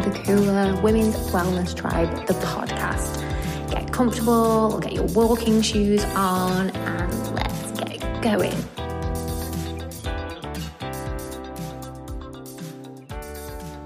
the 0.00 0.10
Kula 0.10 0.80
Women's 0.80 1.14
Wellness 1.30 1.76
Tribe, 1.76 2.26
the 2.26 2.32
podcast. 2.32 3.20
Get 3.70 3.92
comfortable, 3.92 4.78
get 4.78 4.94
your 4.94 5.04
walking 5.08 5.60
shoes 5.60 6.02
on, 6.16 6.70
and 6.70 7.34
let's 7.34 7.70
get 7.72 8.22
going. 8.22 8.54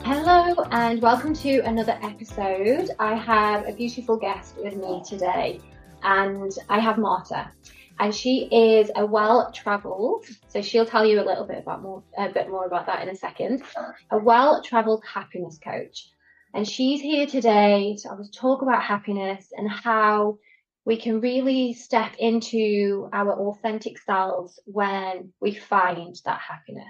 Hello, 0.04 0.64
and 0.70 1.02
welcome 1.02 1.34
to 1.34 1.58
another 1.64 1.98
episode. 2.00 2.90
I 3.00 3.16
have 3.16 3.66
a 3.66 3.72
beautiful 3.72 4.16
guest 4.16 4.54
with 4.62 4.76
me 4.76 5.02
today, 5.04 5.60
and 6.04 6.52
I 6.68 6.78
have 6.78 6.96
Marta 6.96 7.50
and 7.98 8.14
she 8.14 8.48
is 8.50 8.90
a 8.96 9.06
well-travelled. 9.06 10.26
So 10.48 10.62
she'll 10.62 10.86
tell 10.86 11.06
you 11.06 11.20
a 11.20 11.26
little 11.26 11.46
bit 11.46 11.58
about 11.58 11.82
more, 11.82 12.02
a 12.18 12.28
bit 12.28 12.48
more 12.48 12.66
about 12.66 12.86
that 12.86 13.02
in 13.02 13.08
a 13.08 13.16
second. 13.16 13.62
A 14.10 14.18
well-travelled 14.18 15.04
happiness 15.04 15.58
coach, 15.62 16.08
and 16.52 16.68
she's 16.68 17.00
here 17.00 17.26
today 17.26 17.96
to 18.02 18.30
talk 18.32 18.62
about 18.62 18.82
happiness 18.82 19.48
and 19.56 19.68
how 19.70 20.38
we 20.84 20.96
can 20.96 21.20
really 21.20 21.72
step 21.72 22.14
into 22.18 23.08
our 23.12 23.32
authentic 23.48 23.98
selves 23.98 24.60
when 24.66 25.32
we 25.40 25.54
find 25.54 26.14
that 26.24 26.40
happiness. 26.40 26.84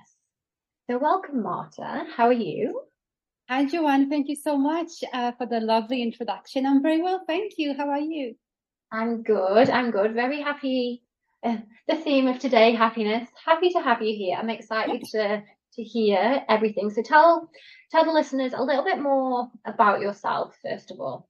So 0.91 0.99
welcome, 0.99 1.43
Marta. 1.43 2.05
How 2.15 2.27
are 2.27 2.33
you? 2.33 2.83
Hi, 3.49 3.65
Joanne. 3.67 4.11
Thank 4.11 4.29
you 4.29 4.37
so 4.37 4.59
much 4.59 5.05
uh, 5.13 5.33
for 5.33 5.47
the 5.47 5.61
lovely 5.61 6.03
introduction. 6.03 6.67
I'm 6.67 6.83
very 6.83 7.01
well, 7.01 7.23
thank 7.27 7.53
you. 7.57 7.75
How 7.75 7.89
are 7.91 8.01
you? 8.01 8.37
I'm 8.95 9.25
good. 9.25 9.71
I'm 9.71 9.91
good. 9.91 10.15
Very 10.15 10.41
happy. 10.41 11.03
Uh, 11.43 11.57
the 11.89 11.97
theme 11.97 12.29
of 12.29 12.39
today, 12.39 12.75
happiness. 12.75 13.29
Happy 13.45 13.71
to 13.71 13.81
have 13.81 14.01
you 14.01 14.17
here. 14.17 14.37
I'm 14.39 14.51
excited 14.51 15.03
to 15.11 15.43
to 15.75 15.83
hear 15.83 16.45
everything. 16.49 16.91
So 16.91 17.03
tell 17.03 17.51
tell 17.91 18.05
the 18.05 18.13
listeners 18.13 18.53
a 18.53 18.63
little 18.63 18.85
bit 18.85 19.01
more 19.01 19.51
about 19.65 20.01
yourself 20.01 20.55
first 20.63 20.93
of 20.93 21.01
all. 21.01 21.29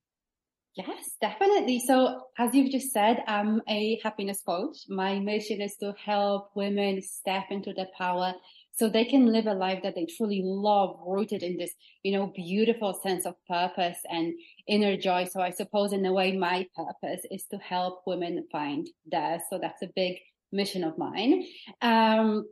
Yes, 0.76 1.16
definitely. 1.22 1.78
So 1.78 2.24
as 2.36 2.54
you've 2.54 2.70
just 2.70 2.92
said, 2.92 3.22
I'm 3.26 3.62
a 3.66 3.98
happiness 4.04 4.42
coach. 4.44 4.76
My 4.88 5.18
mission 5.18 5.62
is 5.62 5.76
to 5.76 5.94
help 6.04 6.50
women 6.54 7.00
step 7.00 7.44
into 7.50 7.72
their 7.72 7.88
power 7.96 8.34
so 8.76 8.88
they 8.88 9.04
can 9.04 9.26
live 9.26 9.46
a 9.46 9.54
life 9.54 9.82
that 9.82 9.94
they 9.94 10.06
truly 10.06 10.42
love, 10.44 10.98
rooted 11.06 11.42
in 11.42 11.56
this, 11.56 11.72
you 12.02 12.12
know, 12.12 12.26
beautiful 12.34 12.92
sense 12.92 13.24
of 13.24 13.34
purpose 13.46 13.98
and 14.10 14.34
inner 14.66 14.96
joy. 14.96 15.24
So 15.24 15.40
I 15.40 15.50
suppose 15.50 15.92
in 15.92 16.04
a 16.04 16.12
way, 16.12 16.36
my 16.36 16.66
purpose 16.76 17.24
is 17.30 17.44
to 17.52 17.58
help 17.58 18.02
women 18.06 18.44
find 18.50 18.88
theirs. 19.10 19.42
So 19.48 19.58
that's 19.58 19.82
a 19.82 19.90
big 19.94 20.18
mission 20.50 20.82
of 20.82 20.98
mine. 20.98 21.46
Um, 21.82 22.46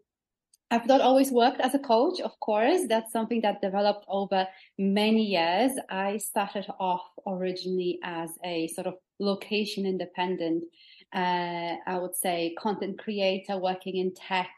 I've 0.71 0.87
not 0.87 1.03
always 1.03 1.31
worked 1.31 1.61
as 1.61 1.75
a 1.75 1.79
coach, 1.79 2.21
of 2.21 2.39
course. 2.41 2.83
That's 2.89 3.13
something 3.13 3.43
that 3.43 3.61
developed 3.61 4.07
over 4.09 4.47
many 4.79 5.25
years. 5.25 5.73
I 5.91 6.17
started 6.17 6.67
off 6.81 7.03
originally 7.27 7.99
as 8.03 8.31
a 8.43 8.69
sort 8.69 8.87
of 8.87 8.95
location 9.19 9.85
independent, 9.85 10.65
uh, 11.15 11.77
I 11.87 11.99
would 11.99 12.17
say 12.17 12.55
content 12.59 12.99
creator 12.99 13.59
working 13.59 13.97
in 13.97 14.15
tech 14.15 14.51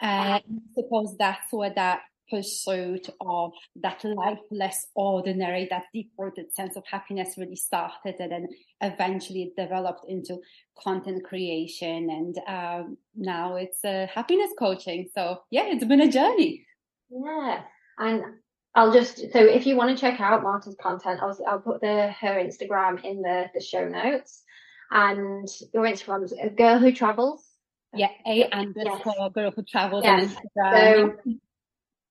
and 0.00 0.34
I 0.34 0.42
suppose 0.74 1.16
that's 1.18 1.52
where 1.52 1.72
that 1.74 2.02
pursuit 2.30 3.10
of 3.20 3.52
that 3.76 4.02
life 4.04 4.38
less 4.50 4.86
ordinary, 4.94 5.66
that 5.70 5.84
deep 5.92 6.12
rooted 6.16 6.54
sense 6.54 6.76
of 6.76 6.84
happiness 6.86 7.34
really 7.36 7.56
started 7.56 8.14
and 8.20 8.32
then 8.32 8.48
eventually 8.80 9.42
it 9.42 9.60
developed 9.60 10.04
into 10.08 10.38
content 10.78 11.24
creation 11.24 12.08
and 12.08 12.38
um, 12.46 12.96
now 13.16 13.56
it's 13.56 13.84
uh, 13.84 14.06
happiness 14.14 14.50
coaching. 14.58 15.08
So 15.14 15.42
yeah, 15.50 15.64
it's 15.66 15.84
been 15.84 16.00
a 16.00 16.10
journey. 16.10 16.64
Yeah. 17.10 17.62
And 17.98 18.22
I'll 18.74 18.92
just, 18.92 19.18
so 19.32 19.40
if 19.40 19.66
you 19.66 19.76
want 19.76 19.96
to 19.96 20.00
check 20.00 20.20
out 20.20 20.42
Marta's 20.42 20.76
content, 20.80 21.20
I'll, 21.20 21.36
I'll 21.48 21.58
put 21.58 21.80
the, 21.80 22.12
her 22.20 22.36
Instagram 22.36 23.04
in 23.04 23.20
the, 23.22 23.46
the 23.52 23.60
show 23.60 23.88
notes 23.88 24.44
and 24.92 25.48
your 25.74 25.84
Instagram 25.84 26.24
is 26.24 26.32
a 26.32 26.48
girl 26.48 26.78
who 26.78 26.92
travels 26.92 27.44
yeah, 27.94 28.08
a 28.26 28.48
underscore 28.52 29.14
yes. 29.18 29.32
girl 29.34 29.50
who 29.50 29.62
travels 29.62 30.04
yes. 30.04 30.36
on 30.36 30.42
Instagram. 30.64 31.16
So 31.24 31.34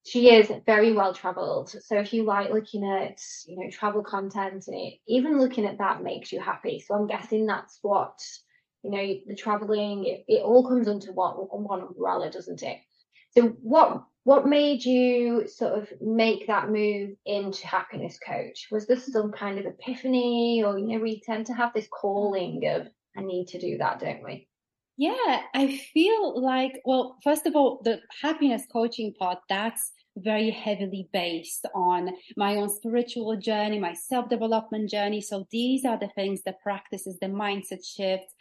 she 0.06 0.30
is 0.34 0.50
very 0.66 0.92
well 0.92 1.14
traveled. 1.14 1.70
So 1.70 1.98
if 1.98 2.12
you 2.12 2.24
like 2.24 2.50
looking 2.50 2.84
at, 2.84 3.20
you 3.46 3.56
know, 3.56 3.70
travel 3.70 4.02
content 4.02 4.64
and 4.66 4.76
it, 4.76 4.94
even 5.06 5.38
looking 5.38 5.66
at 5.66 5.78
that 5.78 6.02
makes 6.02 6.32
you 6.32 6.40
happy. 6.40 6.82
So 6.86 6.94
I'm 6.94 7.06
guessing 7.06 7.46
that's 7.46 7.78
what, 7.82 8.18
you 8.82 8.90
know, 8.90 9.14
the 9.26 9.36
traveling, 9.36 10.06
it, 10.06 10.24
it 10.26 10.42
all 10.42 10.66
comes 10.66 10.88
under 10.88 11.12
one, 11.12 11.34
one 11.34 11.82
umbrella, 11.82 12.30
doesn't 12.30 12.62
it? 12.62 12.78
So 13.32 13.48
what 13.62 14.04
what 14.24 14.46
made 14.46 14.84
you 14.84 15.48
sort 15.48 15.78
of 15.78 15.88
make 16.00 16.46
that 16.46 16.68
move 16.68 17.10
into 17.24 17.66
happiness 17.66 18.18
coach? 18.18 18.68
Was 18.70 18.86
this 18.86 19.10
some 19.10 19.32
kind 19.32 19.58
of 19.58 19.64
epiphany 19.64 20.62
or 20.64 20.78
you 20.78 20.88
know, 20.88 20.98
we 20.98 21.20
tend 21.20 21.46
to 21.46 21.54
have 21.54 21.72
this 21.72 21.88
calling 21.88 22.66
of 22.66 22.88
I 23.16 23.22
need 23.22 23.48
to 23.48 23.60
do 23.60 23.78
that, 23.78 24.00
don't 24.00 24.22
we? 24.22 24.48
Yeah, 25.00 25.40
I 25.54 25.78
feel 25.94 26.42
like, 26.42 26.82
well, 26.84 27.16
first 27.24 27.46
of 27.46 27.56
all, 27.56 27.80
the 27.82 28.02
happiness 28.20 28.64
coaching 28.70 29.14
part, 29.18 29.38
that's 29.48 29.92
very 30.14 30.50
heavily 30.50 31.08
based 31.10 31.64
on 31.74 32.10
my 32.36 32.56
own 32.56 32.68
spiritual 32.68 33.34
journey, 33.38 33.78
my 33.78 33.94
self 33.94 34.28
development 34.28 34.90
journey. 34.90 35.22
So 35.22 35.46
these 35.50 35.86
are 35.86 35.98
the 35.98 36.10
things, 36.14 36.42
the 36.42 36.54
practices, 36.62 37.16
the 37.18 37.28
mindset 37.28 37.82
shifts 37.82 38.34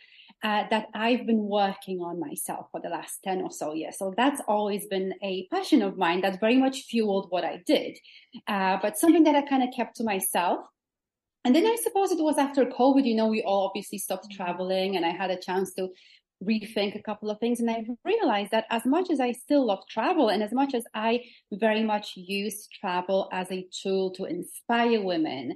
uh, 0.44 0.66
that 0.70 0.88
I've 0.94 1.26
been 1.26 1.48
working 1.48 2.02
on 2.02 2.20
myself 2.20 2.68
for 2.74 2.82
the 2.82 2.90
last 2.90 3.20
10 3.24 3.40
or 3.42 3.52
so 3.52 3.74
years. 3.74 3.98
So 3.98 4.14
that's 4.18 4.42
always 4.46 4.86
been 4.88 5.14
a 5.24 5.48
passion 5.54 5.82
of 5.82 5.98
mine 5.98 6.20
that 6.24 6.42
very 6.42 6.58
much 6.58 6.82
fueled 6.90 7.28
what 7.30 7.46
I 7.46 7.64
did. 7.66 7.98
Uh, 8.50 8.80
but 8.82 8.98
something 8.98 9.24
that 9.24 9.36
I 9.36 9.44
kind 9.44 9.64
of 9.64 9.74
kept 9.74 9.96
to 9.96 10.04
myself. 10.04 10.66
And 11.46 11.56
then 11.56 11.66
I 11.66 11.78
suppose 11.82 12.12
it 12.12 12.22
was 12.22 12.38
after 12.38 12.66
COVID, 12.66 13.06
you 13.06 13.16
know, 13.16 13.28
we 13.28 13.44
all 13.44 13.68
obviously 13.68 13.98
stopped 13.98 14.30
traveling 14.30 14.98
and 14.98 15.06
I 15.06 15.12
had 15.12 15.32
a 15.32 15.40
chance 15.40 15.74
to 15.76 15.88
rethink 16.44 16.96
a 16.96 17.04
couple 17.04 17.30
of 17.30 17.40
things. 17.40 17.60
And 17.60 17.70
I 17.70 17.86
realized 18.04 18.52
that 18.52 18.66
as 18.70 18.86
much 18.86 19.10
as 19.10 19.20
I 19.20 19.32
still 19.32 19.66
love 19.66 19.84
travel 19.90 20.30
and 20.30 20.42
as 20.42 20.54
much 20.54 20.74
as 20.74 20.86
I 20.94 21.24
very 21.52 21.84
much 21.84 22.14
use 22.16 22.68
travel 22.80 23.30
as 23.32 23.52
a 23.52 23.68
tool 23.82 24.12
to 24.12 24.26
inspire 24.26 25.02
women 25.02 25.54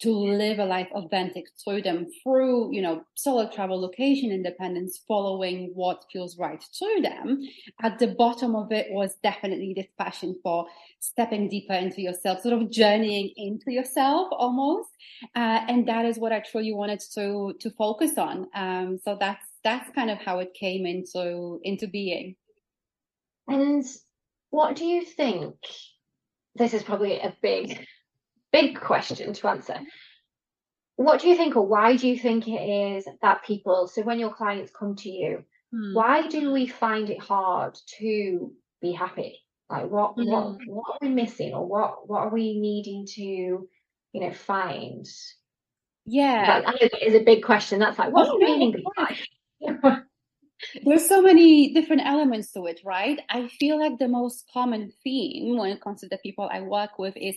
to 0.00 0.10
live 0.10 0.58
a 0.58 0.64
life 0.64 0.88
authentic 0.92 1.44
through 1.62 1.82
them 1.82 2.06
through, 2.22 2.72
you 2.72 2.80
know, 2.80 3.02
solo 3.16 3.50
travel, 3.50 3.78
location 3.78 4.30
independence, 4.30 5.00
following 5.06 5.72
what 5.74 6.06
feels 6.10 6.38
right 6.38 6.64
to 6.72 7.00
them. 7.02 7.46
At 7.82 7.98
the 7.98 8.08
bottom 8.08 8.56
of 8.56 8.72
it 8.72 8.86
was 8.90 9.16
definitely 9.22 9.74
this 9.76 9.88
passion 9.98 10.36
for 10.42 10.66
stepping 11.00 11.50
deeper 11.50 11.74
into 11.74 12.00
yourself, 12.00 12.40
sort 12.40 12.54
of 12.54 12.70
journeying 12.70 13.32
into 13.36 13.72
yourself 13.72 14.28
almost. 14.32 14.88
Uh, 15.36 15.60
and 15.68 15.86
that 15.86 16.06
is 16.06 16.18
what 16.18 16.32
I 16.32 16.40
truly 16.40 16.72
wanted 16.72 17.02
to, 17.14 17.54
to 17.60 17.70
focus 17.70 18.16
on. 18.16 18.46
Um, 18.54 18.98
so 19.04 19.18
that's, 19.20 19.44
that's 19.62 19.90
kind 19.94 20.10
of 20.10 20.18
how 20.18 20.38
it 20.38 20.54
came 20.54 20.86
into 20.86 21.60
into 21.62 21.86
being. 21.86 22.36
And 23.48 23.84
what 24.50 24.76
do 24.76 24.84
you 24.84 25.04
think? 25.04 25.54
This 26.56 26.74
is 26.74 26.82
probably 26.82 27.20
a 27.20 27.36
big, 27.42 27.86
big 28.52 28.80
question 28.80 29.32
to 29.32 29.48
answer. 29.48 29.78
What 30.96 31.20
do 31.20 31.28
you 31.28 31.36
think, 31.36 31.56
or 31.56 31.66
why 31.66 31.96
do 31.96 32.08
you 32.08 32.18
think 32.18 32.46
it 32.46 32.52
is 32.60 33.08
that 33.22 33.44
people? 33.44 33.88
So 33.88 34.02
when 34.02 34.18
your 34.18 34.34
clients 34.34 34.72
come 34.76 34.96
to 34.96 35.08
you, 35.08 35.44
hmm. 35.72 35.94
why 35.94 36.26
do 36.26 36.52
we 36.52 36.66
find 36.66 37.08
it 37.08 37.20
hard 37.20 37.78
to 37.98 38.52
be 38.82 38.92
happy? 38.92 39.38
Like 39.70 39.88
what 39.88 40.16
mm-hmm. 40.16 40.30
what 40.30 40.58
what 40.66 40.84
are 40.90 41.08
we 41.08 41.14
missing, 41.14 41.54
or 41.54 41.66
what 41.66 42.08
what 42.08 42.20
are 42.20 42.34
we 42.34 42.58
needing 42.58 43.06
to, 43.14 43.22
you 43.22 44.20
know, 44.20 44.32
find? 44.32 45.06
Yeah, 46.06 46.62
that, 46.62 46.82
it 46.82 46.92
is 47.00 47.14
a 47.14 47.24
big 47.24 47.44
question. 47.44 47.78
That's 47.78 47.98
like 47.98 48.12
what's 48.12 48.30
the 48.30 48.38
meaning 48.38 48.74
of 48.74 48.82
life? 48.96 49.24
There's 50.84 51.08
so 51.08 51.22
many 51.22 51.72
different 51.72 52.02
elements 52.04 52.52
to 52.52 52.66
it, 52.66 52.80
right? 52.84 53.18
I 53.28 53.48
feel 53.48 53.78
like 53.78 53.98
the 53.98 54.08
most 54.08 54.44
common 54.52 54.92
theme 55.02 55.56
when 55.56 55.70
it 55.70 55.80
comes 55.80 56.00
to 56.00 56.08
the 56.08 56.18
people 56.18 56.48
I 56.52 56.60
work 56.60 56.98
with 56.98 57.16
is 57.16 57.36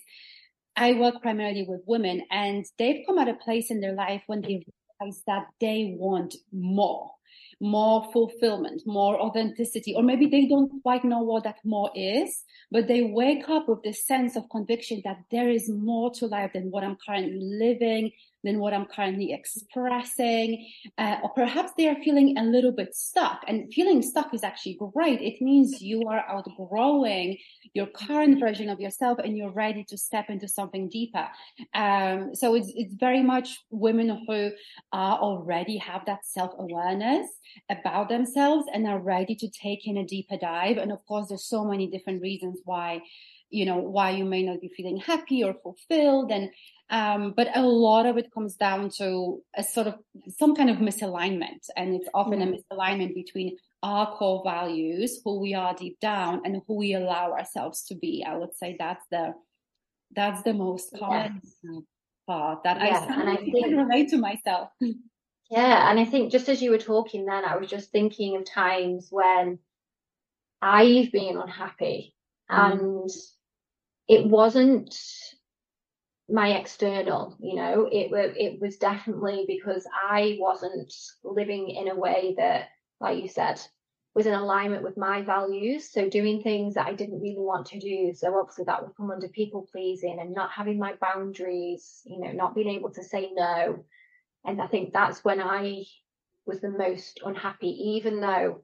I 0.76 0.94
work 0.94 1.22
primarily 1.22 1.66
with 1.68 1.82
women 1.86 2.24
and 2.32 2.66
they've 2.78 3.06
come 3.06 3.20
at 3.20 3.30
a 3.30 3.36
place 3.36 3.70
in 3.70 3.80
their 3.80 3.94
life 3.94 4.24
when 4.28 4.42
they 4.42 4.66
realize 5.00 5.22
that 5.28 5.46
they 5.62 5.96
want 5.98 6.36
more, 6.52 7.12
more 7.62 8.10
fulfillment, 8.12 8.82
more 8.86 9.20
authenticity, 9.20 9.94
or 9.96 10.04
maybe 10.04 10.26
they 10.26 10.48
don't 10.48 10.82
quite 10.82 11.06
know 11.06 11.22
what 11.22 11.44
that 11.44 11.60
more 11.64 11.92
is, 11.96 12.44
but 12.72 12.88
they 12.88 13.04
wake 13.04 13.48
up 13.50 13.70
with 13.70 13.84
this 13.84 14.06
sense 14.06 14.36
of 14.36 14.50
conviction 14.50 15.02
that 15.06 15.20
there 15.32 15.50
is 15.50 15.70
more 15.70 16.12
to 16.16 16.26
life 16.26 16.52
than 16.54 16.72
what 16.72 16.84
I'm 16.84 16.98
currently 17.06 17.40
living, 17.40 18.12
than 18.44 18.60
what 18.60 18.74
I'm 18.74 18.86
currently 18.86 19.34
expressing, 19.34 20.70
uh, 20.98 21.18
or 21.24 21.30
perhaps 21.30 21.72
they 21.78 21.88
are 21.88 21.96
feeling 22.04 22.38
a 22.38 22.44
little 22.44 22.72
bit 22.72 22.96
stuck. 22.96 23.44
And 23.48 23.74
feeling 23.74 24.02
stuck 24.02 24.34
is 24.34 24.44
actually 24.44 24.78
great. 24.94 25.22
It 25.22 25.42
means 25.42 25.82
you 25.82 26.08
are 26.08 26.24
outgrowing 26.28 27.38
your 27.74 27.88
current 27.88 28.40
version 28.40 28.70
of 28.70 28.80
yourself 28.80 29.20
and 29.20 29.38
you're 29.38 29.52
ready 29.52 29.84
to 29.86 29.98
step 29.98 30.30
into 30.30 30.48
something 30.48 30.90
deeper. 30.90 31.28
Um, 31.74 32.36
so 32.36 32.56
it's 32.56 32.72
it's 32.76 32.94
very 32.96 33.24
much 33.24 33.60
women 33.70 34.10
who 34.28 34.52
are 34.92 35.18
already 35.18 35.78
have 35.78 36.06
that 36.06 36.26
self 36.26 36.52
awareness 36.58 37.28
about 37.70 38.10
themselves 38.10 38.66
and 38.74 38.88
are 38.88 39.00
ready 39.00 39.36
to 39.36 39.50
take 39.50 39.88
in 39.88 39.98
a 39.98 40.06
deeper 40.06 40.38
dive. 40.38 40.78
And 40.78 40.92
of 40.92 41.06
course, 41.06 41.30
there's 41.30 41.46
so 41.46 41.64
many 41.64 41.88
different 41.88 42.22
reasons 42.22 42.60
why 42.66 43.02
you 43.54 43.66
know 43.66 43.78
why 43.78 44.10
you 44.10 44.26
may 44.26 44.44
not 44.44 44.60
be 44.60 44.68
feeling 44.68 44.98
happy 44.98 45.44
or 45.44 45.54
fulfilled 45.54 46.32
and 46.32 46.50
um, 46.90 47.34
but 47.36 47.48
a 47.56 47.62
lot 47.62 48.06
of 48.06 48.18
it 48.18 48.34
comes 48.34 48.56
down 48.56 48.90
to 48.98 49.42
a 49.56 49.64
sort 49.64 49.88
of 49.88 49.96
some 50.38 50.56
kind 50.56 50.70
of 50.70 50.78
misalignment 50.78 51.70
and 51.78 51.96
it's 51.96 52.10
often 52.14 52.40
mm. 52.40 52.50
a 52.50 52.76
misalignment 52.76 53.14
between 53.14 53.56
our 53.82 54.16
core 54.16 54.42
values 54.44 55.20
who 55.24 55.40
we 55.40 55.54
are 55.54 55.74
deep 55.76 56.00
down 56.00 56.42
and 56.46 56.62
who 56.68 56.76
we 56.76 56.94
allow 56.94 57.32
ourselves 57.32 57.84
to 57.86 57.96
be 57.96 58.26
i 58.28 58.36
would 58.36 58.56
say 58.56 58.76
that's 58.78 59.06
the 59.12 59.34
that's 60.16 60.42
the 60.44 60.54
most 60.54 60.94
common 60.98 61.40
yes. 61.44 61.84
part 62.28 62.64
that 62.64 62.82
i 62.82 62.88
and 63.22 63.30
I 63.30 63.36
think, 63.36 63.64
can 63.64 63.78
relate 63.78 64.10
to 64.10 64.18
myself 64.18 64.70
yeah 65.50 65.90
and 65.90 66.00
i 66.00 66.06
think 66.06 66.32
just 66.32 66.50
as 66.50 66.62
you 66.62 66.72
were 66.72 66.80
talking 66.80 67.26
then 67.26 67.46
i 67.46 67.56
was 67.56 67.70
just 67.70 67.92
thinking 67.92 68.36
of 68.36 68.46
times 68.46 69.08
when 69.12 69.60
i've 70.62 71.12
been 71.12 71.38
unhappy 71.38 72.16
mm. 72.52 72.72
and 72.72 73.10
it 74.08 74.26
wasn't 74.26 74.96
my 76.30 76.54
external 76.58 77.36
you 77.40 77.56
know 77.56 77.88
it 77.92 78.10
was 78.10 78.32
it 78.38 78.60
was 78.62 78.78
definitely 78.78 79.46
because 79.48 79.86
i 80.10 80.38
wasn't 80.40 80.94
living 81.24 81.70
in 81.70 81.90
a 81.90 81.96
way 81.96 82.34
that 82.38 82.70
like 83.02 83.22
you 83.22 83.28
said 83.28 83.60
was 84.16 84.26
in 84.26 84.34
alignment 84.34 84.84
with 84.84 84.98
my 84.98 85.22
values. 85.22 85.90
So 85.90 86.10
doing 86.10 86.42
things 86.42 86.76
that 86.76 86.88
i 86.88 86.94
didn't 86.94 87.22
really 87.22 87.36
want 87.38 87.68
to 87.68 87.80
do. 87.80 88.14
So 88.14 88.38
obviously 88.38 88.66
that 88.66 88.84
would 88.84 88.96
come 88.96 89.12
under 89.12 89.28
people 89.28 89.68
pleasing 89.72 90.20
and 90.20 90.34
not 90.34 90.52
having 90.52 90.78
my 90.78 90.94
boundaries 91.02 92.02
you 92.06 92.20
know 92.20 92.32
not 92.32 92.56
being 92.56 92.70
able 92.70 92.92
to 92.92 93.04
say 93.04 93.32
no. 93.34 93.84
And 94.46 94.62
i 94.62 94.68
think 94.68 94.94
that's 94.94 95.24
when 95.24 95.42
i 95.42 95.84
was 96.46 96.60
the 96.60 96.70
most 96.70 97.22
unhappy 97.26 97.70
even 97.96 98.20
though 98.20 98.62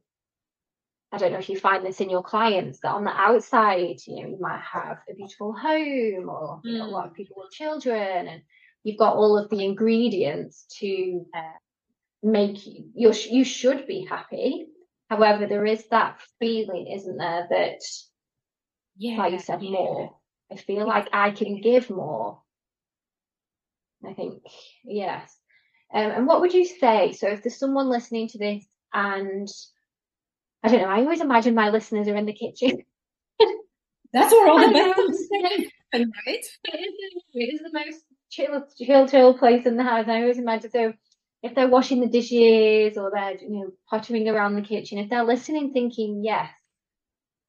I 1.11 1.17
don't 1.17 1.31
know 1.31 1.39
if 1.39 1.49
you 1.49 1.57
find 1.57 1.83
this 1.83 2.01
in 2.01 2.09
your 2.09 2.21
clients 2.21 2.79
that 2.81 2.91
on 2.91 3.03
the 3.03 3.09
outside, 3.09 3.97
you 4.05 4.15
know, 4.15 4.29
you 4.29 4.37
might 4.39 4.61
have 4.61 4.97
a 5.09 5.15
beautiful 5.15 5.53
home 5.53 6.29
or 6.29 6.61
you 6.63 6.77
know, 6.77 6.85
a 6.85 6.87
lot 6.87 7.07
of 7.07 7.13
mm. 7.13 7.15
people 7.15 7.37
with 7.37 7.51
children, 7.51 8.27
and 8.27 8.41
you've 8.83 8.99
got 8.99 9.15
all 9.15 9.37
of 9.37 9.49
the 9.49 9.63
ingredients 9.65 10.65
to 10.79 11.25
uh, 11.33 11.57
make 12.21 12.65
you 12.65 12.85
you 12.93 13.13
you 13.29 13.43
should 13.43 13.87
be 13.87 14.05
happy. 14.05 14.67
However, 15.09 15.47
there 15.47 15.65
is 15.65 15.87
that 15.87 16.21
feeling, 16.39 16.87
isn't 16.95 17.17
there, 17.17 17.47
that 17.49 17.79
yeah, 18.97 19.17
like 19.17 19.33
you 19.33 19.39
said, 19.39 19.63
yeah. 19.63 19.71
more. 19.71 20.15
I 20.51 20.57
feel 20.57 20.87
like 20.87 21.09
I 21.11 21.31
can 21.31 21.61
give 21.61 21.89
more. 21.89 22.41
I 24.07 24.13
think 24.13 24.43
yes. 24.83 25.35
Um, 25.91 26.11
and 26.11 26.27
what 26.27 26.41
would 26.41 26.53
you 26.53 26.65
say? 26.65 27.13
So, 27.13 27.27
if 27.29 27.41
there's 27.41 27.57
someone 27.57 27.89
listening 27.89 28.27
to 28.29 28.37
this 28.37 28.63
and 28.93 29.47
I 30.63 30.69
don't 30.69 30.81
know. 30.81 30.87
I 30.89 30.99
always 30.99 31.21
imagine 31.21 31.55
my 31.55 31.69
listeners 31.69 32.07
are 32.07 32.15
in 32.15 32.25
the 32.25 32.33
kitchen. 32.33 32.83
That's 34.13 34.31
where 34.31 34.49
all 34.49 34.59
the 34.59 34.73
best 34.73 35.71
happen, 35.91 36.11
right? 36.27 36.45
It 36.63 36.79
is, 36.79 37.23
it 37.33 37.53
is 37.53 37.59
the 37.61 37.71
most 37.71 38.03
chill, 38.29 38.65
chill, 38.77 39.07
chill 39.07 39.37
place 39.37 39.65
in 39.65 39.77
the 39.77 39.83
house. 39.83 40.07
I 40.07 40.21
always 40.21 40.39
imagine 40.39 40.71
so. 40.71 40.93
If 41.41 41.55
they're 41.55 41.69
washing 41.69 42.01
the 42.01 42.07
dishes 42.07 42.97
or 42.97 43.11
they're 43.13 43.37
you 43.37 43.49
know 43.49 43.71
pottering 43.89 44.27
around 44.27 44.55
the 44.55 44.61
kitchen, 44.61 44.97
if 44.97 45.09
they're 45.09 45.23
listening, 45.23 45.71
thinking, 45.71 46.21
"Yes, 46.23 46.49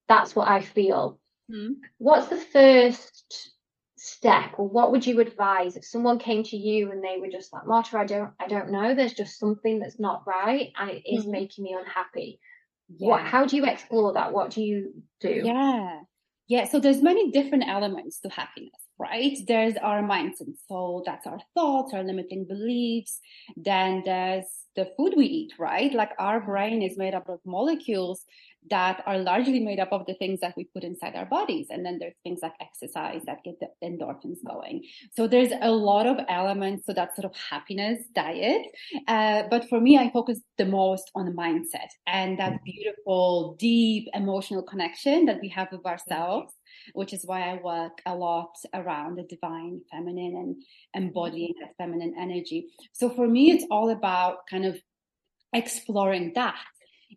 that's 0.08 0.36
what 0.36 0.48
I 0.48 0.60
feel." 0.60 1.18
Hmm. 1.50 1.72
What's 1.98 2.28
the 2.28 2.36
first 2.36 3.50
step, 3.96 4.52
or 4.58 4.68
what 4.68 4.92
would 4.92 5.06
you 5.06 5.18
advise 5.20 5.76
if 5.76 5.84
someone 5.84 6.20
came 6.20 6.44
to 6.44 6.56
you 6.56 6.92
and 6.92 7.02
they 7.02 7.18
were 7.18 7.30
just 7.30 7.52
like, 7.52 7.66
"Marta, 7.66 7.98
I 7.98 8.06
don't, 8.06 8.30
I 8.38 8.46
don't 8.46 8.70
know. 8.70 8.94
There's 8.94 9.14
just 9.14 9.40
something 9.40 9.80
that's 9.80 9.98
not 9.98 10.22
right, 10.24 10.72
and 10.78 10.90
it 10.90 11.02
is 11.04 11.24
hmm. 11.24 11.32
making 11.32 11.64
me 11.64 11.76
unhappy." 11.76 12.38
Yeah. 12.96 13.08
what 13.08 13.22
how 13.22 13.44
do 13.44 13.56
you 13.56 13.64
explore 13.64 14.12
that? 14.14 14.32
What 14.32 14.50
do 14.50 14.62
you 14.62 14.92
do? 15.20 15.42
Yeah. 15.44 16.00
Yeah 16.48 16.68
so 16.68 16.80
there's 16.80 17.02
many 17.02 17.30
different 17.30 17.64
elements 17.68 18.20
to 18.20 18.28
happiness 18.28 18.80
right? 19.00 19.38
There's 19.48 19.76
our 19.76 20.02
minds 20.02 20.42
and 20.42 20.54
soul 20.68 21.02
that's 21.06 21.26
our 21.26 21.40
thoughts 21.54 21.94
our 21.94 22.04
limiting 22.04 22.44
beliefs. 22.46 23.18
Then 23.56 24.02
there's 24.04 24.44
the 24.76 24.90
food 24.96 25.14
we 25.16 25.26
eat 25.26 25.52
right? 25.58 25.92
Like 25.92 26.12
our 26.18 26.40
brain 26.40 26.82
is 26.82 26.98
made 26.98 27.14
up 27.14 27.28
of 27.28 27.40
molecules 27.46 28.24
that 28.68 29.02
are 29.06 29.18
largely 29.18 29.60
made 29.60 29.80
up 29.80 29.92
of 29.92 30.06
the 30.06 30.14
things 30.14 30.40
that 30.40 30.54
we 30.56 30.64
put 30.64 30.84
inside 30.84 31.16
our 31.16 31.24
bodies. 31.24 31.68
And 31.70 31.84
then 31.84 31.98
there's 31.98 32.14
things 32.22 32.40
like 32.42 32.52
exercise 32.60 33.22
that 33.26 33.42
get 33.42 33.58
the 33.60 33.68
endorphins 33.82 34.38
going. 34.46 34.84
So 35.12 35.26
there's 35.26 35.52
a 35.60 35.70
lot 35.70 36.06
of 36.06 36.18
elements 36.28 36.86
So 36.86 36.92
that 36.92 37.16
sort 37.16 37.24
of 37.24 37.34
happiness 37.36 38.04
diet. 38.14 38.66
Uh, 39.08 39.44
but 39.50 39.68
for 39.68 39.80
me, 39.80 39.96
I 39.96 40.10
focus 40.10 40.40
the 40.58 40.66
most 40.66 41.10
on 41.14 41.24
the 41.24 41.32
mindset 41.32 41.88
and 42.06 42.38
that 42.38 42.62
beautiful, 42.64 43.56
deep 43.58 44.08
emotional 44.14 44.62
connection 44.62 45.24
that 45.26 45.40
we 45.40 45.48
have 45.48 45.68
with 45.72 45.86
ourselves 45.86 46.54
which 46.94 47.12
is 47.12 47.26
why 47.26 47.50
I 47.50 47.60
work 47.62 48.00
a 48.06 48.14
lot 48.14 48.54
around 48.74 49.16
the 49.16 49.24
divine 49.24 49.80
feminine 49.90 50.36
and 50.36 50.62
embodying 50.94 51.54
that 51.60 51.76
feminine 51.78 52.14
energy. 52.18 52.68
So 52.92 53.10
for 53.10 53.26
me, 53.28 53.50
it's 53.50 53.64
all 53.70 53.90
about 53.90 54.46
kind 54.48 54.64
of 54.64 54.80
exploring 55.52 56.32
that 56.34 56.62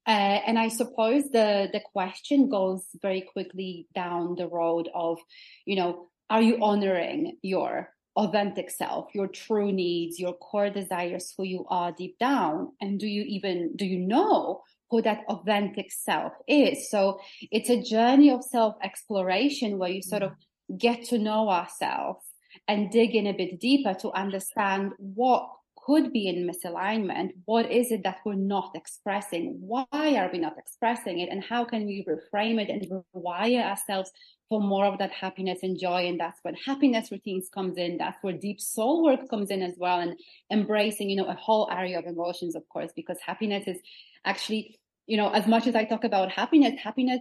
uh, 0.05 0.39
and 0.47 0.57
I 0.59 0.67
suppose 0.69 1.29
the 1.29 1.69
the 1.71 1.81
question 1.93 2.49
goes 2.49 2.85
very 3.01 3.21
quickly 3.21 3.87
down 3.93 4.35
the 4.35 4.47
road 4.47 4.89
of, 4.93 5.19
you 5.65 5.75
know, 5.75 6.09
are 6.29 6.41
you 6.41 6.63
honoring 6.63 7.37
your 7.41 7.89
authentic 8.15 8.69
self, 8.69 9.09
your 9.13 9.27
true 9.27 9.71
needs, 9.71 10.19
your 10.19 10.33
core 10.33 10.69
desires, 10.69 11.33
who 11.37 11.43
you 11.43 11.65
are 11.69 11.91
deep 11.91 12.17
down, 12.19 12.71
and 12.81 12.99
do 12.99 13.07
you 13.07 13.23
even 13.23 13.75
do 13.75 13.85
you 13.85 13.99
know 13.99 14.61
who 14.89 15.01
that 15.01 15.23
authentic 15.27 15.91
self 15.91 16.33
is? 16.47 16.89
So 16.89 17.19
it's 17.51 17.69
a 17.69 17.81
journey 17.81 18.29
of 18.31 18.43
self 18.43 18.75
exploration 18.83 19.77
where 19.77 19.89
you 19.89 20.01
sort 20.01 20.23
of 20.23 20.33
get 20.77 21.05
to 21.05 21.17
know 21.17 21.49
ourselves 21.49 22.25
and 22.67 22.91
dig 22.91 23.15
in 23.15 23.27
a 23.27 23.33
bit 23.33 23.59
deeper 23.59 23.93
to 23.95 24.11
understand 24.11 24.93
what 24.97 25.49
could 25.85 26.13
be 26.13 26.27
in 26.27 26.49
misalignment 26.49 27.31
what 27.45 27.69
is 27.71 27.91
it 27.91 28.03
that 28.03 28.19
we're 28.25 28.35
not 28.35 28.71
expressing? 28.75 29.57
Why 29.59 29.85
are 29.91 30.29
we 30.31 30.39
not 30.39 30.57
expressing 30.57 31.19
it? 31.19 31.29
And 31.29 31.43
how 31.43 31.65
can 31.65 31.85
we 31.85 32.05
reframe 32.07 32.61
it 32.61 32.69
and 32.69 33.03
rewire 33.15 33.63
ourselves 33.63 34.11
for 34.49 34.61
more 34.61 34.85
of 34.85 34.99
that 34.99 35.11
happiness 35.11 35.59
and 35.63 35.77
joy? 35.79 36.07
And 36.07 36.19
that's 36.19 36.39
when 36.43 36.55
happiness 36.55 37.11
routines 37.11 37.49
comes 37.53 37.77
in. 37.77 37.97
That's 37.97 38.17
where 38.21 38.33
deep 38.33 38.61
soul 38.61 39.03
work 39.03 39.29
comes 39.29 39.49
in 39.49 39.61
as 39.61 39.75
well 39.77 39.99
and 39.99 40.15
embracing 40.51 41.09
you 41.09 41.15
know 41.15 41.25
a 41.25 41.33
whole 41.33 41.69
area 41.71 41.99
of 41.99 42.05
emotions 42.05 42.55
of 42.55 42.67
course 42.69 42.91
because 42.95 43.17
happiness 43.25 43.67
is 43.67 43.77
actually 44.25 44.79
you 45.05 45.17
know 45.17 45.29
as 45.29 45.47
much 45.47 45.67
as 45.67 45.75
i 45.75 45.83
talk 45.83 46.03
about 46.03 46.31
happiness 46.31 46.79
happiness 46.81 47.19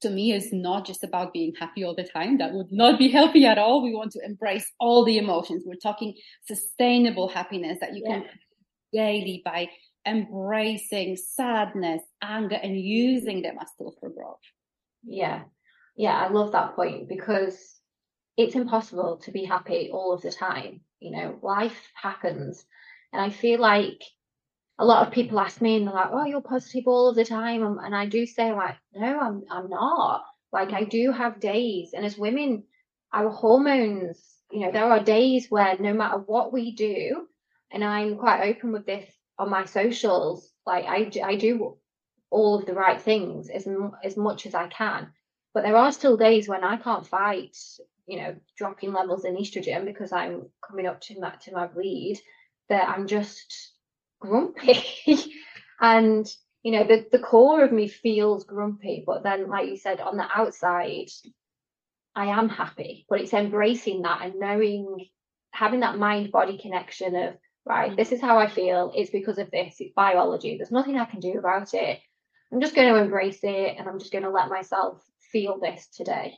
to 0.00 0.10
me 0.10 0.32
is 0.32 0.52
not 0.52 0.86
just 0.86 1.04
about 1.04 1.32
being 1.32 1.52
happy 1.58 1.84
all 1.84 1.94
the 1.94 2.04
time. 2.04 2.38
That 2.38 2.52
would 2.52 2.70
not 2.70 2.98
be 2.98 3.08
healthy 3.18 3.46
at 3.46 3.58
all. 3.58 3.82
We 3.82 3.94
want 3.94 4.12
to 4.12 4.24
embrace 4.24 4.70
all 4.78 5.04
the 5.04 5.18
emotions. 5.18 5.64
We're 5.66 5.76
talking 5.76 6.14
sustainable 6.46 7.28
happiness 7.28 7.78
that 7.80 7.94
you 7.94 8.02
yeah. 8.04 8.20
can 8.20 8.24
daily 8.92 9.42
by 9.44 9.68
embracing 10.06 11.16
sadness, 11.16 12.02
anger, 12.22 12.58
and 12.62 12.78
using 12.78 13.42
them 13.42 13.56
as 13.60 13.68
tools 13.76 13.96
for 14.00 14.08
growth. 14.08 14.38
Yeah. 15.02 15.42
Yeah, 15.96 16.16
I 16.16 16.28
love 16.28 16.52
that 16.52 16.76
point 16.76 17.08
because 17.08 17.80
it's 18.36 18.54
impossible 18.54 19.18
to 19.24 19.30
be 19.32 19.44
happy 19.44 19.90
all 19.92 20.12
of 20.12 20.22
the 20.22 20.30
time. 20.30 20.80
You 21.00 21.10
know, 21.10 21.38
life 21.42 21.90
happens. 22.00 22.64
And 23.12 23.20
I 23.20 23.30
feel 23.30 23.60
like 23.60 24.02
a 24.78 24.84
lot 24.84 25.06
of 25.06 25.12
people 25.12 25.40
ask 25.40 25.60
me 25.60 25.76
and 25.76 25.86
they're 25.86 25.94
like, 25.94 26.10
"Oh, 26.12 26.24
you're 26.24 26.40
positive 26.42 26.86
all 26.86 27.08
of 27.08 27.16
the 27.16 27.24
time," 27.24 27.62
and 27.78 27.94
I 27.94 28.06
do 28.06 28.26
say 28.26 28.52
like, 28.52 28.76
"No, 28.94 29.18
I'm 29.20 29.44
I'm 29.50 29.68
not." 29.70 30.24
Like 30.52 30.72
I 30.72 30.84
do 30.84 31.12
have 31.12 31.40
days, 31.40 31.92
and 31.94 32.04
as 32.04 32.18
women, 32.18 32.64
our 33.12 33.30
hormones, 33.30 34.22
you 34.50 34.60
know, 34.60 34.72
there 34.72 34.84
are 34.84 35.02
days 35.02 35.50
where 35.50 35.76
no 35.78 35.92
matter 35.94 36.18
what 36.18 36.52
we 36.52 36.72
do, 36.74 37.26
and 37.70 37.82
I'm 37.84 38.18
quite 38.18 38.48
open 38.48 38.72
with 38.72 38.86
this 38.86 39.10
on 39.38 39.50
my 39.50 39.64
socials. 39.64 40.52
Like 40.66 40.84
I 40.84 41.10
I 41.24 41.36
do 41.36 41.78
all 42.30 42.58
of 42.58 42.66
the 42.66 42.74
right 42.74 43.00
things 43.00 43.48
as 43.48 43.66
as 44.04 44.16
much 44.16 44.46
as 44.46 44.54
I 44.54 44.68
can, 44.68 45.12
but 45.54 45.62
there 45.62 45.76
are 45.76 45.92
still 45.92 46.16
days 46.18 46.48
when 46.48 46.64
I 46.64 46.76
can't 46.76 47.06
fight, 47.06 47.56
you 48.06 48.18
know, 48.18 48.36
dropping 48.56 48.92
levels 48.92 49.24
in 49.24 49.36
estrogen 49.36 49.86
because 49.86 50.12
I'm 50.12 50.50
coming 50.66 50.86
up 50.86 51.00
to 51.02 51.20
that 51.20 51.40
to 51.42 51.52
my 51.52 51.66
bleed. 51.66 52.20
That 52.68 52.88
I'm 52.88 53.06
just 53.06 53.75
grumpy. 54.20 54.84
and, 55.80 56.26
you 56.62 56.72
know, 56.72 56.84
the, 56.84 57.06
the 57.10 57.18
core 57.18 57.64
of 57.64 57.72
me 57.72 57.88
feels 57.88 58.44
grumpy, 58.44 59.04
but 59.06 59.22
then, 59.22 59.48
like 59.48 59.68
you 59.68 59.76
said, 59.76 60.00
on 60.00 60.16
the 60.16 60.26
outside, 60.34 61.08
I 62.14 62.26
am 62.26 62.48
happy. 62.48 63.06
But 63.08 63.20
it's 63.20 63.34
embracing 63.34 64.02
that 64.02 64.22
and 64.22 64.40
knowing, 64.40 65.06
having 65.52 65.80
that 65.80 65.98
mind 65.98 66.32
body 66.32 66.58
connection 66.58 67.14
of, 67.14 67.34
right, 67.64 67.96
this 67.96 68.12
is 68.12 68.20
how 68.20 68.38
I 68.38 68.48
feel. 68.48 68.92
It's 68.94 69.10
because 69.10 69.38
of 69.38 69.50
this. 69.50 69.76
It's 69.78 69.92
biology. 69.94 70.56
There's 70.56 70.70
nothing 70.70 70.98
I 70.98 71.04
can 71.04 71.20
do 71.20 71.38
about 71.38 71.74
it. 71.74 72.00
I'm 72.52 72.60
just 72.60 72.74
going 72.74 72.92
to 72.92 73.00
embrace 73.00 73.40
it 73.42 73.76
and 73.78 73.88
I'm 73.88 73.98
just 73.98 74.12
going 74.12 74.24
to 74.24 74.30
let 74.30 74.48
myself 74.48 75.02
feel 75.32 75.58
this 75.60 75.88
today. 75.88 76.34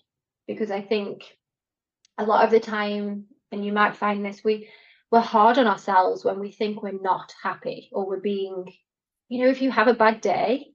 Because 0.47 0.71
I 0.71 0.81
think 0.81 1.23
a 2.17 2.25
lot 2.25 2.45
of 2.45 2.51
the 2.51 2.61
time, 2.61 3.27
and 3.53 3.65
you 3.65 3.73
might 3.73 3.97
find 3.97 4.25
this, 4.25 4.43
we 4.43 4.69
we're 5.11 5.21
hard 5.21 5.59
on 5.59 5.67
ourselves 5.67 6.25
when 6.25 6.39
we 6.39 6.53
think 6.53 6.83
we're 6.83 6.93
not 6.93 7.33
happy 7.43 7.89
or 7.93 8.07
we're 8.07 8.21
being, 8.21 8.73
you 9.29 9.43
know, 9.45 9.51
if 9.51 9.63
you 9.63 9.71
have 9.71 9.89
a 9.89 9.95
bad 9.95 10.21
day 10.21 10.69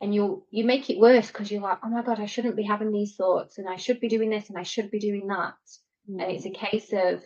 and 0.00 0.14
you 0.14 0.44
you 0.50 0.64
make 0.64 0.88
it 0.90 0.98
worse 0.98 1.28
because 1.28 1.50
you're 1.50 1.60
like, 1.60 1.78
oh 1.84 1.88
my 1.88 2.02
god, 2.02 2.20
I 2.20 2.26
shouldn't 2.26 2.56
be 2.56 2.62
having 2.62 2.92
these 2.92 3.16
thoughts, 3.16 3.58
and 3.58 3.68
I 3.68 3.76
should 3.76 4.00
be 4.00 4.08
doing 4.08 4.30
this, 4.30 4.48
and 4.48 4.58
I 4.58 4.62
should 4.62 4.90
be 4.90 4.98
doing 4.98 5.26
that, 5.28 5.54
mm. 6.08 6.22
and 6.22 6.32
it's 6.32 6.46
a 6.46 6.50
case 6.50 6.92
of 6.92 7.22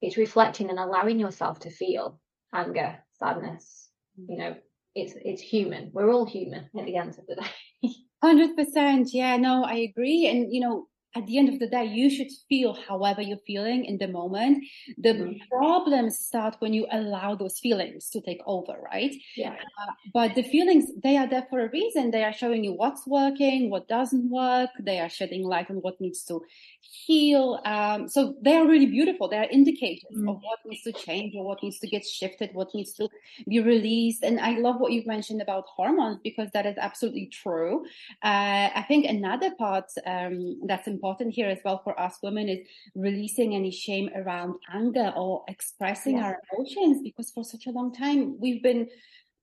it's 0.00 0.16
reflecting 0.16 0.70
and 0.70 0.78
allowing 0.78 1.18
yourself 1.18 1.60
to 1.60 1.70
feel 1.70 2.20
anger, 2.54 2.98
sadness. 3.18 3.88
Mm. 4.20 4.26
You 4.28 4.38
know, 4.38 4.56
it's 4.94 5.14
it's 5.16 5.42
human. 5.42 5.90
We're 5.92 6.12
all 6.12 6.26
human 6.26 6.68
at 6.78 6.86
the 6.86 6.96
end 6.96 7.10
of 7.18 7.26
the 7.26 7.36
day. 7.36 7.90
Hundred 8.22 8.56
percent. 8.56 9.12
Yeah, 9.12 9.36
no, 9.36 9.64
I 9.64 9.74
agree. 9.74 10.26
And 10.28 10.52
you 10.52 10.60
know, 10.60 10.86
at 11.16 11.26
the 11.26 11.38
end 11.38 11.48
of 11.48 11.58
the 11.58 11.66
day, 11.66 11.84
you 11.84 12.10
should 12.10 12.30
feel 12.48 12.74
however 12.88 13.22
you're 13.22 13.46
feeling 13.46 13.86
in 13.86 13.96
the 13.96 14.08
moment. 14.08 14.64
The 14.98 15.14
mm-hmm. 15.14 15.56
problems 15.56 16.18
start 16.18 16.56
when 16.58 16.74
you 16.74 16.86
allow 16.92 17.34
those 17.34 17.58
feelings 17.58 18.10
to 18.10 18.20
take 18.20 18.42
over, 18.46 18.74
right? 18.92 19.14
Yeah. 19.34 19.54
Uh, 19.54 19.92
but 20.12 20.34
the 20.34 20.42
feelings, 20.42 20.84
they 21.02 21.16
are 21.16 21.26
there 21.26 21.46
for 21.48 21.60
a 21.60 21.70
reason. 21.70 22.10
They 22.10 22.24
are 22.24 22.34
showing 22.34 22.64
you 22.64 22.74
what's 22.74 23.06
working, 23.06 23.70
what 23.70 23.88
doesn't 23.88 24.28
work. 24.30 24.70
They 24.78 25.00
are 25.00 25.08
shedding 25.08 25.44
light 25.44 25.70
on 25.70 25.76
what 25.76 26.00
needs 26.00 26.22
to 26.24 26.42
heal. 26.80 27.60
Um, 27.64 28.08
so 28.08 28.34
they 28.42 28.54
are 28.56 28.66
really 28.66 28.86
beautiful. 28.86 29.28
They 29.28 29.38
are 29.38 29.48
indicators 29.50 30.04
mm-hmm. 30.14 30.28
of 30.28 30.36
what 30.42 30.58
needs 30.66 30.82
to 30.82 30.92
change 30.92 31.34
or 31.34 31.44
what 31.44 31.62
needs 31.62 31.78
to 31.80 31.86
get 31.86 32.04
shifted, 32.04 32.50
what 32.52 32.74
needs 32.74 32.92
to 32.94 33.08
be 33.48 33.60
released. 33.60 34.22
And 34.22 34.38
I 34.38 34.58
love 34.58 34.80
what 34.80 34.92
you've 34.92 35.06
mentioned 35.06 35.40
about 35.40 35.64
hormones 35.74 36.18
because 36.22 36.50
that 36.52 36.66
is 36.66 36.76
absolutely 36.78 37.26
true. 37.26 37.84
Uh, 38.22 38.68
I 38.74 38.84
think 38.86 39.06
another 39.06 39.54
part 39.54 39.90
um, 40.04 40.60
that's 40.66 40.86
important 40.86 41.05
important 41.06 41.34
here 41.34 41.48
as 41.48 41.58
well 41.64 41.80
for 41.84 41.98
us 42.00 42.18
women 42.22 42.48
is 42.48 42.60
releasing 42.94 43.54
any 43.54 43.70
shame 43.70 44.10
around 44.16 44.54
anger 44.72 45.12
or 45.16 45.44
expressing 45.48 46.16
yes. 46.16 46.24
our 46.24 46.38
emotions 46.52 47.00
because 47.02 47.30
for 47.30 47.44
such 47.44 47.66
a 47.66 47.70
long 47.70 47.92
time 47.92 48.36
we've 48.40 48.62
been 48.62 48.88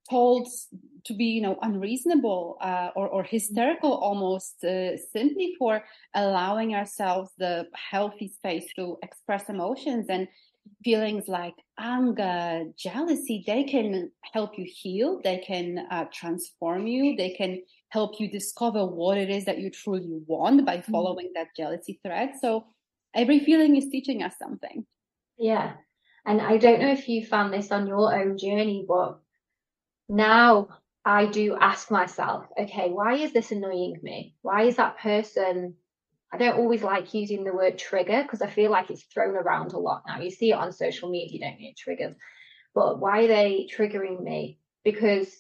told 0.10 0.48
to 1.06 1.14
be 1.14 1.26
you 1.26 1.42
know 1.42 1.58
unreasonable 1.62 2.58
uh, 2.60 2.90
or, 2.96 3.08
or 3.08 3.24
hysterical 3.24 3.94
almost 3.94 4.62
uh, 4.66 4.98
simply 4.98 5.56
for 5.58 5.82
allowing 6.14 6.76
ourselves 6.76 7.30
the 7.38 7.66
healthy 7.92 8.28
space 8.28 8.68
to 8.76 8.98
express 9.02 9.48
emotions 9.48 10.08
and 10.10 10.28
feelings 10.84 11.28
like 11.28 11.56
anger 11.80 12.66
jealousy 12.78 13.44
they 13.48 13.64
can 13.64 14.12
help 14.34 14.58
you 14.58 14.66
heal 14.82 15.22
they 15.24 15.38
can 15.38 15.86
uh, 15.92 16.06
transform 16.12 16.88
you 16.88 17.16
they 17.16 17.32
can 17.32 17.62
help 17.94 18.20
you 18.20 18.28
discover 18.28 18.86
what 18.86 19.20
it 19.20 19.30
is 19.30 19.46
that 19.46 19.60
you 19.60 19.70
truly 19.70 20.20
want 20.26 20.66
by 20.66 20.78
mm-hmm. 20.78 20.92
following 20.92 21.28
mm-hmm. 21.28 21.44
that 21.44 21.56
jealousy 21.56 22.00
thread. 22.04 22.32
So 22.42 22.66
every 23.14 23.40
feeling 23.40 23.76
is 23.76 23.90
teaching 23.90 24.24
us 24.24 24.34
something. 24.42 24.86
Yeah. 25.38 25.74
And 26.26 26.42
I 26.42 26.58
don't 26.58 26.82
know 26.82 26.92
if 26.92 27.08
you 27.08 27.26
found 27.26 27.54
this 27.54 27.72
on 27.72 27.86
your 27.86 28.16
own 28.20 28.38
journey, 28.38 28.84
but 28.88 29.20
now 30.10 30.70
I 31.06 31.28
do 31.28 31.56
ask 31.60 31.92
myself, 31.92 32.46
okay, 32.60 32.90
why 32.90 33.14
is 33.16 33.32
this 33.32 33.52
annoying 33.52 34.00
me? 34.02 34.36
Why 34.42 34.64
is 34.64 34.78
that 34.78 34.98
person? 34.98 35.76
I 36.32 36.38
don't 36.38 36.58
always 36.58 36.82
like 36.82 37.14
using 37.14 37.44
the 37.44 37.54
word 37.54 37.78
trigger 37.78 38.24
because 38.24 38.42
I 38.42 38.50
feel 38.50 38.72
like 38.72 38.90
it's 38.90 39.04
thrown 39.04 39.36
around 39.36 39.74
a 39.74 39.78
lot 39.78 40.04
now. 40.08 40.20
You 40.20 40.32
see 40.32 40.50
it 40.50 40.56
on 40.56 40.72
social 40.72 41.12
media, 41.12 41.30
you 41.32 41.40
don't 41.40 41.60
you? 41.60 41.74
Triggers. 41.78 42.16
But 42.74 43.00
why 43.00 43.26
are 43.26 43.28
they 43.28 43.70
triggering 43.72 44.24
me? 44.24 44.58
Because 44.84 45.32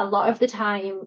a 0.00 0.04
lot 0.04 0.28
of 0.28 0.40
the 0.40 0.48
time 0.48 1.02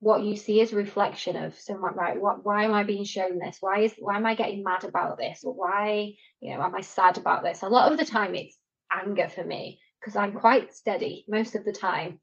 what 0.00 0.22
you 0.22 0.34
see 0.34 0.60
is 0.60 0.72
a 0.72 0.76
reflection 0.76 1.36
of 1.36 1.58
someone 1.58 1.94
right? 1.94 2.20
What 2.20 2.44
why 2.44 2.64
am 2.64 2.72
i 2.72 2.82
being 2.84 3.04
shown 3.04 3.38
this? 3.38 3.58
Why 3.60 3.80
is 3.80 3.94
why 3.98 4.16
am 4.16 4.26
i 4.26 4.34
getting 4.34 4.64
mad 4.64 4.84
about 4.84 5.18
this? 5.18 5.44
Or 5.44 5.52
why 5.52 6.14
you 6.40 6.54
know 6.54 6.62
am 6.62 6.74
i 6.74 6.80
sad 6.80 7.18
about 7.18 7.44
this? 7.44 7.62
A 7.62 7.68
lot 7.68 7.92
of 7.92 7.98
the 7.98 8.06
time 8.06 8.34
it's 8.34 8.56
anger 8.90 9.28
for 9.28 9.44
me 9.44 9.78
because 10.00 10.16
i'm 10.16 10.32
quite 10.32 10.74
steady 10.74 11.24
most 11.28 11.54
of 11.54 11.64
the 11.64 11.72
time. 11.72 12.18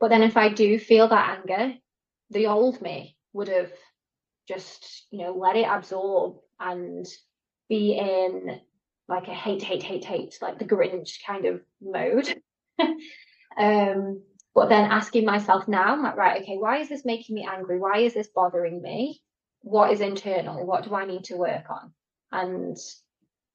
But 0.00 0.08
then 0.08 0.22
if 0.22 0.36
i 0.36 0.48
do 0.48 0.78
feel 0.78 1.08
that 1.08 1.38
anger 1.38 1.74
the 2.30 2.46
old 2.46 2.80
me 2.80 3.16
would 3.34 3.48
have 3.48 3.72
just 4.48 5.06
you 5.10 5.18
know 5.18 5.34
let 5.34 5.56
it 5.56 5.68
absorb 5.68 6.38
and 6.58 7.06
be 7.68 7.92
in 7.92 8.58
like 9.06 9.28
a 9.28 9.34
hate 9.34 9.62
hate 9.62 9.82
hate 9.82 10.04
hate 10.04 10.38
like 10.40 10.58
the 10.58 10.64
grinch 10.64 11.18
kind 11.26 11.44
of 11.44 11.60
mode. 11.80 12.42
Um 13.56 14.22
but 14.58 14.68
then 14.68 14.90
asking 14.90 15.24
myself 15.24 15.68
now, 15.68 15.92
I'm 15.92 16.02
like, 16.02 16.16
right, 16.16 16.42
okay, 16.42 16.56
why 16.56 16.78
is 16.78 16.88
this 16.88 17.04
making 17.04 17.36
me 17.36 17.48
angry? 17.48 17.78
Why 17.78 17.98
is 17.98 18.14
this 18.14 18.26
bothering 18.26 18.82
me? 18.82 19.22
What 19.60 19.92
is 19.92 20.00
internal? 20.00 20.66
What 20.66 20.82
do 20.82 20.96
I 20.96 21.04
need 21.04 21.24
to 21.24 21.36
work 21.36 21.70
on? 21.70 21.92
And 22.32 22.76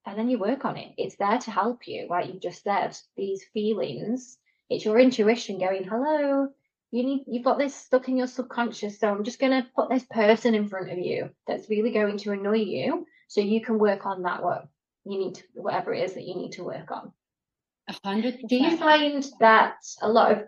and 0.06 0.18
then 0.18 0.30
you 0.30 0.40
work 0.40 0.64
on 0.64 0.78
it. 0.78 0.94
It's 0.98 1.18
there 1.18 1.38
to 1.38 1.52
help 1.52 1.88
you, 1.88 2.08
like 2.10 2.28
you've 2.28 2.42
just 2.42 2.64
said. 2.64 2.96
These 3.18 3.44
feelings, 3.54 4.38
it's 4.70 4.86
your 4.86 4.98
intuition 4.98 5.60
going, 5.60 5.84
hello, 5.84 6.48
you 6.92 7.04
need 7.04 7.26
you've 7.28 7.44
got 7.44 7.58
this 7.58 7.76
stuck 7.76 8.08
in 8.08 8.16
your 8.16 8.28
subconscious. 8.28 9.00
So 9.00 9.10
I'm 9.10 9.26
just 9.26 9.40
gonna 9.40 9.68
put 9.76 9.90
this 9.90 10.06
person 10.10 10.56
in 10.56 10.70
front 10.70 10.90
of 10.90 10.98
you 10.98 11.32
that's 11.48 11.70
really 11.70 11.92
going 11.92 12.18
to 12.20 12.32
annoy 12.32 12.60
you 12.60 13.06
so 13.28 13.42
you 13.42 13.60
can 13.60 13.78
work 13.78 14.06
on 14.06 14.22
that 14.24 14.42
what 14.42 14.70
you 15.04 15.20
need 15.20 15.36
to 15.36 15.44
whatever 15.54 15.94
it 15.94 16.04
is 16.04 16.14
that 16.14 16.24
you 16.24 16.36
need 16.36 16.54
to 16.54 16.64
work 16.64 16.92
on. 16.92 17.12
A 17.90 17.96
hundred. 18.06 18.40
Do 18.48 18.56
you 18.56 18.78
find 18.78 19.26
that 19.42 19.76
a 20.02 20.08
lot 20.08 20.32
of 20.32 20.44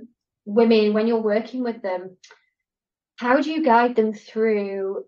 women 0.46 0.94
when 0.94 1.08
you're 1.08 1.22
working 1.22 1.64
with 1.64 1.82
them 1.82 2.18
how 3.18 3.42
do 3.42 3.50
you 3.50 3.64
guide 3.64 3.96
them 3.96 4.14
through 4.14 5.06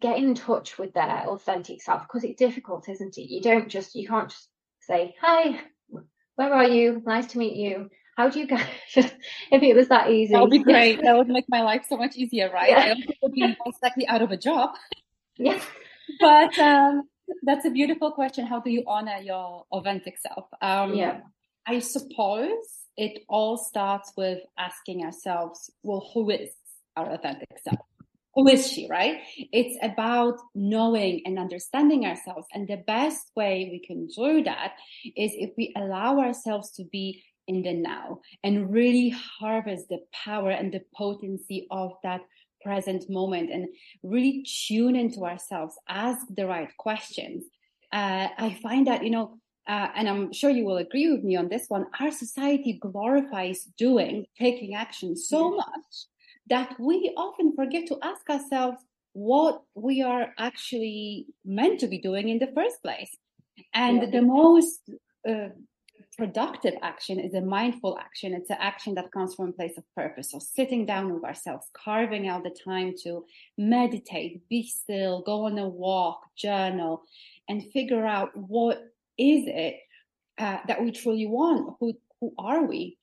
getting 0.00 0.28
in 0.28 0.34
touch 0.34 0.78
with 0.78 0.92
their 0.94 1.28
authentic 1.28 1.82
self? 1.82 2.02
Because 2.02 2.24
it's 2.24 2.38
difficult 2.38 2.88
isn't 2.88 3.18
it? 3.18 3.30
You 3.30 3.40
don't 3.40 3.68
just 3.68 3.94
you 3.94 4.06
can't 4.06 4.30
just 4.30 4.48
say 4.80 5.14
hi 5.20 5.60
where 6.36 6.52
are 6.52 6.68
you? 6.68 7.00
Nice 7.06 7.26
to 7.28 7.38
meet 7.38 7.54
you. 7.54 7.88
How 8.16 8.28
do 8.28 8.40
you 8.40 8.46
guys 8.46 8.66
if 8.96 9.12
it 9.50 9.76
was 9.76 9.88
that 9.88 10.10
easy? 10.10 10.32
That 10.32 10.42
would 10.42 10.50
be 10.50 10.58
great. 10.62 11.00
That 11.02 11.16
would 11.16 11.28
make 11.28 11.44
my 11.48 11.62
life 11.62 11.86
so 11.88 11.96
much 11.96 12.16
easier 12.16 12.50
right? 12.50 12.70
Yeah. 12.70 12.78
i 12.78 12.90
also 12.90 13.12
would 13.22 13.32
be 13.32 13.56
most 13.64 13.82
likely 13.82 14.06
out 14.06 14.22
of 14.22 14.30
a 14.30 14.36
job. 14.36 14.70
Yeah. 15.36 15.60
But 16.20 16.58
um 16.58 17.08
that's 17.42 17.64
a 17.64 17.70
beautiful 17.70 18.12
question. 18.12 18.46
How 18.46 18.60
do 18.60 18.70
you 18.70 18.84
honor 18.86 19.18
your 19.22 19.64
authentic 19.72 20.18
self? 20.18 20.46
Um 20.60 20.94
yeah. 20.94 21.20
I 21.66 21.78
suppose 21.78 22.83
it 22.96 23.22
all 23.28 23.56
starts 23.56 24.12
with 24.16 24.38
asking 24.58 25.04
ourselves, 25.04 25.70
well, 25.82 26.10
who 26.14 26.30
is 26.30 26.50
our 26.96 27.12
authentic 27.12 27.48
self? 27.62 27.80
Who 28.34 28.48
is 28.48 28.70
she, 28.70 28.88
right? 28.90 29.20
It's 29.36 29.78
about 29.82 30.38
knowing 30.54 31.22
and 31.24 31.38
understanding 31.38 32.04
ourselves. 32.04 32.46
And 32.52 32.66
the 32.66 32.82
best 32.84 33.30
way 33.36 33.68
we 33.70 33.78
can 33.86 34.08
do 34.08 34.42
that 34.42 34.72
is 35.16 35.30
if 35.34 35.50
we 35.56 35.72
allow 35.76 36.18
ourselves 36.18 36.72
to 36.72 36.84
be 36.84 37.22
in 37.46 37.62
the 37.62 37.74
now 37.74 38.20
and 38.42 38.72
really 38.72 39.10
harvest 39.10 39.88
the 39.88 40.00
power 40.12 40.50
and 40.50 40.72
the 40.72 40.82
potency 40.96 41.66
of 41.70 41.92
that 42.02 42.22
present 42.62 43.08
moment 43.08 43.50
and 43.52 43.68
really 44.02 44.44
tune 44.66 44.96
into 44.96 45.24
ourselves, 45.24 45.76
ask 45.88 46.26
the 46.34 46.46
right 46.46 46.70
questions. 46.78 47.44
Uh, 47.92 48.28
I 48.36 48.58
find 48.62 48.88
that, 48.88 49.04
you 49.04 49.10
know, 49.10 49.38
uh, 49.66 49.88
and 49.94 50.08
I'm 50.08 50.32
sure 50.32 50.50
you 50.50 50.64
will 50.64 50.76
agree 50.76 51.10
with 51.10 51.24
me 51.24 51.36
on 51.36 51.48
this 51.48 51.66
one, 51.68 51.86
our 52.00 52.10
society 52.10 52.74
glorifies 52.74 53.64
doing, 53.78 54.26
taking 54.38 54.74
action 54.74 55.16
so 55.16 55.50
yeah. 55.50 55.56
much 55.56 56.06
that 56.50 56.76
we 56.78 57.12
often 57.16 57.54
forget 57.56 57.86
to 57.88 57.98
ask 58.02 58.28
ourselves 58.28 58.82
what 59.14 59.62
we 59.74 60.02
are 60.02 60.34
actually 60.38 61.26
meant 61.44 61.80
to 61.80 61.86
be 61.86 61.98
doing 61.98 62.28
in 62.28 62.38
the 62.38 62.52
first 62.54 62.82
place. 62.82 63.16
And 63.72 64.02
yeah. 64.02 64.10
the 64.10 64.22
most 64.22 64.80
uh, 65.26 65.48
productive 66.16 66.74
action 66.82 67.18
is 67.18 67.32
a 67.34 67.40
mindful 67.40 67.96
action. 67.98 68.34
It's 68.34 68.50
an 68.50 68.58
action 68.60 68.94
that 68.96 69.12
comes 69.12 69.34
from 69.34 69.48
a 69.48 69.52
place 69.52 69.78
of 69.78 69.84
purpose. 69.94 70.32
So 70.32 70.38
sitting 70.38 70.84
down 70.84 71.14
with 71.14 71.24
ourselves, 71.24 71.66
carving 71.72 72.28
out 72.28 72.42
the 72.42 72.54
time 72.64 72.94
to 73.04 73.24
meditate, 73.56 74.46
be 74.48 74.66
still, 74.66 75.22
go 75.22 75.46
on 75.46 75.58
a 75.58 75.68
walk, 75.68 76.20
journal, 76.36 77.04
and 77.48 77.62
figure 77.72 78.06
out 78.06 78.30
what 78.36 78.93
is 79.18 79.44
it 79.46 79.76
uh, 80.38 80.58
that 80.66 80.82
we 80.82 80.90
truly 80.90 81.26
want? 81.26 81.76
Who 81.80 81.94
who 82.20 82.32
are 82.38 82.64
we? 82.64 82.98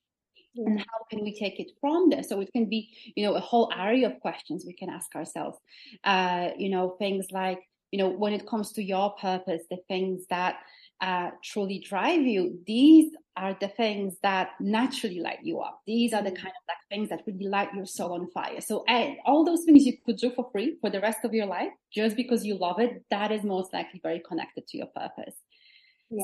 And 0.55 0.79
how 0.79 1.05
can 1.09 1.21
we 1.23 1.33
take 1.33 1.59
it 1.59 1.71
from 1.79 2.09
there? 2.09 2.23
So 2.23 2.41
it 2.41 2.51
can 2.51 2.65
be, 2.65 2.93
you 3.15 3.25
know, 3.25 3.35
a 3.35 3.39
whole 3.39 3.71
area 3.75 4.07
of 4.07 4.19
questions 4.19 4.65
we 4.65 4.73
can 4.73 4.89
ask 4.89 5.15
ourselves. 5.15 5.57
Uh, 6.03 6.49
you 6.57 6.69
know, 6.69 6.95
things 6.99 7.27
like, 7.31 7.59
you 7.91 7.99
know, 7.99 8.09
when 8.09 8.33
it 8.33 8.45
comes 8.45 8.73
to 8.73 8.83
your 8.83 9.11
purpose, 9.11 9.63
the 9.69 9.77
things 9.87 10.25
that 10.29 10.57
uh, 10.99 11.29
truly 11.43 11.79
drive 11.79 12.21
you, 12.21 12.59
these 12.67 13.13
are 13.37 13.55
the 13.61 13.69
things 13.69 14.17
that 14.23 14.49
naturally 14.59 15.21
light 15.21 15.39
you 15.41 15.61
up. 15.61 15.81
These 15.87 16.13
are 16.13 16.21
the 16.21 16.31
kind 16.31 16.47
of 16.47 16.63
like 16.67 16.77
things 16.89 17.09
that 17.09 17.23
really 17.25 17.47
light 17.47 17.73
your 17.73 17.85
soul 17.85 18.13
on 18.13 18.29
fire. 18.31 18.59
So 18.59 18.83
uh, 18.89 19.13
all 19.25 19.45
those 19.45 19.63
things 19.63 19.85
you 19.85 19.97
could 20.05 20.17
do 20.17 20.31
for 20.31 20.49
free 20.51 20.77
for 20.81 20.89
the 20.89 20.99
rest 20.99 21.19
of 21.23 21.33
your 21.33 21.45
life, 21.45 21.71
just 21.93 22.17
because 22.17 22.45
you 22.45 22.57
love 22.57 22.79
it, 22.79 23.05
that 23.09 23.31
is 23.31 23.43
most 23.43 23.73
likely 23.73 24.01
very 24.03 24.19
connected 24.19 24.67
to 24.67 24.77
your 24.77 24.87
purpose. 24.87 25.35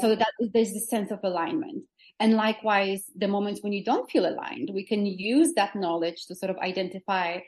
So 0.02 0.16
that 0.16 0.34
there's 0.40 0.74
this 0.74 0.90
sense 0.90 1.12
of 1.12 1.20
alignment. 1.24 1.84
And 2.20 2.34
likewise, 2.34 3.06
the 3.16 3.28
moments 3.28 3.62
when 3.62 3.74
you 3.74 3.84
don't 3.84 4.10
feel 4.10 4.26
aligned, 4.28 4.72
we 4.74 4.86
can 4.86 5.06
use 5.06 5.54
that 5.54 5.76
knowledge 5.76 6.26
to 6.26 6.36
sort 6.36 6.50
of 6.50 6.58
identify, 6.58 7.40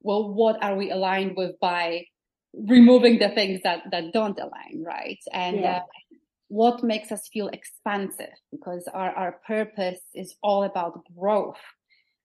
well, 0.00 0.32
what 0.32 0.62
are 0.62 0.76
we 0.76 0.90
aligned 0.90 1.36
with 1.36 1.60
by 1.60 2.06
removing 2.52 3.18
the 3.18 3.28
things 3.28 3.60
that, 3.64 3.82
that 3.90 4.12
don't 4.12 4.38
align, 4.38 4.82
right? 4.84 5.18
And 5.32 5.60
yeah. 5.60 5.76
uh, 5.76 5.80
what 6.48 6.82
makes 6.82 7.12
us 7.12 7.28
feel 7.32 7.48
expansive 7.48 8.34
because 8.50 8.88
our, 8.92 9.10
our 9.10 9.40
purpose 9.46 10.00
is 10.14 10.34
all 10.42 10.64
about 10.64 11.00
growth. 11.16 11.60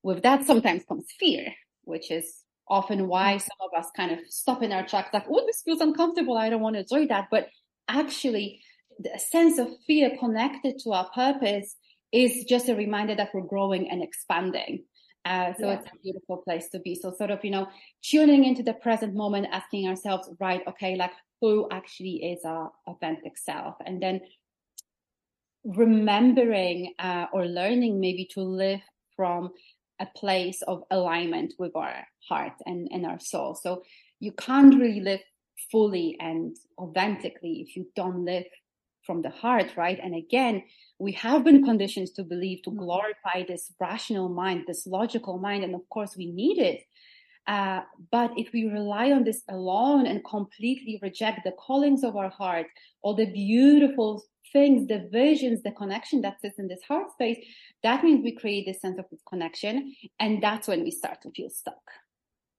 With 0.02 0.22
that 0.22 0.46
sometimes 0.46 0.84
comes 0.88 1.06
fear 1.18 1.52
which 1.84 2.10
is 2.10 2.44
often 2.68 3.08
why 3.08 3.36
some 3.36 3.58
of 3.60 3.78
us 3.78 3.90
kind 3.96 4.12
of 4.12 4.20
stop 4.28 4.62
in 4.62 4.72
our 4.72 4.86
tracks, 4.86 5.10
like, 5.12 5.26
oh, 5.28 5.44
this 5.46 5.62
feels 5.62 5.80
uncomfortable. 5.80 6.36
I 6.36 6.48
don't 6.48 6.60
want 6.60 6.76
to 6.76 6.84
do 6.84 7.06
that. 7.08 7.26
But 7.30 7.48
actually, 7.88 8.62
the 9.00 9.18
sense 9.18 9.58
of 9.58 9.68
fear 9.86 10.16
connected 10.18 10.78
to 10.80 10.92
our 10.92 11.08
purpose 11.10 11.76
is 12.12 12.44
just 12.44 12.68
a 12.68 12.74
reminder 12.74 13.14
that 13.14 13.30
we're 13.32 13.46
growing 13.46 13.90
and 13.90 14.02
expanding. 14.02 14.84
Uh, 15.24 15.52
so 15.58 15.66
yeah. 15.66 15.74
it's 15.74 15.86
a 15.86 15.98
beautiful 16.02 16.38
place 16.38 16.68
to 16.70 16.78
be. 16.80 16.94
So 16.94 17.12
sort 17.16 17.30
of, 17.30 17.44
you 17.44 17.50
know, 17.50 17.66
tuning 18.02 18.44
into 18.44 18.62
the 18.62 18.72
present 18.72 19.14
moment, 19.14 19.48
asking 19.52 19.88
ourselves, 19.88 20.28
right, 20.40 20.62
okay, 20.66 20.96
like 20.96 21.12
who 21.40 21.68
actually 21.70 22.32
is 22.32 22.44
our 22.44 22.72
authentic 22.86 23.38
self? 23.38 23.76
And 23.84 24.02
then 24.02 24.20
remembering 25.64 26.94
uh, 26.98 27.26
or 27.32 27.46
learning 27.46 28.00
maybe 28.00 28.26
to 28.32 28.40
live 28.40 28.80
from 29.14 29.50
a 30.00 30.06
place 30.16 30.62
of 30.62 30.82
alignment 30.90 31.52
with 31.58 31.76
our 31.76 32.06
heart 32.28 32.54
and, 32.64 32.88
and 32.90 33.04
our 33.04 33.20
soul. 33.20 33.54
So 33.54 33.82
you 34.18 34.32
can't 34.32 34.74
really 34.74 35.00
live 35.00 35.20
fully 35.70 36.16
and 36.18 36.56
authentically 36.78 37.64
if 37.66 37.76
you 37.76 37.86
don't 37.94 38.24
live 38.24 38.44
from 39.10 39.22
the 39.22 39.30
heart, 39.30 39.76
right? 39.76 39.98
And 40.00 40.14
again, 40.14 40.62
we 41.00 41.10
have 41.26 41.42
been 41.42 41.64
conditioned 41.64 42.10
to 42.14 42.22
believe, 42.22 42.62
to 42.62 42.70
mm-hmm. 42.70 42.84
glorify 42.84 43.42
this 43.42 43.72
rational 43.80 44.28
mind, 44.28 44.58
this 44.68 44.86
logical 44.86 45.36
mind, 45.36 45.64
and 45.64 45.74
of 45.74 45.88
course 45.88 46.16
we 46.16 46.26
need 46.30 46.58
it. 46.58 46.80
Uh, 47.48 47.80
but 48.12 48.30
if 48.36 48.52
we 48.52 48.66
rely 48.66 49.10
on 49.10 49.24
this 49.24 49.42
alone 49.48 50.06
and 50.06 50.24
completely 50.24 51.00
reject 51.02 51.40
the 51.42 51.50
callings 51.50 52.04
of 52.04 52.14
our 52.14 52.30
heart, 52.30 52.68
all 53.02 53.16
the 53.16 53.32
beautiful 53.32 54.22
things, 54.52 54.86
the 54.86 55.08
visions, 55.10 55.60
the 55.64 55.72
connection 55.72 56.20
that 56.20 56.40
sits 56.40 56.60
in 56.60 56.68
this 56.68 56.84
heart 56.86 57.10
space, 57.10 57.44
that 57.82 58.04
means 58.04 58.22
we 58.22 58.40
create 58.42 58.64
this 58.64 58.80
sense 58.80 58.96
of 59.00 59.10
disconnection. 59.10 59.92
And 60.20 60.40
that's 60.40 60.68
when 60.68 60.84
we 60.84 60.92
start 60.92 61.20
to 61.22 61.30
feel 61.32 61.50
stuck. 61.50 61.82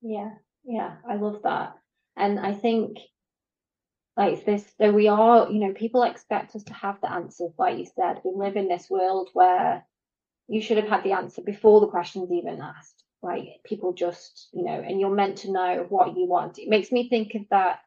Yeah, 0.01 0.31
yeah, 0.65 0.95
I 1.09 1.15
love 1.15 1.43
that. 1.43 1.75
And 2.17 2.37
I 2.41 2.53
think 2.53 2.97
like 4.17 4.45
this 4.45 4.65
so 4.79 4.91
we 4.91 5.07
are 5.07 5.49
you 5.49 5.59
know 5.59 5.73
people 5.73 6.03
expect 6.03 6.55
us 6.55 6.63
to 6.63 6.73
have 6.73 6.99
the 7.01 7.11
answers 7.11 7.51
like 7.57 7.77
you 7.77 7.85
said. 7.85 8.21
We 8.23 8.31
live 8.35 8.55
in 8.55 8.67
this 8.67 8.89
world 8.89 9.29
where 9.33 9.85
you 10.47 10.61
should 10.61 10.77
have 10.77 10.89
had 10.89 11.03
the 11.03 11.13
answer 11.13 11.41
before 11.41 11.79
the 11.79 11.87
question's 11.87 12.31
even 12.31 12.61
asked. 12.61 13.03
Like 13.23 13.45
people 13.63 13.93
just 13.93 14.49
you 14.51 14.63
know 14.63 14.83
and 14.85 14.99
you're 14.99 15.15
meant 15.15 15.39
to 15.39 15.51
know 15.51 15.85
what 15.87 16.17
you 16.17 16.27
want. 16.27 16.59
It 16.59 16.69
makes 16.69 16.91
me 16.91 17.07
think 17.07 17.35
of 17.35 17.43
that 17.51 17.79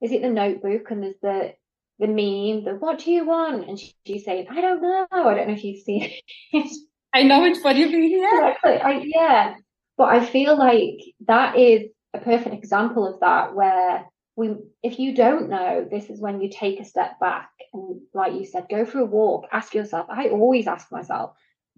is 0.00 0.12
it 0.12 0.22
the 0.22 0.28
notebook 0.28 0.90
and 0.90 1.02
there's 1.02 1.20
the 1.22 1.54
the 2.00 2.08
meme 2.08 2.64
the 2.64 2.76
what 2.78 2.98
do 2.98 3.12
you 3.12 3.24
want? 3.24 3.68
and 3.68 3.78
she, 3.78 3.94
she's 4.04 4.24
saying 4.24 4.46
i 4.50 4.60
don't 4.60 4.82
know. 4.82 5.06
I 5.12 5.34
don't 5.34 5.48
know 5.48 5.54
if 5.54 5.64
you've 5.64 5.82
seen 5.84 6.10
it. 6.52 6.70
I 7.14 7.22
know 7.22 7.42
which 7.42 7.58
one 7.62 7.76
you 7.76 7.88
mean 7.88 8.20
yeah 8.20 8.48
exactly. 8.48 8.72
I, 8.72 9.02
yeah. 9.04 9.54
But 9.96 10.08
i 10.08 10.26
feel 10.26 10.58
like 10.58 10.98
that 11.28 11.56
is 11.56 11.90
a 12.12 12.18
perfect 12.18 12.54
example 12.56 13.06
of 13.06 13.20
that 13.20 13.54
where 13.54 14.06
we 14.36 14.56
if 14.82 14.98
you 14.98 15.14
don't 15.14 15.48
know 15.48 15.86
this 15.88 16.10
is 16.10 16.20
when 16.20 16.40
you 16.40 16.50
take 16.50 16.80
a 16.80 16.84
step 16.84 17.18
back 17.20 17.50
and 17.72 18.00
like 18.12 18.32
you 18.32 18.44
said 18.44 18.66
go 18.68 18.84
for 18.84 18.98
a 18.98 19.04
walk 19.04 19.46
ask 19.52 19.74
yourself 19.74 20.06
i 20.10 20.28
always 20.28 20.66
ask 20.66 20.90
myself 20.90 21.30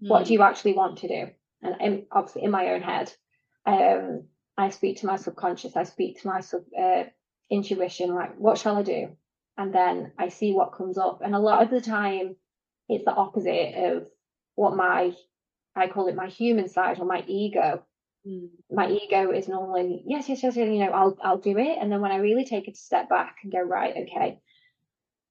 mm. 0.03 0.09
what 0.09 0.25
do 0.25 0.33
you 0.33 0.41
actually 0.41 0.73
want 0.73 0.99
to 0.99 1.07
do? 1.07 1.27
And 1.61 1.75
in, 1.81 2.05
obviously 2.11 2.43
in 2.43 2.51
my 2.51 2.69
own 2.69 2.81
head 2.81 3.11
um, 3.65 4.23
i 4.57 4.69
speak 4.69 4.97
to 4.97 5.05
my 5.05 5.17
subconscious 5.17 5.75
i 5.75 5.83
speak 5.83 6.21
to 6.21 6.27
my 6.27 6.41
sub 6.41 6.61
uh, 6.79 7.03
intuition 7.49 8.13
like 8.13 8.37
what 8.37 8.57
shall 8.57 8.77
i 8.77 8.83
do? 8.83 9.09
And 9.57 9.73
then 9.73 10.13
i 10.17 10.29
see 10.29 10.53
what 10.53 10.73
comes 10.73 10.97
up. 10.97 11.21
And 11.23 11.35
a 11.35 11.39
lot 11.39 11.63
of 11.63 11.69
the 11.69 11.81
time 11.81 12.35
it's 12.89 13.05
the 13.05 13.11
opposite 13.11 13.75
of 13.75 14.07
what 14.55 14.75
my 14.75 15.13
i 15.75 15.87
call 15.87 16.07
it 16.07 16.15
my 16.15 16.27
human 16.27 16.69
side 16.69 16.99
or 16.99 17.05
my 17.05 17.23
ego 17.27 17.83
My 18.71 18.89
ego 18.89 19.31
is 19.31 19.47
normally 19.47 20.03
yes, 20.05 20.27
yes, 20.29 20.43
yes, 20.43 20.55
you 20.55 20.65
know, 20.65 20.91
I'll 20.91 21.17
I'll 21.21 21.37
do 21.37 21.57
it. 21.57 21.77
And 21.79 21.91
then 21.91 22.01
when 22.01 22.11
I 22.11 22.17
really 22.17 22.45
take 22.45 22.67
a 22.67 22.75
step 22.75 23.09
back 23.09 23.37
and 23.43 23.51
go, 23.51 23.59
right, 23.59 23.95
okay, 23.95 24.39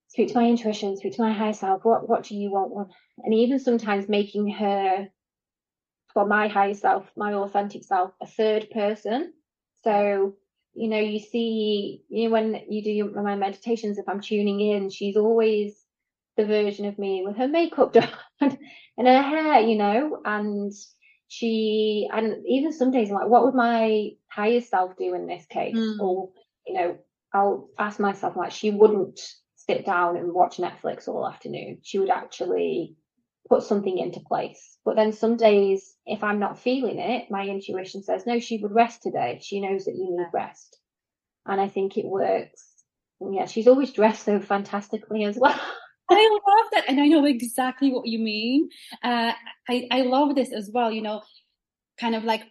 speak 0.09 0.28
to 0.28 0.35
my 0.35 0.46
intuition, 0.48 0.96
speak 0.96 1.14
to 1.16 1.22
my 1.22 1.32
higher 1.32 1.52
self, 1.52 1.85
what 1.85 2.09
what 2.09 2.24
do 2.24 2.37
you 2.37 2.50
want? 2.50 2.90
And 3.18 3.35
even 3.35 3.59
sometimes 3.59 4.09
making 4.09 4.50
her 4.50 5.09
well, 6.16 6.26
my 6.26 6.48
higher 6.48 6.74
self, 6.74 7.06
my 7.14 7.35
authentic 7.35 7.85
self, 7.85 8.11
a 8.22 8.26
third 8.26 8.70
person. 8.70 9.35
So, 9.85 10.35
you 10.72 10.88
know, 10.88 10.98
you 10.98 11.20
see, 11.20 12.02
you 12.09 12.24
know, 12.24 12.30
when 12.30 12.62
you 12.70 12.82
do 12.82 13.22
my 13.22 13.37
meditations, 13.37 13.98
if 13.98 14.09
I'm 14.09 14.22
tuning 14.22 14.61
in, 14.61 14.88
she's 14.88 15.16
always 15.16 15.78
the 16.38 16.46
version 16.46 16.87
of 16.87 16.98
me 16.98 17.22
with 17.24 17.37
her 17.37 17.46
makeup 17.48 17.92
done 17.92 18.09
and 18.40 19.06
her 19.06 19.22
hair, 19.22 19.61
you 19.61 19.76
know, 19.76 20.22
and 20.24 20.72
she 21.29 22.09
and 22.12 22.45
even 22.47 22.73
some 22.73 22.91
days 22.91 23.11
I'm 23.11 23.17
like, 23.17 23.29
what 23.29 23.45
would 23.45 23.55
my 23.55 24.11
higher 24.29 24.61
self 24.61 24.97
do 24.97 25.15
in 25.15 25.27
this 25.27 25.47
case? 25.47 25.77
Mm. 25.77 25.99
Or, 26.01 26.31
you 26.67 26.75
know, 26.75 26.99
I'll 27.33 27.69
ask 27.79 27.99
myself 27.99 28.37
like 28.37 28.53
she 28.53 28.71
wouldn't 28.71 29.21
sit 29.57 29.85
down 29.85 30.17
and 30.17 30.33
watch 30.33 30.59
Netflix 30.59 31.09
all 31.09 31.29
afternoon. 31.29 31.79
She 31.83 31.99
would 31.99 32.11
actually 32.11 32.97
put 33.49 33.62
something 33.62 33.99
into 33.99 34.21
place. 34.21 34.79
But 34.85 34.97
then 34.97 35.12
some 35.12 35.37
days, 35.37 35.95
if 36.05 36.23
I'm 36.23 36.39
not 36.39 36.59
feeling 36.59 36.99
it, 36.99 37.31
my 37.31 37.47
intuition 37.47 38.03
says, 38.03 38.27
no, 38.27 38.39
she 38.39 38.59
would 38.59 38.73
rest 38.73 39.03
today. 39.03 39.41
She 39.43 39.61
knows 39.61 39.85
that 39.85 39.95
you 39.95 40.17
need 40.17 40.27
rest. 40.33 40.79
And 41.45 41.61
I 41.61 41.69
think 41.69 41.97
it 41.97 42.07
works. 42.07 42.65
And 43.21 43.35
yeah, 43.35 43.47
she's 43.47 43.69
always 43.69 43.93
dressed 43.93 44.25
so 44.25 44.41
fantastically 44.41 45.25
as 45.25 45.37
well. 45.37 45.61
I 46.09 46.29
love 46.33 46.71
that. 46.73 46.85
And 46.88 47.01
I 47.01 47.07
know 47.09 47.25
exactly 47.25 47.90
what 47.90 48.07
you 48.07 48.19
mean. 48.19 48.69
Uh, 49.03 49.33
I, 49.69 49.88
I 49.90 50.03
love 50.03 50.35
this 50.35 50.53
as 50.53 50.71
well, 50.73 50.92
you 50.92 51.03
know, 51.03 51.23
kind 51.99 52.14
of 52.14 52.25
like 52.25 52.42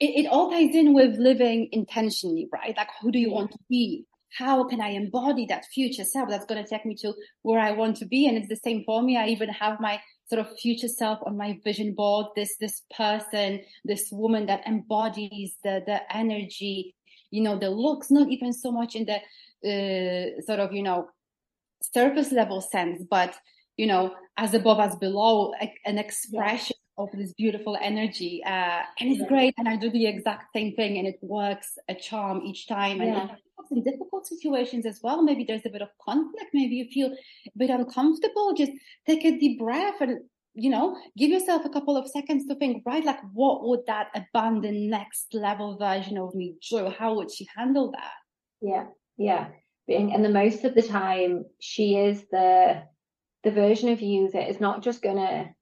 it, 0.00 0.24
it 0.24 0.26
all 0.26 0.50
ties 0.50 0.74
in 0.74 0.94
with 0.94 1.16
living 1.16 1.68
intentionally, 1.72 2.48
right? 2.52 2.76
Like, 2.76 2.88
who 3.00 3.10
do 3.10 3.18
you 3.18 3.30
want 3.30 3.52
to 3.52 3.58
be? 3.68 4.06
How 4.36 4.64
can 4.64 4.80
I 4.80 4.88
embody 4.88 5.46
that 5.46 5.64
future 5.66 6.04
self 6.04 6.28
that's 6.28 6.44
going 6.44 6.62
to 6.62 6.68
take 6.68 6.84
me 6.84 6.94
to 6.96 7.14
where 7.42 7.60
I 7.60 7.72
want 7.72 7.96
to 7.98 8.06
be? 8.06 8.26
And 8.26 8.36
it's 8.36 8.48
the 8.48 8.56
same 8.56 8.82
for 8.84 9.02
me. 9.02 9.16
I 9.16 9.28
even 9.28 9.48
have 9.48 9.80
my 9.80 10.00
sort 10.28 10.40
of 10.40 10.58
future 10.58 10.88
self 10.88 11.20
on 11.24 11.36
my 11.36 11.58
vision 11.64 11.94
board. 11.94 12.26
This, 12.34 12.56
this 12.58 12.82
person, 12.94 13.60
this 13.84 14.08
woman 14.10 14.46
that 14.46 14.66
embodies 14.66 15.56
the, 15.64 15.82
the 15.86 16.00
energy, 16.14 16.94
you 17.30 17.42
know, 17.42 17.58
the 17.58 17.70
looks, 17.70 18.10
not 18.10 18.28
even 18.30 18.52
so 18.52 18.72
much 18.72 18.94
in 18.94 19.06
the, 19.06 19.20
uh, 19.64 20.42
sort 20.42 20.60
of, 20.60 20.72
you 20.72 20.82
know, 20.82 21.08
surface 21.82 22.32
level 22.32 22.60
sense, 22.60 23.02
but 23.08 23.34
you 23.76 23.86
know, 23.86 24.14
as 24.36 24.54
above, 24.54 24.80
as 24.80 24.96
below, 24.96 25.52
an 25.84 25.98
expression 25.98 26.76
yeah. 26.98 27.04
of 27.04 27.10
this 27.12 27.32
beautiful 27.34 27.76
energy. 27.80 28.42
Uh, 28.44 28.82
and 28.98 29.10
it's 29.10 29.20
yeah. 29.20 29.28
great. 29.28 29.54
And 29.58 29.68
I 29.68 29.76
do 29.76 29.90
the 29.90 30.06
exact 30.06 30.52
same 30.54 30.74
thing 30.74 30.98
and 30.98 31.06
it 31.06 31.18
works 31.20 31.78
a 31.88 31.94
charm 31.94 32.42
each 32.42 32.68
time. 32.68 33.00
And 33.00 33.10
yeah. 33.10 33.28
in 33.70 33.84
difficult 33.84 34.26
situations 34.26 34.86
as 34.86 35.00
well, 35.02 35.22
maybe 35.22 35.44
there's 35.44 35.66
a 35.66 35.70
bit 35.70 35.82
of 35.82 35.88
conflict, 36.02 36.50
maybe 36.54 36.76
you 36.76 36.86
feel 36.90 37.08
a 37.08 37.58
bit 37.58 37.70
uncomfortable, 37.70 38.54
just 38.54 38.72
take 39.06 39.24
a 39.24 39.38
deep 39.38 39.58
breath 39.58 40.00
and 40.00 40.20
you 40.58 40.70
know, 40.70 40.96
give 41.18 41.28
yourself 41.28 41.66
a 41.66 41.68
couple 41.68 41.98
of 41.98 42.08
seconds 42.08 42.46
to 42.46 42.54
think, 42.54 42.82
right? 42.86 43.04
Like, 43.04 43.20
what 43.34 43.68
would 43.68 43.80
that 43.88 44.08
abundant 44.14 44.88
next 44.88 45.34
level 45.34 45.76
version 45.76 46.16
of 46.16 46.34
me 46.34 46.54
do? 46.70 46.88
How 46.98 47.14
would 47.14 47.30
she 47.30 47.46
handle 47.54 47.90
that? 47.90 48.14
Yeah, 48.62 48.84
yeah 49.18 49.48
and 49.88 50.24
the 50.24 50.28
most 50.28 50.64
of 50.64 50.74
the 50.74 50.82
time 50.82 51.44
she 51.60 51.96
is 51.96 52.24
the 52.30 52.82
the 53.44 53.50
version 53.50 53.90
of 53.90 54.00
you 54.00 54.30
that 54.32 54.48
is 54.48 54.60
not 54.60 54.82
just 54.82 55.02
gonna 55.02 55.54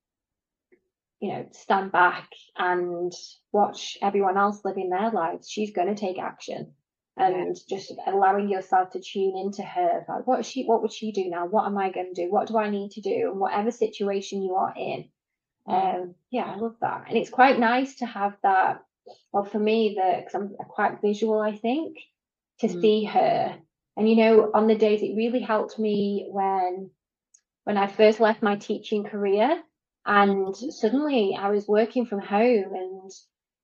you 1.21 1.33
know 1.33 1.47
stand 1.53 1.93
back 1.93 2.29
and 2.57 3.13
watch 3.53 3.97
everyone 4.03 4.37
else 4.37 4.61
living 4.65 4.91
their 4.91 5.11
lives. 5.11 5.49
She's 5.49 5.73
going 5.73 5.89
to 5.89 5.95
take 5.95 6.19
action 6.19 6.73
and 7.17 7.57
yeah. 7.69 7.77
just 7.77 7.95
allowing 8.07 8.49
yourself 8.49 8.91
to 8.91 9.01
tune 9.01 9.37
into 9.37 9.63
her 9.63 10.05
like 10.09 10.27
what 10.27 10.45
she 10.45 10.65
what 10.65 10.83
would 10.83 10.93
she 10.93 11.13
do 11.13 11.31
now? 11.31 11.47
What 11.47 11.67
am 11.67 11.79
i 11.79 11.91
going 11.91 12.13
to 12.15 12.23
do? 12.25 12.31
What 12.31 12.49
do 12.49 12.59
i 12.59 12.69
need 12.69 12.91
to 12.93 13.01
do? 13.01 13.31
And 13.31 13.41
whatever 13.41 13.71
situation 13.71 14.43
you 14.43 14.55
are 14.55 14.75
in. 14.77 15.09
Um 15.67 16.15
yeah 16.31 16.45
i 16.45 16.57
love 16.57 16.77
that. 16.81 17.05
And 17.09 17.17
it's 17.17 17.31
quite 17.31 17.59
nice 17.59 17.97
to 17.97 18.07
have 18.07 18.37
that 18.43 18.83
well 19.33 19.45
for 19.45 19.59
me 19.59 19.97
the 19.97 20.17
because 20.19 20.35
i'm 20.35 20.55
quite 20.69 21.01
visual 21.03 21.41
i 21.41 21.57
think 21.57 21.99
to 22.61 22.69
mm. 22.69 22.81
see 22.81 23.05
her 23.05 23.59
and 23.97 24.09
you 24.09 24.17
know, 24.17 24.51
on 24.55 24.67
the 24.67 24.75
days 24.75 25.03
it 25.03 25.17
really 25.17 25.41
helped 25.41 25.79
me 25.79 26.27
when 26.31 26.91
when 27.65 27.77
I 27.77 27.87
first 27.87 28.21
left 28.21 28.43
my 28.43 28.57
teaching 28.57 29.05
career 29.05 29.63
and 30.07 30.55
suddenly 30.57 31.37
I 31.39 31.49
was 31.51 31.67
working 31.67 32.07
from 32.07 32.21
home 32.21 32.75
and 32.75 33.11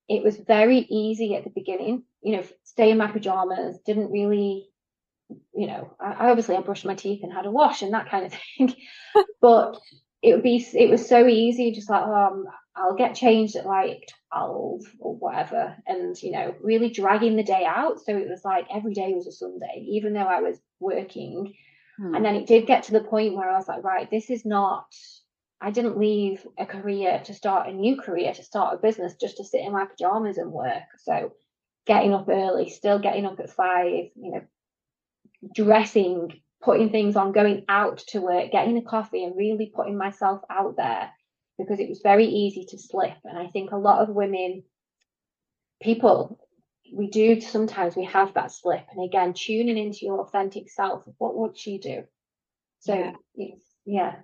it 0.09 0.23
was 0.23 0.37
very 0.37 0.79
easy 0.79 1.35
at 1.35 1.43
the 1.43 1.51
beginning, 1.51 2.03
you 2.21 2.35
know, 2.35 2.43
stay 2.63 2.91
in 2.91 2.97
my 2.97 3.07
pajamas, 3.07 3.79
didn't 3.85 4.11
really, 4.11 4.67
you 5.53 5.67
know, 5.67 5.95
I, 5.99 6.29
obviously 6.29 6.55
I 6.55 6.61
brushed 6.61 6.85
my 6.85 6.95
teeth 6.95 7.21
and 7.23 7.31
had 7.31 7.45
a 7.45 7.51
wash 7.51 7.81
and 7.81 7.93
that 7.93 8.09
kind 8.09 8.25
of 8.25 8.33
thing. 8.57 8.75
but 9.39 9.79
it 10.21 10.33
would 10.33 10.43
be, 10.43 10.65
it 10.73 10.89
was 10.89 11.07
so 11.07 11.27
easy, 11.27 11.71
just 11.71 11.89
like, 11.89 12.03
um, 12.03 12.45
I'll 12.75 12.95
get 12.95 13.15
changed 13.15 13.55
at 13.55 13.65
like 13.65 14.09
12 14.33 14.81
or 14.99 15.15
whatever 15.15 15.75
and 15.87 16.21
you 16.21 16.31
know 16.31 16.55
really 16.61 16.89
dragging 16.89 17.35
the 17.35 17.43
day 17.43 17.65
out 17.65 17.99
so 17.99 18.15
it 18.15 18.29
was 18.29 18.43
like 18.45 18.65
every 18.73 18.93
day 18.93 19.13
was 19.13 19.27
a 19.27 19.31
sunday 19.31 19.85
even 19.87 20.13
though 20.13 20.19
i 20.19 20.41
was 20.41 20.57
working 20.79 21.53
hmm. 21.97 22.15
and 22.15 22.23
then 22.23 22.35
it 22.35 22.47
did 22.47 22.65
get 22.65 22.83
to 22.83 22.91
the 22.91 23.01
point 23.01 23.35
where 23.35 23.49
i 23.49 23.57
was 23.57 23.67
like 23.67 23.83
right 23.83 24.09
this 24.09 24.29
is 24.29 24.45
not 24.45 24.85
I 25.63 25.69
didn't 25.69 25.99
leave 25.99 26.45
a 26.57 26.65
career 26.65 27.21
to 27.25 27.33
start 27.35 27.69
a 27.69 27.71
new 27.71 28.01
career, 28.01 28.33
to 28.33 28.43
start 28.43 28.73
a 28.73 28.77
business, 28.77 29.13
just 29.13 29.37
to 29.37 29.43
sit 29.43 29.61
in 29.61 29.71
my 29.71 29.85
pajamas 29.85 30.39
and 30.39 30.51
work. 30.51 30.81
So 30.97 31.33
getting 31.85 32.13
up 32.13 32.27
early, 32.27 32.69
still 32.69 32.97
getting 32.97 33.27
up 33.27 33.39
at 33.39 33.51
five, 33.51 34.05
you 34.15 34.31
know, 34.31 34.41
dressing, 35.53 36.41
putting 36.63 36.89
things 36.89 37.15
on, 37.15 37.31
going 37.31 37.65
out 37.69 37.99
to 38.09 38.21
work, 38.21 38.51
getting 38.51 38.77
a 38.77 38.81
coffee 38.81 39.23
and 39.23 39.37
really 39.37 39.71
putting 39.73 39.97
myself 39.97 40.41
out 40.49 40.77
there 40.77 41.11
because 41.61 41.79
it 41.79 41.89
was 41.89 42.01
very 42.01 42.25
easy 42.25 42.65
to 42.65 42.77
slip. 42.77 43.13
And 43.23 43.37
I 43.37 43.47
think 43.47 43.71
a 43.71 43.77
lot 43.77 44.01
of 44.01 44.15
women, 44.15 44.63
people, 45.81 46.39
we 46.93 47.07
do 47.07 47.39
sometimes 47.39 47.95
we 47.95 48.05
have 48.05 48.33
that 48.33 48.51
slip. 48.51 48.85
And 48.91 49.03
again, 49.03 49.33
tuning 49.33 49.77
into 49.77 50.05
your 50.05 50.21
authentic 50.21 50.69
self, 50.69 51.03
what 51.17 51.35
would 51.35 51.57
she 51.57 51.77
do? 51.77 52.03
So 52.79 52.95
yeah. 53.35 53.45
yeah. 53.85 54.15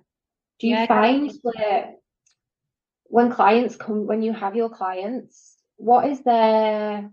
Do 0.58 0.66
you 0.66 0.74
yeah, 0.74 0.86
find 0.86 1.30
that 1.30 2.00
when 3.04 3.32
clients 3.32 3.76
come 3.76 4.06
when 4.06 4.22
you 4.22 4.32
have 4.32 4.56
your 4.56 4.68
clients, 4.68 5.56
what 5.76 6.06
is 6.06 6.22
their 6.22 7.10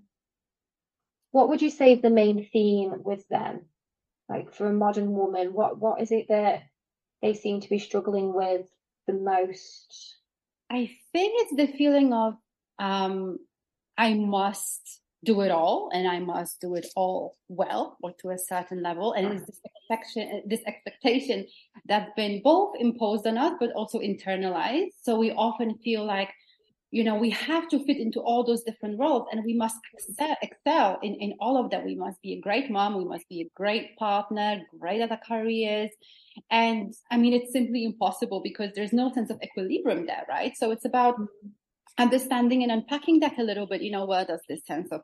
what 1.32 1.50
would 1.50 1.62
you 1.62 1.70
say 1.70 1.94
is 1.94 2.02
the 2.02 2.10
main 2.10 2.48
theme 2.52 2.94
with 3.04 3.28
them? 3.30 3.66
Like 4.28 4.54
for 4.54 4.68
a 4.68 4.74
modern 4.74 5.12
woman, 5.12 5.54
what 5.54 5.78
what 5.78 6.02
is 6.02 6.12
it 6.12 6.28
that 6.30 6.64
they 7.22 7.34
seem 7.34 7.62
to 7.62 7.70
be 7.70 7.80
struggling 7.80 8.34
with 8.34 8.66
the 9.08 9.14
most? 9.14 10.15
I 10.70 10.90
think 11.12 11.34
it's 11.42 11.56
the 11.56 11.78
feeling 11.78 12.14
of 12.14 12.36
um, 12.80 13.40
I 13.98 14.14
must 14.14 15.02
do 15.24 15.42
it 15.42 15.52
all 15.52 15.90
and 15.92 16.08
I 16.08 16.20
must 16.20 16.62
do 16.62 16.76
it 16.76 16.88
all 16.96 17.36
well 17.48 17.98
or 18.02 18.14
to 18.22 18.30
a 18.30 18.38
certain 18.38 18.82
level. 18.84 19.14
And 19.14 19.28
it's 19.34 19.46
this 19.46 19.60
this 20.46 20.62
expectation 20.66 21.48
that's 21.88 22.12
been 22.16 22.42
both 22.44 22.76
imposed 22.80 23.28
on 23.28 23.38
us, 23.38 23.54
but 23.60 23.72
also 23.74 24.00
internalized. 24.00 24.92
So 25.02 25.18
we 25.18 25.32
often 25.32 25.78
feel 25.84 26.06
like 26.06 26.30
you 26.96 27.04
know 27.04 27.16
we 27.16 27.30
have 27.30 27.68
to 27.68 27.84
fit 27.86 27.98
into 27.98 28.22
all 28.22 28.46
those 28.46 28.64
different 28.64 28.98
roles 28.98 29.28
and 29.30 29.44
we 29.44 29.54
must 29.54 29.76
excel, 29.94 30.36
excel 30.42 30.98
in, 31.04 31.14
in 31.16 31.34
all 31.42 31.58
of 31.62 31.70
them 31.70 31.84
we 31.84 31.94
must 31.94 32.22
be 32.22 32.32
a 32.34 32.40
great 32.40 32.72
mom 32.72 32.98
we 32.98 33.04
must 33.04 33.28
be 33.28 33.42
a 33.42 33.50
great 33.54 33.98
partner 33.98 34.62
great 34.80 35.02
at 35.02 35.12
our 35.12 35.20
careers. 35.28 35.92
And 36.50 36.94
i 37.12 37.18
mean 37.18 37.34
it's 37.34 37.52
simply 37.52 37.84
impossible 37.84 38.40
because 38.42 38.72
there's 38.74 38.94
no 38.94 39.12
sense 39.12 39.30
of 39.30 39.42
equilibrium 39.44 40.06
there 40.06 40.26
right? 40.30 40.54
So 40.56 40.72
it's 40.72 40.86
about 40.86 41.16
mm-hmm. 41.16 42.04
understanding 42.06 42.64
and 42.64 42.72
unpacking 42.72 43.20
that 43.20 43.40
a 43.40 43.48
little 43.50 43.68
bit. 43.68 43.82
You 43.82 43.92
know 43.92 44.06
where 44.06 44.26
does 44.26 44.44
this 44.48 44.66
sense 44.66 44.90
of 44.94 45.02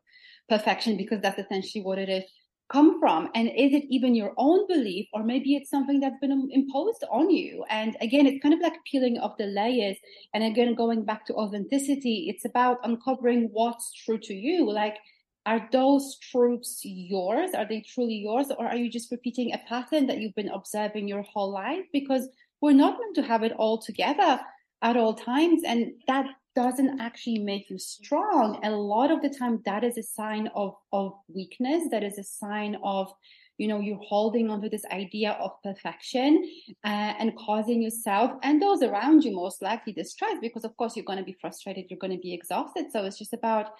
perfection 0.47 0.95
because 0.95 1.19
that's 1.21 1.39
essentially 1.43 1.83
what 1.83 1.99
it 1.99 2.09
is 2.09 2.23
come 2.71 2.99
from? 2.99 3.29
And 3.35 3.47
is 3.49 3.73
it 3.73 3.83
even 3.89 4.15
your 4.15 4.33
own 4.37 4.67
belief, 4.67 5.07
or 5.13 5.23
maybe 5.23 5.55
it's 5.55 5.69
something 5.69 5.99
that's 5.99 6.19
been 6.21 6.49
imposed 6.51 7.03
on 7.11 7.29
you? 7.29 7.65
And 7.69 7.97
again, 8.01 8.25
it's 8.25 8.41
kind 8.41 8.53
of 8.53 8.61
like 8.61 8.73
peeling 8.89 9.17
off 9.19 9.37
the 9.37 9.47
layers. 9.47 9.97
And 10.33 10.43
again, 10.43 10.75
going 10.75 11.03
back 11.03 11.25
to 11.25 11.33
authenticity, 11.35 12.27
it's 12.29 12.45
about 12.45 12.77
uncovering 12.83 13.49
what's 13.51 13.93
true 13.93 14.19
to 14.19 14.33
you. 14.33 14.71
Like, 14.71 14.97
are 15.45 15.67
those 15.71 16.17
truths 16.19 16.81
yours? 16.83 17.51
Are 17.55 17.67
they 17.67 17.81
truly 17.81 18.15
yours? 18.15 18.47
Or 18.57 18.67
are 18.67 18.75
you 18.75 18.89
just 18.89 19.11
repeating 19.11 19.53
a 19.53 19.61
pattern 19.67 20.07
that 20.07 20.19
you've 20.19 20.35
been 20.35 20.49
observing 20.49 21.07
your 21.07 21.23
whole 21.23 21.51
life? 21.51 21.85
Because 21.91 22.27
we're 22.61 22.73
not 22.73 22.99
meant 22.99 23.15
to 23.15 23.23
have 23.23 23.43
it 23.43 23.53
all 23.53 23.79
together 23.79 24.39
at 24.83 24.97
all 24.97 25.15
times. 25.15 25.63
And 25.65 25.93
that 26.07 26.27
doesn't 26.55 26.99
actually 26.99 27.39
make 27.39 27.69
you 27.69 27.77
strong. 27.77 28.59
A 28.63 28.71
lot 28.71 29.11
of 29.11 29.21
the 29.21 29.29
time, 29.29 29.61
that 29.65 29.83
is 29.83 29.97
a 29.97 30.03
sign 30.03 30.49
of, 30.55 30.75
of 30.91 31.13
weakness. 31.27 31.87
That 31.91 32.03
is 32.03 32.17
a 32.17 32.23
sign 32.23 32.77
of, 32.83 33.11
you 33.57 33.67
know, 33.67 33.79
you're 33.79 33.99
holding 34.01 34.49
onto 34.49 34.69
this 34.69 34.85
idea 34.91 35.31
of 35.33 35.51
perfection 35.63 36.43
uh, 36.83 37.13
and 37.19 37.35
causing 37.37 37.81
yourself 37.81 38.31
and 38.43 38.61
those 38.61 38.81
around 38.81 39.23
you 39.23 39.35
most 39.35 39.61
likely 39.61 39.93
distress 39.93 40.37
because, 40.41 40.65
of 40.65 40.75
course, 40.77 40.95
you're 40.95 41.05
going 41.05 41.19
to 41.19 41.25
be 41.25 41.37
frustrated, 41.39 41.85
you're 41.89 41.99
going 41.99 42.15
to 42.15 42.21
be 42.21 42.33
exhausted. 42.33 42.85
So 42.91 43.05
it's 43.05 43.19
just 43.19 43.33
about 43.33 43.71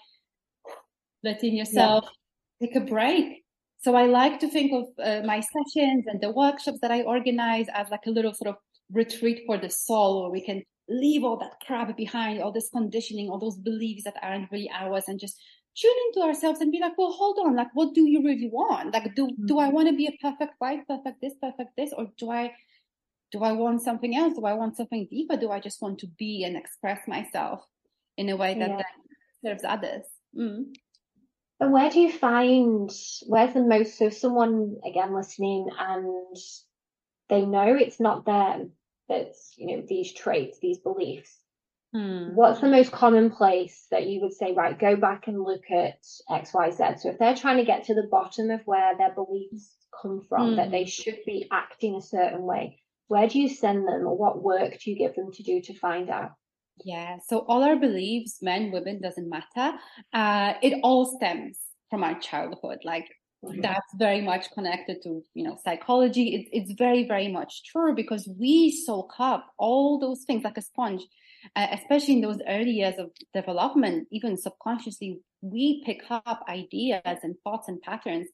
letting 1.24 1.56
yourself 1.56 2.06
yeah. 2.60 2.68
take 2.68 2.76
a 2.76 2.86
break. 2.86 3.44
So 3.80 3.96
I 3.96 4.06
like 4.06 4.40
to 4.42 4.48
think 4.48 4.72
of 4.74 4.86
uh, 5.04 5.26
my 5.26 5.42
sessions 5.42 6.06
and 6.08 6.22
the 6.22 6.32
workshops 6.32 6.80
that 6.82 6.92
I 6.92 7.02
organize 7.02 7.66
as 7.74 7.90
like 7.90 8.06
a 8.06 8.12
little 8.12 8.34
sort 8.34 8.50
of 8.50 8.58
retreat 8.92 9.44
for 9.48 9.58
the 9.58 9.70
soul 9.70 10.22
where 10.22 10.32
we 10.32 10.46
can 10.46 10.64
leave 10.92 11.24
all 11.24 11.38
that 11.38 11.60
crap 11.66 11.96
behind, 11.96 12.42
all 12.42 12.52
this 12.52 12.70
conditioning, 12.70 13.30
all 13.30 13.40
those 13.40 13.58
beliefs 13.58 14.04
that 14.04 14.18
aren't 14.22 14.52
really 14.52 14.70
ours, 14.74 15.06
and 15.08 15.20
just 15.20 15.40
tune 15.76 15.94
into 16.08 16.28
ourselves 16.28 16.60
and 16.60 16.72
be 16.72 16.80
like, 16.80 16.98
well, 16.98 17.12
hold 17.12 17.38
on, 17.40 17.56
like, 17.56 17.70
what 17.74 17.94
do 17.94 18.08
you 18.08 18.24
really 18.24 18.50
want? 18.52 18.94
Like, 18.94 19.16
do 19.16 19.28
mm-hmm. 19.28 19.46
do 19.46 19.60
I 19.60 19.66
mm-hmm. 19.66 19.76
want 19.76 19.88
to 19.90 19.96
be 19.96 20.08
a 20.08 20.18
perfect 20.22 20.54
wife, 20.60 20.82
perfect 20.88 21.22
this, 21.22 21.34
perfect 21.42 21.72
this, 21.78 21.94
or 21.98 22.08
do 22.18 22.30
I 22.30 22.54
do 23.32 23.44
I 23.44 23.54
want 23.54 23.82
something 23.82 24.16
else? 24.16 24.36
Do 24.36 24.46
I 24.46 24.54
want 24.54 24.76
something 24.76 25.08
deeper? 25.10 25.38
Do 25.38 25.52
I 25.52 25.60
just 25.60 25.82
want 25.82 26.00
to 26.00 26.08
be 26.08 26.44
and 26.44 26.58
express 26.58 27.08
myself 27.08 27.66
in 28.18 28.28
a 28.30 28.36
way 28.36 28.54
that, 28.60 28.70
yeah. 28.70 28.84
serves 29.46 29.64
others? 29.64 30.04
Mm. 30.38 30.76
And 31.62 31.72
where 31.72 31.90
do 31.90 32.00
you 32.00 32.12
find 32.12 32.90
where's 33.28 33.54
the 33.54 33.62
most 33.62 33.98
so 33.98 34.10
someone 34.10 34.78
again 34.86 35.14
listening 35.14 35.70
and 35.80 36.36
they 37.30 37.46
know 37.46 37.76
it's 37.76 38.00
not 38.00 38.26
them 38.26 38.72
that's 39.12 39.54
you 39.58 39.68
know 39.68 39.84
these 39.88 40.14
traits 40.14 40.58
these 40.60 40.80
beliefs 40.80 41.38
hmm. 41.94 42.30
what's 42.34 42.62
the 42.62 42.68
most 42.68 42.92
common 42.92 43.30
place 43.30 43.88
that 43.92 44.08
you 44.08 44.22
would 44.22 44.34
say 44.34 44.54
right 44.54 44.80
go 44.80 44.96
back 44.96 45.28
and 45.28 45.44
look 45.44 45.64
at 45.70 46.02
xyz 46.30 47.00
so 47.00 47.10
if 47.10 47.20
they're 47.20 47.36
trying 47.36 47.58
to 47.58 47.66
get 47.66 47.84
to 47.84 47.94
the 47.94 48.08
bottom 48.10 48.50
of 48.50 48.62
where 48.66 48.98
their 48.98 49.14
beliefs 49.14 49.76
come 50.02 50.22
from 50.28 50.52
hmm. 50.52 50.56
that 50.56 50.72
they 50.72 50.86
should 50.86 51.20
be 51.26 51.48
acting 51.52 51.96
a 51.96 52.02
certain 52.02 52.44
way 52.44 52.80
where 53.08 53.28
do 53.28 53.40
you 53.40 53.50
send 53.50 53.88
them 53.88 54.08
or 54.08 54.18
what 54.18 54.42
work 54.42 54.80
do 54.80 54.90
you 54.90 54.98
give 54.98 55.16
them 55.16 55.32
to 55.34 55.44
do 55.44 55.62
to 55.62 55.78
find 55.78 56.10
out 56.10 56.32
yeah 56.86 57.18
so 57.28 57.40
all 57.48 57.64
our 57.64 57.76
beliefs 57.76 58.38
men 58.42 58.72
women 58.72 59.02
doesn't 59.02 59.30
matter 59.30 59.78
uh, 60.14 60.54
it 60.62 60.80
all 60.84 61.06
stems 61.06 61.58
from 61.90 62.04
our 62.04 62.18
childhood 62.20 62.80
like 62.86 63.10
Mm-hmm. 63.44 63.62
that's 63.62 63.94
very 63.96 64.22
much 64.22 64.52
connected 64.52 65.02
to 65.02 65.24
you 65.34 65.44
know 65.44 65.58
psychology 65.64 66.36
it, 66.36 66.50
it's 66.52 66.74
very 66.74 67.08
very 67.08 67.28
much 67.28 67.64
true 67.64 67.96
because 67.96 68.30
we 68.40 68.70
soak 68.70 69.14
up 69.18 69.48
all 69.58 69.98
those 70.00 70.26
things 70.26 70.44
like 70.44 70.58
a 70.58 70.62
sponge 70.62 71.02
uh, 71.56 71.66
especially 71.72 72.14
in 72.14 72.22
those 72.22 72.40
early 72.48 72.70
years 72.70 73.00
of 73.00 73.10
development 73.34 74.08
even 74.12 74.38
subconsciously 74.38 75.20
we 75.42 75.84
pick 75.86 76.02
up 76.10 76.44
ideas 76.48 77.02
and 77.24 77.36
thoughts 77.44 77.68
and 77.68 77.82
patterns 77.82 78.28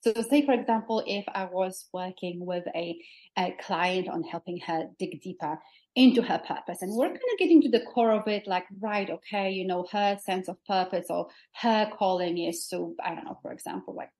so 0.00 0.12
say 0.30 0.44
for 0.44 0.52
example 0.52 1.02
if 1.06 1.24
i 1.34 1.44
was 1.44 1.88
working 1.92 2.44
with 2.44 2.64
a, 2.74 2.98
a 3.38 3.54
client 3.60 4.08
on 4.08 4.22
helping 4.22 4.58
her 4.58 4.84
dig 4.98 5.20
deeper 5.22 5.58
into 5.96 6.22
her 6.22 6.38
purpose. 6.38 6.82
And 6.82 6.92
we're 6.96 7.06
kind 7.06 7.16
of 7.16 7.38
getting 7.38 7.62
to 7.62 7.70
the 7.70 7.80
core 7.80 8.10
of 8.10 8.26
it, 8.26 8.46
like, 8.46 8.64
right, 8.80 9.08
okay, 9.08 9.50
you 9.52 9.66
know, 9.66 9.86
her 9.92 10.18
sense 10.24 10.48
of 10.48 10.56
purpose 10.64 11.06
or 11.08 11.28
her 11.60 11.88
calling 11.96 12.38
is 12.38 12.68
so, 12.68 12.94
I 13.04 13.14
don't 13.14 13.24
know, 13.24 13.38
for 13.42 13.52
example, 13.52 13.94
like 13.94 14.10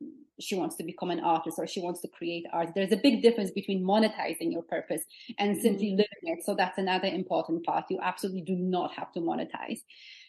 she 0.40 0.54
wants 0.54 0.76
to 0.76 0.85
become 0.85 1.11
an 1.11 1.20
artist 1.20 1.59
or 1.59 1.66
she 1.66 1.80
wants 1.80 2.00
to 2.02 2.09
create 2.09 2.46
art. 2.52 2.70
There's 2.74 2.92
a 2.92 2.96
big 2.96 3.22
difference 3.22 3.50
between 3.50 3.85
monetizing 3.85 4.52
your 4.52 4.62
purpose 4.62 5.02
and 5.38 5.61
simply 5.61 5.88
mm-hmm. 5.88 5.96
living 5.96 6.38
it. 6.38 6.44
So 6.44 6.54
that's 6.54 6.78
another 6.78 7.09
important 7.09 7.64
part. 7.66 7.87
You 7.90 7.98
absolutely 8.00 8.42
do 8.42 8.54
not 8.54 8.92
have 8.94 9.12
to 9.12 9.20
monetize 9.20 9.80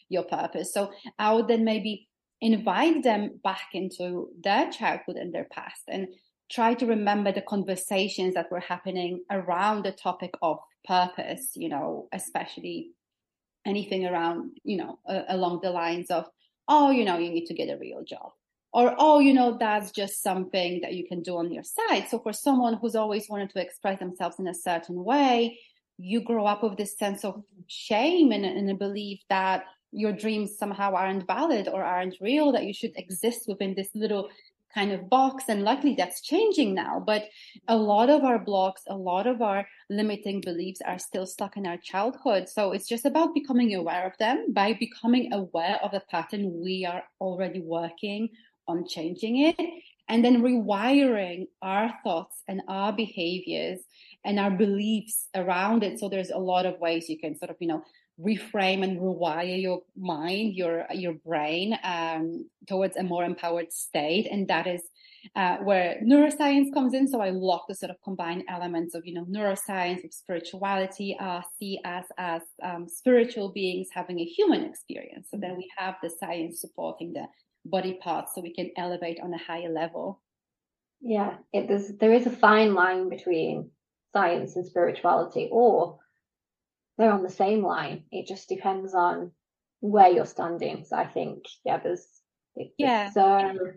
your 0.10 0.24
purpose. 0.24 0.74
So 0.74 0.91
I 1.18 1.34
would 1.34 1.48
then 1.48 1.63
maybe 1.63 2.08
invite 2.41 3.04
them 3.04 3.39
back 3.44 3.70
into 3.74 4.30
their 4.44 4.70
childhood 4.70 5.15
and 5.15 5.34
their 5.34 5.48
past 5.52 5.82
and 5.88 6.08
try 6.52 6.74
to 6.76 6.86
remember 6.86 7.32
the 7.32 7.41
conversations 7.41 8.36
that 8.36 8.52
were 8.52 8.60
happening 8.60 9.24
around 9.32 9.84
the 9.84 9.91
topic 9.91 10.34
of 10.41 10.58
purpose, 10.86 11.52
you 11.56 11.70
know, 11.70 12.08
especially 12.13 12.91
anything 13.65 14.06
around, 14.06 14.52
you 14.63 14.78
know, 14.78 15.00
uh, 15.10 15.24
along 15.30 15.60
the 15.63 15.72
lines 15.72 16.12
of, 16.12 16.26
oh, 16.68 16.91
you 16.91 17.04
know, 17.04 17.18
you 17.18 17.32
need 17.32 17.46
to 17.48 17.54
get 17.54 17.70
a 17.70 17.80
real 17.80 18.04
job. 18.04 18.30
Or, 18.74 18.94
oh, 18.98 19.20
you 19.20 19.34
know, 19.34 19.58
that's 19.58 19.91
just 19.91 20.22
something 20.22 20.82
that 20.82 20.94
you 20.94 21.08
can 21.08 21.24
do 21.24 21.38
on 21.38 21.52
your 21.52 21.63
side. 21.63 22.10
So 22.10 22.20
for 22.20 22.34
someone 22.34 22.76
who's 22.76 22.96
always 22.96 23.30
wanted 23.30 23.50
to 23.52 23.62
express 23.62 24.00
themselves 24.00 24.38
in 24.38 24.48
a 24.48 24.54
certain 24.54 25.04
way, 25.04 25.58
you 25.98 26.22
grow 26.22 26.46
up 26.46 26.62
with 26.62 26.78
this 26.78 26.98
sense 26.98 27.24
of 27.24 27.41
shame 27.68 28.32
and, 28.34 28.44
and 28.44 28.70
a 28.70 28.76
belief 28.76 29.22
that 29.30 29.63
your 29.96 30.12
dreams 30.12 30.58
somehow 30.58 30.94
aren't 30.94 31.28
valid 31.28 31.68
or 31.68 31.84
aren't 31.84 32.18
real, 32.22 32.52
that 32.52 32.66
you 32.66 32.74
should 32.74 32.96
exist 32.98 33.48
within 33.48 33.74
this 33.76 33.90
little 33.96 34.30
kind 34.76 34.92
of 34.92 35.10
box 35.10 35.46
and 35.48 35.64
luckily 35.64 35.96
that's 35.98 36.22
changing 36.22 36.76
now. 36.76 37.02
But 37.04 37.24
a 37.68 37.78
lot 37.78 38.10
of 38.10 38.24
our 38.24 38.38
blocks 38.38 38.82
a 38.88 38.96
lot 38.96 39.26
of 39.26 39.42
our 39.42 39.66
limiting 39.90 40.42
beliefs 40.42 40.82
are 40.86 41.00
still 41.00 41.26
stuck 41.26 41.56
in 41.56 41.66
our 41.66 41.78
childhood. 41.78 42.50
So 42.50 42.74
it's 42.74 42.88
just 42.88 43.06
about 43.06 43.34
becoming 43.34 43.74
aware 43.74 44.06
of 44.06 44.18
them. 44.20 44.52
By 44.52 44.74
becoming 44.74 45.32
aware 45.34 45.80
of 45.82 45.92
the 45.92 46.04
pattern 46.12 46.62
we 46.62 46.86
are 46.86 47.04
already 47.22 47.62
working 47.62 48.30
on 48.68 48.86
changing 48.88 49.40
it 49.40 49.60
and 50.10 50.24
then 50.26 50.42
rewiring 50.42 51.48
our 51.62 51.94
thoughts 52.04 52.44
and 52.48 52.62
our 52.68 52.92
behaviors 52.92 53.80
and 54.26 54.40
our 54.40 54.52
beliefs 54.52 55.30
around 55.36 55.84
it. 55.84 56.00
So 56.00 56.10
there's 56.10 56.32
a 56.32 56.38
lot 56.38 56.66
of 56.66 56.80
ways 56.80 57.10
you 57.10 57.18
can 57.18 57.38
sort 57.38 57.52
of 57.52 57.58
you 57.62 57.68
know 57.68 57.84
reframe 58.19 58.84
and 58.84 58.99
rewire 58.99 59.62
your 59.62 59.82
mind, 59.97 60.56
your 60.56 60.86
your 60.93 61.13
brain 61.13 61.78
um, 61.84 62.49
towards 62.67 62.95
a 62.95 63.04
more 63.04 63.23
empowered 63.25 63.71
state, 63.73 64.28
and 64.32 64.47
that 64.47 64.67
is 64.67 64.82
uh, 65.36 65.58
where 65.58 65.99
neuroscience 66.04 66.73
comes 66.73 66.93
in. 66.93 67.08
So 67.08 67.19
I 67.19 67.32
love 67.32 67.62
the 67.67 67.75
sort 67.75 67.89
of 67.89 67.97
combined 68.04 68.43
elements 68.47 68.95
of, 68.95 69.06
you 69.06 69.13
know, 69.13 69.25
neuroscience 69.25 70.04
with 70.04 70.13
spirituality, 70.13 71.17
uh, 71.19 71.41
see 71.60 71.80
us 71.84 72.06
as 72.17 72.41
um, 72.63 72.88
spiritual 72.88 73.51
beings 73.51 73.89
having 73.91 74.19
a 74.19 74.25
human 74.25 74.63
experience. 74.63 75.28
So 75.32 75.38
then 75.38 75.58
we 75.58 75.69
have 75.78 75.95
the 76.01 76.10
science 76.10 76.62
supporting 76.62 77.13
the 77.13 77.25
body 77.65 77.93
parts 78.01 78.34
so 78.34 78.41
we 78.41 78.54
can 78.54 78.71
elevate 78.78 79.19
on 79.21 79.34
a 79.34 79.38
higher 79.38 79.69
level. 79.69 80.21
Yeah, 81.01 81.38
it, 81.51 81.99
there 81.99 82.13
is 82.13 82.28
a 82.28 82.32
fine 82.32 82.73
line 82.73 83.10
between 83.10 83.71
science 84.13 84.56
and 84.56 84.65
spirituality, 84.65 85.49
or 85.51 85.99
they're 86.98 87.12
on 87.12 87.24
the 87.24 87.30
same 87.30 87.64
line. 87.64 88.04
It 88.12 88.28
just 88.28 88.50
depends 88.50 88.94
on 88.94 89.32
where 89.82 90.10
you're 90.10 90.26
standing. 90.26 90.86
So 90.86 90.96
I 90.96 91.08
think, 91.08 91.44
yeah, 91.64 91.80
there's, 91.80 92.06
it, 92.56 92.72
yeah. 92.78 93.10
so 93.12 93.74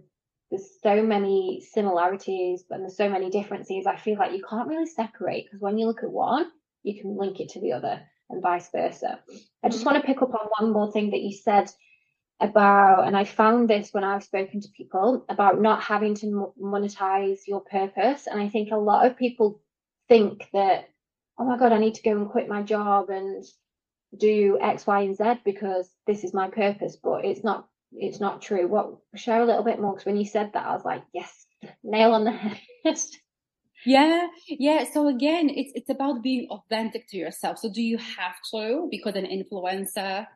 there's 0.50 0.68
so 0.82 1.02
many 1.02 1.62
similarities 1.72 2.64
but 2.68 2.78
there's 2.78 2.96
so 2.96 3.08
many 3.08 3.30
differences 3.30 3.86
i 3.86 3.96
feel 3.96 4.16
like 4.18 4.32
you 4.32 4.42
can't 4.48 4.68
really 4.68 4.86
separate 4.86 5.44
because 5.44 5.60
when 5.60 5.78
you 5.78 5.86
look 5.86 6.02
at 6.02 6.10
one 6.10 6.46
you 6.82 7.00
can 7.00 7.16
link 7.16 7.40
it 7.40 7.50
to 7.50 7.60
the 7.60 7.72
other 7.72 8.00
and 8.30 8.42
vice 8.42 8.70
versa 8.70 9.18
i 9.62 9.68
just 9.68 9.84
want 9.84 9.96
to 9.96 10.06
pick 10.06 10.22
up 10.22 10.34
on 10.34 10.48
one 10.58 10.72
more 10.72 10.90
thing 10.92 11.10
that 11.10 11.20
you 11.20 11.36
said 11.36 11.70
about 12.40 13.06
and 13.06 13.16
i 13.16 13.24
found 13.24 13.68
this 13.68 13.90
when 13.92 14.04
i've 14.04 14.24
spoken 14.24 14.60
to 14.60 14.68
people 14.76 15.24
about 15.28 15.60
not 15.60 15.82
having 15.82 16.14
to 16.14 16.52
monetize 16.60 17.40
your 17.46 17.60
purpose 17.60 18.26
and 18.26 18.40
i 18.40 18.48
think 18.48 18.70
a 18.70 18.76
lot 18.76 19.06
of 19.06 19.16
people 19.16 19.60
think 20.08 20.48
that 20.52 20.88
oh 21.38 21.44
my 21.44 21.58
god 21.58 21.72
i 21.72 21.78
need 21.78 21.94
to 21.94 22.02
go 22.02 22.12
and 22.12 22.30
quit 22.30 22.48
my 22.48 22.62
job 22.62 23.10
and 23.10 23.44
do 24.16 24.58
x 24.60 24.86
y 24.86 25.00
and 25.02 25.16
z 25.16 25.24
because 25.44 25.90
this 26.06 26.24
is 26.24 26.32
my 26.32 26.48
purpose 26.48 26.96
but 27.02 27.24
it's 27.24 27.44
not 27.44 27.68
it's 27.92 28.20
not 28.20 28.42
true. 28.42 28.66
What 28.68 28.98
share 29.14 29.42
a 29.42 29.46
little 29.46 29.62
bit 29.62 29.80
more 29.80 29.92
because 29.92 30.06
when 30.06 30.16
you 30.16 30.26
said 30.26 30.52
that, 30.52 30.66
I 30.66 30.74
was 30.74 30.84
like, 30.84 31.02
yes, 31.14 31.46
nail 31.82 32.12
on 32.12 32.24
the 32.24 32.32
head. 32.32 32.58
yeah, 33.86 34.26
yeah. 34.48 34.84
So 34.92 35.08
again, 35.08 35.48
it's 35.48 35.72
it's 35.74 35.90
about 35.90 36.22
being 36.22 36.48
authentic 36.50 37.08
to 37.10 37.16
yourself. 37.16 37.58
So 37.58 37.70
do 37.72 37.82
you 37.82 37.98
have 37.98 38.36
to 38.52 38.88
because 38.90 39.16
an 39.16 39.26
influencer 39.26 40.26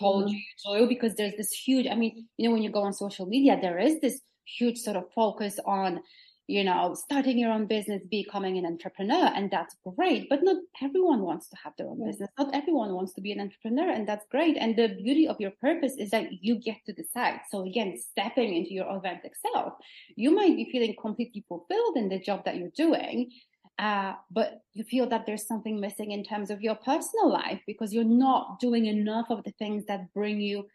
told 0.00 0.26
mm-hmm. 0.26 0.34
you 0.34 0.80
to? 0.80 0.86
Because 0.86 1.14
there's 1.14 1.36
this 1.36 1.52
huge. 1.52 1.86
I 1.86 1.94
mean, 1.94 2.26
you 2.36 2.48
know, 2.48 2.54
when 2.54 2.62
you 2.62 2.70
go 2.70 2.82
on 2.82 2.92
social 2.92 3.26
media, 3.26 3.58
there 3.60 3.78
is 3.78 4.00
this 4.00 4.20
huge 4.44 4.78
sort 4.78 4.96
of 4.96 5.04
focus 5.12 5.58
on 5.64 6.00
you 6.48 6.62
know, 6.62 6.94
starting 6.94 7.38
your 7.38 7.50
own 7.50 7.66
business, 7.66 8.02
becoming 8.08 8.56
an 8.56 8.66
entrepreneur, 8.66 9.32
and 9.34 9.50
that's 9.50 9.76
great. 9.96 10.28
But 10.28 10.44
not 10.44 10.56
everyone 10.80 11.22
wants 11.22 11.48
to 11.48 11.56
have 11.62 11.72
their 11.76 11.88
own 11.88 12.04
business. 12.04 12.30
Not 12.38 12.54
everyone 12.54 12.94
wants 12.94 13.14
to 13.14 13.20
be 13.20 13.32
an 13.32 13.40
entrepreneur, 13.40 13.90
and 13.90 14.08
that's 14.08 14.26
great. 14.30 14.56
And 14.56 14.76
the 14.76 14.88
beauty 14.88 15.26
of 15.26 15.40
your 15.40 15.50
purpose 15.60 15.94
is 15.98 16.10
that 16.10 16.28
you 16.44 16.56
get 16.56 16.76
to 16.86 16.92
decide. 16.92 17.40
So 17.50 17.66
again, 17.66 17.98
stepping 17.98 18.54
into 18.54 18.74
your 18.74 18.86
authentic 18.86 19.32
self, 19.34 19.74
you 20.14 20.30
might 20.30 20.54
be 20.54 20.68
feeling 20.70 20.94
completely 21.00 21.44
fulfilled 21.48 21.96
in 21.96 22.08
the 22.08 22.20
job 22.20 22.44
that 22.44 22.56
you're 22.56 22.76
doing. 22.76 23.30
Uh, 23.78 24.14
but 24.30 24.62
you 24.72 24.84
feel 24.84 25.06
that 25.08 25.26
there's 25.26 25.46
something 25.46 25.80
missing 25.80 26.12
in 26.12 26.24
terms 26.24 26.50
of 26.50 26.62
your 26.62 26.76
personal 26.76 27.30
life 27.30 27.60
because 27.66 27.92
you're 27.92 28.04
not 28.04 28.58
doing 28.58 28.86
enough 28.86 29.26
of 29.30 29.44
the 29.44 29.52
things 29.58 29.84
that 29.86 30.12
bring 30.14 30.40
you 30.40 30.66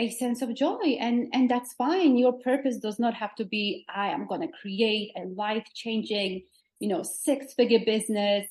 a 0.00 0.10
sense 0.10 0.40
of 0.40 0.54
joy 0.54 0.96
and 1.06 1.28
and 1.34 1.50
that's 1.50 1.74
fine. 1.74 2.16
Your 2.16 2.32
purpose 2.32 2.78
does 2.78 2.98
not 2.98 3.14
have 3.22 3.34
to 3.40 3.44
be 3.44 3.84
i 4.04 4.06
am 4.16 4.26
going 4.30 4.40
to 4.46 4.52
create 4.62 5.08
a 5.22 5.24
life 5.44 5.66
changing 5.82 6.32
you 6.80 6.88
know 6.88 7.02
six 7.02 7.54
figure 7.54 7.84
business. 7.94 8.46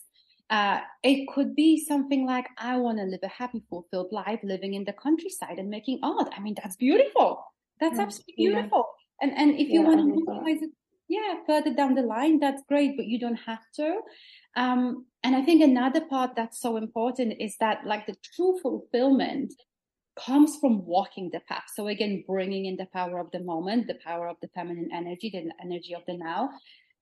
Uh, 0.58 0.80
it 1.04 1.28
could 1.34 1.56
be 1.56 1.72
something 1.92 2.26
like 2.26 2.48
i 2.58 2.76
want 2.84 2.98
to 2.98 3.04
live 3.04 3.20
a 3.24 3.34
happy 3.42 3.62
fulfilled 3.70 4.12
life 4.12 4.40
living 4.54 4.74
in 4.74 4.84
the 4.86 4.96
countryside 5.06 5.58
and 5.60 5.70
making 5.70 6.00
art. 6.04 6.30
I 6.38 6.40
mean 6.46 6.56
that's 6.62 6.78
beautiful. 6.88 7.30
That's 7.82 8.00
absolutely 8.06 8.36
beautiful. 8.38 8.84
Yeah. 8.88 9.22
and 9.22 9.32
and 9.42 9.60
if 9.64 9.68
you 9.74 9.82
yeah, 9.82 9.88
want 9.88 10.00
to 10.00 10.08
monetize 10.08 10.62
it 10.68 10.72
yeah 11.18 11.32
further 11.48 11.74
down 11.80 11.96
the 11.96 12.08
line 12.16 12.36
that's 12.44 12.64
great 12.72 12.92
but 12.98 13.08
you 13.12 13.20
don't 13.26 13.44
have 13.52 13.66
to. 13.80 13.88
Um, 14.56 15.06
and 15.24 15.36
i 15.40 15.42
think 15.48 15.62
another 15.62 16.04
part 16.14 16.32
that's 16.36 16.60
so 16.66 16.72
important 16.86 17.34
is 17.48 17.54
that 17.64 17.78
like 17.92 18.06
the 18.06 18.18
true 18.36 18.54
fulfillment 18.66 19.54
comes 20.26 20.58
from 20.58 20.86
walking 20.86 21.30
the 21.32 21.40
path. 21.42 21.64
So 21.76 21.88
again, 21.88 22.24
bringing 22.28 22.66
in 22.66 22.78
the 22.78 22.88
power 22.94 23.20
of 23.20 23.32
the 23.32 23.40
moment, 23.40 23.88
the 23.88 24.00
power 24.04 24.28
of 24.28 24.38
the 24.42 24.50
feminine 24.50 24.90
energy, 24.94 25.30
the 25.30 25.52
energy 25.64 25.94
of 25.94 26.04
the 26.08 26.18
now. 26.18 26.50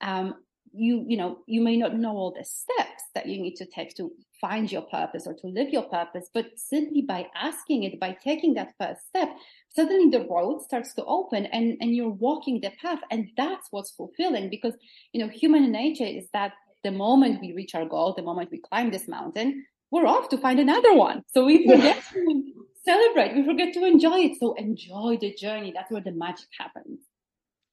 Um, 0.02 0.36
you 0.74 1.06
you 1.08 1.18
know 1.18 1.40
you 1.48 1.62
may 1.62 1.78
not 1.78 1.96
know 1.96 2.16
all 2.16 2.32
the 2.32 2.44
steps 2.44 3.04
that 3.16 3.26
you 3.26 3.42
need 3.42 3.56
to 3.56 3.66
take 3.66 3.96
to 3.96 4.12
find 4.40 4.72
your 4.72 4.82
purpose 4.84 5.26
or 5.26 5.34
to 5.34 5.48
live 5.48 5.70
your 5.70 5.84
purpose 5.84 6.30
but 6.34 6.46
simply 6.56 7.02
by 7.02 7.26
asking 7.36 7.84
it 7.84 8.00
by 8.00 8.16
taking 8.24 8.54
that 8.54 8.74
first 8.80 9.08
step 9.08 9.30
suddenly 9.76 10.10
the 10.10 10.26
road 10.28 10.62
starts 10.62 10.94
to 10.94 11.04
open 11.06 11.46
and 11.48 11.78
and 11.82 11.96
you're 11.96 12.10
walking 12.10 12.60
the 12.62 12.72
path 12.82 13.00
and 13.12 13.30
that's 13.38 13.68
what's 13.72 13.92
fulfilling 13.92 14.50
because 14.50 14.74
you 15.14 15.24
know 15.24 15.32
human 15.32 15.72
nature 15.72 16.06
is 16.06 16.28
that 16.34 16.54
the 16.84 16.92
moment 16.92 17.42
we 17.42 17.54
reach 17.54 17.74
our 17.74 17.86
goal 17.86 18.14
the 18.14 18.22
moment 18.22 18.52
we 18.52 18.60
climb 18.60 18.92
this 18.92 19.08
mountain 19.08 19.66
we're 19.90 20.06
off 20.06 20.30
to 20.30 20.38
find 20.38 20.60
another 20.60 20.94
one 20.94 21.24
so 21.34 21.46
we 21.46 21.68
forget 21.68 22.04
to 22.14 22.54
celebrate. 22.88 23.36
We 23.36 23.45
forget 23.45 23.73
to 23.73 23.86
enjoy 23.86 24.19
it. 24.19 24.39
So 24.39 24.54
enjoy 24.54 25.17
the 25.19 25.34
journey. 25.34 25.71
That's 25.76 25.91
where 25.91 26.02
the 26.02 26.12
magic 26.12 26.47
happens. 26.58 27.02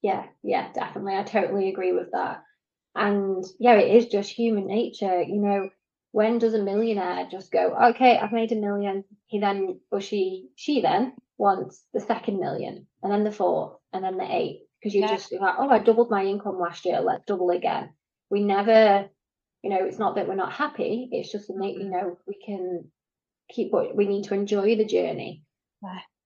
Yeah, 0.03 0.25
yeah, 0.43 0.73
definitely. 0.73 1.17
I 1.17 1.23
totally 1.23 1.69
agree 1.71 1.93
with 1.93 2.11
that. 2.13 2.43
And 2.95 3.45
yeah, 3.59 3.75
it 3.75 3.97
is 3.97 4.07
just 4.07 4.31
human 4.31 4.67
nature. 4.67 5.23
You 5.23 5.41
know, 5.41 5.71
when 6.13 6.39
does 6.39 6.55
a 6.55 6.63
millionaire 6.63 7.27
just 7.31 7.51
go, 7.51 7.75
okay, 7.91 8.19
I've 8.19 8.33
made 8.33 8.53
a 8.53 8.57
million? 8.57 9.05
He 9.27 9.41
then, 9.41 9.81
or 9.91 10.01
she, 10.01 10.49
she 10.57 10.81
then 10.81 11.15
wants 11.39 11.83
the 11.93 12.01
second 12.01 12.39
million 12.39 12.87
and 13.03 13.13
then 13.13 13.25
the 13.25 13.33
fourth 13.33 13.79
and 13.93 14.05
then 14.05 14.17
the 14.17 14.31
eighth 14.31 14.63
because 14.79 14.95
you 14.95 15.01
yeah. 15.01 15.09
just 15.09 15.33
like, 15.33 15.55
oh, 15.59 15.69
I 15.69 15.79
doubled 15.79 16.11
my 16.11 16.25
income 16.25 16.59
last 16.61 16.85
year. 16.85 17.01
Let's 17.01 17.25
double 17.27 17.51
again. 17.51 17.91
We 18.31 18.45
never, 18.45 19.09
you 19.63 19.71
know, 19.71 19.85
it's 19.85 19.99
not 19.99 20.17
that 20.17 20.29
we're 20.29 20.35
not 20.35 20.53
happy. 20.53 21.09
It's 21.11 21.33
just 21.33 21.49
that, 21.49 21.55
you 21.57 21.81
mm-hmm. 21.81 21.91
know, 21.91 22.19
we 22.27 22.39
can 22.45 22.85
keep 23.51 23.73
what 23.73 23.95
we 23.95 24.07
need 24.07 24.25
to 24.25 24.35
enjoy 24.35 24.77
the 24.77 24.85
journey, 24.85 25.45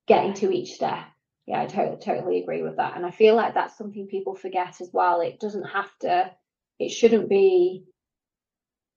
getting 0.07 0.35
to 0.35 0.53
each 0.53 0.75
step. 0.75 1.05
Yeah, 1.47 1.63
I 1.63 1.67
totally 1.67 1.99
totally 1.99 2.43
agree 2.43 2.63
with 2.63 2.77
that. 2.77 2.97
And 2.97 3.07
I 3.07 3.11
feel 3.11 3.35
like 3.35 3.55
that's 3.55 3.77
something 3.79 4.07
people 4.07 4.35
forget 4.35 4.81
as 4.81 4.91
well. 4.93 5.21
It 5.21 5.41
doesn't 5.41 5.65
have 5.65 5.91
to, 6.01 6.31
it 6.79 6.91
shouldn't 6.91 7.29
be 7.29 7.85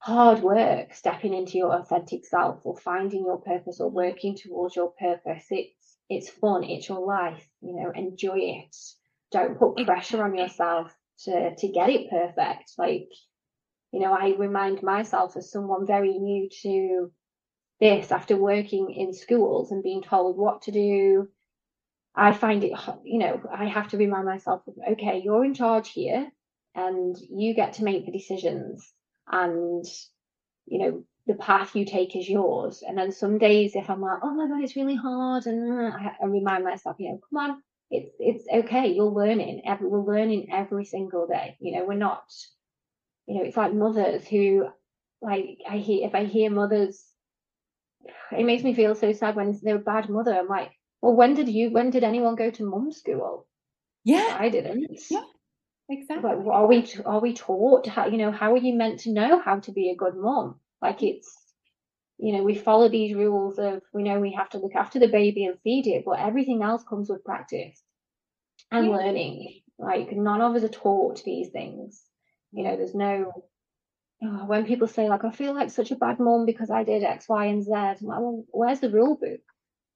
hard 0.02 0.42
work 0.42 0.94
stepping 0.94 1.34
into 1.34 1.58
your 1.58 1.74
authentic 1.74 2.26
self 2.26 2.60
or 2.66 2.76
finding 2.76 3.24
your 3.24 3.40
purpose 3.40 3.80
or 3.80 3.90
working 3.90 4.36
towards 4.36 4.76
your 4.76 4.92
purpose. 5.00 5.46
It's 5.50 5.98
it's 6.10 6.30
fun, 6.30 6.64
it's 6.66 6.90
your 6.90 7.06
life, 7.06 7.48
you 7.62 7.76
know, 7.76 7.92
enjoy 7.96 8.38
it. 8.38 8.76
Don't 9.32 9.58
put 9.58 9.86
pressure 9.86 10.24
on 10.24 10.36
yourself 10.36 10.94
to 11.24 11.56
to 11.56 11.68
get 11.70 11.90
it 11.90 12.10
perfect. 12.10 12.74
Like, 12.78 13.10
you 13.94 14.02
know, 14.02 14.12
I 14.12 14.36
remind 14.38 14.84
myself 14.84 15.38
as 15.38 15.52
someone 15.52 15.88
very 15.88 16.18
new 16.18 16.50
to 16.64 17.12
this 17.82 18.12
after 18.12 18.38
working 18.38 18.92
in 18.92 19.14
schools 19.14 19.72
and 19.72 19.84
being 19.84 20.04
told 20.04 20.38
what 20.38 20.62
to 20.64 20.72
do. 20.72 21.28
I 22.16 22.34
find 22.34 22.64
it, 22.64 22.74
you 23.04 23.20
know, 23.20 23.42
I 23.54 23.66
have 23.66 23.90
to 23.90 23.98
remind 23.98 24.26
myself 24.26 24.64
okay, 24.92 25.22
you're 25.24 25.46
in 25.46 25.54
charge 25.54 25.90
here 25.90 26.32
and 26.76 27.18
you 27.30 27.54
get 27.54 27.74
to 27.74 27.84
make 27.84 28.06
the 28.06 28.12
decisions 28.12 28.94
and, 29.30 29.86
you 30.66 30.80
know, 30.80 31.04
the 31.28 31.36
path 31.36 31.76
you 31.76 31.86
take 31.86 32.16
is 32.16 32.30
yours. 32.30 32.84
And 32.86 32.98
then 32.98 33.12
some 33.12 33.38
days, 33.38 33.76
if 33.76 33.90
I'm 33.90 34.02
like, 34.02 34.20
oh 34.24 34.34
my 34.34 34.48
God, 34.48 34.64
it's 34.64 34.76
really 34.76 34.96
hard, 34.96 35.46
and 35.46 35.72
uh, 35.72 35.96
I, 35.96 36.12
I 36.22 36.26
remind 36.26 36.64
myself, 36.64 36.96
you 37.00 37.10
know, 37.10 37.20
come 37.30 37.52
on, 37.52 37.64
it's 37.92 38.12
it's 38.20 38.46
okay. 38.66 38.88
You're 38.88 39.06
learning. 39.06 39.62
Every, 39.66 39.88
we're 39.88 40.00
learning 40.00 40.50
every 40.52 40.86
single 40.86 41.28
day. 41.28 41.58
You 41.60 41.78
know, 41.78 41.86
we're 41.86 41.94
not. 41.94 42.24
You 43.28 43.38
know, 43.38 43.44
it's 43.46 43.58
like 43.58 43.74
mothers 43.74 44.28
who, 44.28 44.68
like, 45.22 45.60
I 45.70 45.78
hear 45.78 46.08
if 46.08 46.16
I 46.16 46.26
hear 46.26 46.50
mothers 46.50 47.04
it 48.32 48.46
makes 48.46 48.64
me 48.64 48.74
feel 48.74 48.96
so 48.96 49.14
sad 49.14 49.36
when 49.36 49.60
they're 49.62 49.76
a 49.76 49.80
bad 49.80 50.10
mother. 50.10 50.34
I'm 50.34 50.48
like, 50.48 50.72
well, 51.02 51.16
when 51.16 51.34
did 51.34 51.50
you? 51.50 51.72
When 51.72 51.90
did 51.90 52.04
anyone 52.04 52.36
go 52.36 52.50
to 52.52 52.66
mum 52.66 52.92
school? 52.92 53.48
Yeah, 54.04 54.38
I 54.40 54.50
didn't. 54.50 55.00
Yeah, 55.10 55.24
exactly. 55.90 56.30
Like, 56.30 56.46
are 56.46 56.68
we 56.68 56.88
are 57.06 57.20
we 57.20 57.34
taught 57.34 57.88
how? 57.88 58.08
You 58.08 58.18
know, 58.18 58.32
how 58.32 58.54
are 58.54 58.58
you 58.58 58.74
meant 58.74 59.02
to 59.02 59.12
know 59.12 59.40
how 59.40 59.60
to 59.60 59.72
be 59.72 59.90
a 59.90 59.96
good 59.96 60.16
mom? 60.16 60.60
Like 60.82 61.04
it's, 61.04 61.36
you 62.18 62.34
know, 62.34 62.44
we 62.44 62.56
follow 62.56 62.90
these 62.90 63.16
rules 63.16 63.60
of 63.60 63.82
we 63.94 64.04
know 64.04 64.20
we 64.20 64.34
have 64.34 64.50
to 64.52 64.60
look 64.60 64.76
after 64.76 65.00
the 65.00 65.08
baby 65.08 65.46
and 65.46 65.60
feed 65.64 65.88
it, 65.88 66.04
but 66.06 66.20
everything 66.20 66.62
else 66.64 66.84
comes 66.84 67.10
with 67.10 67.24
practice 67.24 67.82
and 68.72 68.88
yeah. 68.88 68.92
learning. 68.96 69.62
Like 69.78 70.12
none 70.12 70.42
of 70.42 70.56
us 70.56 70.64
are 70.64 70.70
taught 70.70 71.24
these 71.24 71.50
things. 71.50 72.04
You 72.52 72.64
know, 72.64 72.78
there's 72.78 72.96
no 72.96 73.32
oh, 74.24 74.46
when 74.46 74.66
people 74.66 74.88
say 74.88 75.10
like 75.10 75.24
I 75.24 75.32
feel 75.32 75.54
like 75.54 75.70
such 75.70 75.92
a 75.92 75.96
bad 75.96 76.20
mom 76.20 76.46
because 76.46 76.70
I 76.70 76.84
did 76.84 77.04
X, 77.04 77.28
Y, 77.30 77.46
and 77.46 77.64
Z, 77.64 77.72
I'm 77.72 77.96
like, 78.02 78.20
well, 78.20 78.46
where's 78.52 78.80
the 78.80 78.90
rule 78.90 79.18
book? 79.20 79.42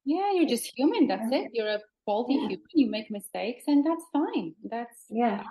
Yeah, 0.06 0.34
you're 0.34 0.50
just 0.50 0.72
human. 0.76 1.08
That's 1.08 1.32
yeah. 1.32 1.40
it. 1.40 1.52
You're 1.54 1.70
a 1.70 1.80
faulty 2.06 2.36
yeah. 2.36 2.48
human. 2.48 2.66
You 2.74 2.90
make 2.90 3.12
mistakes, 3.12 3.64
and 3.68 3.86
that's 3.86 4.04
fine. 4.14 4.54
That's 4.64 5.06
yeah, 5.10 5.44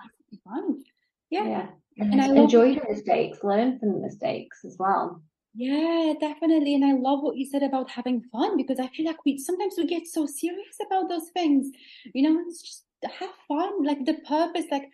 fine. 0.44 0.82
Yeah, 1.30 1.44
yeah. 1.44 1.66
And, 1.98 2.20
I 2.20 2.26
enjoy 2.26 2.74
the 2.74 2.82
mistakes, 2.88 3.38
learn 3.42 3.78
from 3.78 3.92
the 3.92 4.00
mistakes 4.00 4.64
as 4.64 4.76
well. 4.78 5.22
Yeah, 5.54 6.14
definitely. 6.20 6.74
And 6.74 6.84
I 6.84 6.92
love 6.92 7.22
what 7.22 7.36
you 7.36 7.46
said 7.46 7.62
about 7.62 7.88
having 7.88 8.22
fun 8.32 8.56
because 8.56 8.80
I 8.80 8.88
feel 8.88 9.06
like 9.06 9.24
we 9.24 9.38
sometimes 9.38 9.74
we 9.78 9.86
get 9.86 10.06
so 10.06 10.26
serious 10.26 10.76
about 10.84 11.08
those 11.08 11.28
things. 11.32 11.70
You 12.12 12.22
know, 12.22 12.40
it's 12.48 12.62
just 12.62 12.84
have 13.04 13.30
fun. 13.46 13.84
Like 13.84 14.04
the 14.04 14.14
purpose, 14.26 14.64
like 14.70 14.90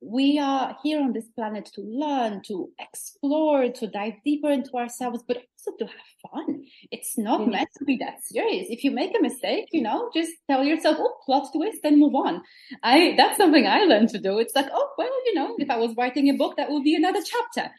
we 0.00 0.38
are 0.38 0.76
here 0.82 1.00
on 1.00 1.12
this 1.12 1.28
planet 1.34 1.66
to 1.74 1.80
learn, 1.80 2.42
to 2.46 2.70
explore, 2.78 3.70
to 3.70 3.86
dive 3.86 4.14
deeper 4.24 4.50
into 4.50 4.74
ourselves, 4.76 5.22
but 5.26 5.38
also 5.38 5.76
to 5.78 5.86
have 5.86 6.30
fun. 6.30 6.64
It's 6.90 7.16
not 7.16 7.40
yes. 7.40 7.50
meant 7.50 7.68
to 7.78 7.84
be 7.84 7.96
that 7.98 8.22
serious. 8.22 8.66
If 8.70 8.84
you 8.84 8.90
make 8.90 9.16
a 9.18 9.22
mistake, 9.22 9.68
you 9.72 9.82
know, 9.82 10.10
just 10.14 10.32
tell 10.48 10.64
yourself, 10.64 10.96
oh, 10.98 11.16
plot 11.24 11.48
twist, 11.54 11.78
then 11.82 11.98
move 11.98 12.14
on. 12.14 12.42
I, 12.82 13.14
that's 13.16 13.36
something 13.36 13.66
I 13.66 13.84
learned 13.84 14.10
to 14.10 14.18
do. 14.18 14.38
It's 14.38 14.54
like, 14.54 14.68
oh, 14.72 14.90
well, 14.98 15.12
you 15.26 15.34
know, 15.34 15.54
if 15.58 15.70
I 15.70 15.76
was 15.76 15.94
writing 15.96 16.28
a 16.28 16.34
book, 16.34 16.56
that 16.56 16.70
would 16.70 16.84
be 16.84 16.94
another 16.94 17.20
chapter. 17.22 17.70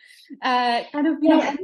Uh, 0.41 0.83
kind 0.91 1.07
of, 1.07 1.17
you 1.21 1.29
know, 1.29 1.55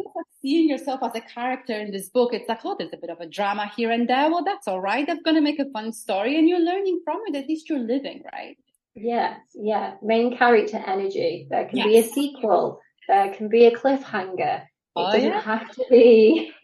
seeing 0.41 0.69
yourself 0.69 1.01
as 1.03 1.15
a 1.15 1.21
character 1.21 1.73
in 1.73 1.91
this 1.91 2.09
book. 2.09 2.33
It's 2.33 2.47
like, 2.47 2.61
oh, 2.63 2.75
there's 2.77 2.93
a 2.93 2.97
bit 2.97 3.09
of 3.09 3.19
a 3.19 3.27
drama 3.27 3.71
here 3.75 3.91
and 3.91 4.07
there. 4.07 4.29
Well, 4.29 4.43
that's 4.43 4.67
all 4.67 4.81
right. 4.81 5.07
I'm 5.09 5.23
going 5.23 5.35
to 5.35 5.41
make 5.41 5.59
a 5.59 5.69
fun 5.71 5.91
story 5.91 6.37
and 6.37 6.47
you're 6.47 6.59
learning 6.59 7.01
from 7.03 7.21
it. 7.27 7.35
At 7.35 7.47
least 7.47 7.69
you're 7.69 7.79
living, 7.79 8.23
right? 8.31 8.57
Yes, 8.95 9.39
yeah. 9.55 9.95
Main 10.01 10.37
character 10.37 10.77
energy. 10.77 11.47
There 11.49 11.65
can 11.65 11.77
yes. 11.77 11.87
be 11.87 11.97
a 11.99 12.03
sequel. 12.03 12.81
There 13.07 13.33
can 13.33 13.47
be 13.49 13.65
a 13.65 13.75
cliffhanger. 13.75 14.63
It 14.63 14.67
oh, 14.95 15.11
doesn't 15.11 15.29
yeah? 15.29 15.41
have 15.41 15.71
to 15.71 15.85
be. 15.89 16.51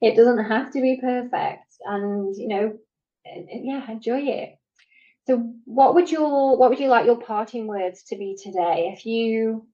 it 0.00 0.16
doesn't 0.16 0.44
have 0.50 0.72
to 0.72 0.80
be 0.80 0.98
perfect. 1.00 1.76
And 1.84 2.34
you 2.36 2.48
know, 2.48 2.78
yeah, 3.24 3.90
enjoy 3.90 4.20
it. 4.22 4.56
So, 5.26 5.54
what 5.64 5.94
would 5.94 6.10
your 6.10 6.58
what 6.58 6.70
would 6.70 6.80
you 6.80 6.88
like 6.88 7.06
your 7.06 7.20
parting 7.20 7.66
words 7.68 8.02
to 8.04 8.16
be 8.16 8.36
today? 8.42 8.92
If 8.96 9.06
you 9.06 9.68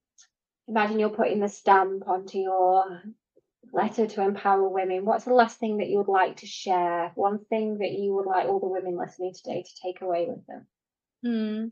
imagine 0.69 0.99
you're 0.99 1.09
putting 1.09 1.41
the 1.41 1.49
stamp 1.49 2.07
onto 2.07 2.39
your 2.39 3.03
letter 3.73 4.07
to 4.07 4.23
empower 4.23 4.69
women, 4.69 5.07
what's 5.07 5.25
the 5.25 5.33
last 5.33 5.59
thing 5.59 5.79
that 5.79 5.89
you 5.89 5.99
would 5.99 6.09
like 6.09 6.39
to 6.39 6.47
share? 6.47 7.13
One 7.15 7.39
thing 7.47 7.79
that 7.79 7.93
you 7.93 8.15
would 8.15 8.27
like 8.27 8.47
all 8.47 8.61
the 8.61 8.67
women 8.67 8.99
listening 8.99 9.33
today 9.35 9.63
to 9.63 9.83
take 9.83 10.03
away 10.03 10.27
with 10.29 10.47
them? 10.47 10.67
Hmm. 11.27 11.67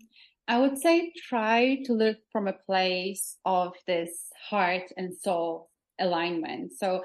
I 0.49 0.59
would 0.59 0.79
say 0.79 1.13
try 1.29 1.79
to 1.85 1.93
live 1.93 2.17
from 2.33 2.49
a 2.49 2.53
place 2.53 3.37
of 3.45 3.75
this 3.87 4.11
heart 4.51 4.93
and 4.97 5.15
soul 5.15 5.71
alignment. 6.01 6.73
So 6.73 7.05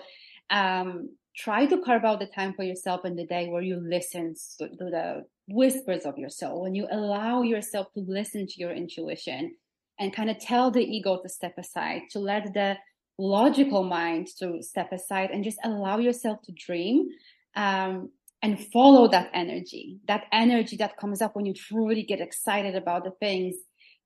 um, 0.49 1.15
try 1.37 1.67
to 1.67 1.81
carve 1.81 2.05
out 2.05 2.19
the 2.19 2.25
time 2.25 2.53
for 2.55 2.63
yourself 2.63 3.05
in 3.05 3.15
the 3.15 3.27
day 3.27 3.47
where 3.47 3.61
you 3.61 3.79
listen 3.79 4.33
to 4.57 4.67
the 4.67 5.25
whispers 5.47 6.05
of 6.05 6.17
your 6.17 6.29
soul, 6.29 6.63
when 6.63 6.73
you 6.73 6.87
allow 6.91 7.43
yourself 7.43 7.93
to 7.93 7.99
listen 7.99 8.47
to 8.47 8.53
your 8.57 8.71
intuition 8.71 9.55
and 9.99 10.15
kind 10.15 10.31
of 10.31 10.39
tell 10.39 10.71
the 10.71 10.83
ego 10.83 11.19
to 11.21 11.29
step 11.29 11.53
aside, 11.57 12.01
to 12.09 12.19
let 12.19 12.51
the 12.55 12.77
logical 13.19 13.83
mind 13.83 14.27
to 14.39 14.63
step 14.63 14.91
aside 14.91 15.29
and 15.29 15.43
just 15.43 15.59
allow 15.63 15.99
yourself 15.99 16.41
to 16.41 16.51
dream. 16.53 17.09
Um, 17.55 18.09
and 18.41 18.59
follow 18.71 19.07
that 19.09 19.29
energy, 19.33 19.99
that 20.07 20.25
energy 20.31 20.77
that 20.77 20.97
comes 20.97 21.21
up 21.21 21.35
when 21.35 21.45
you 21.45 21.53
truly 21.53 22.03
get 22.03 22.21
excited 22.21 22.75
about 22.75 23.03
the 23.03 23.11
things 23.11 23.55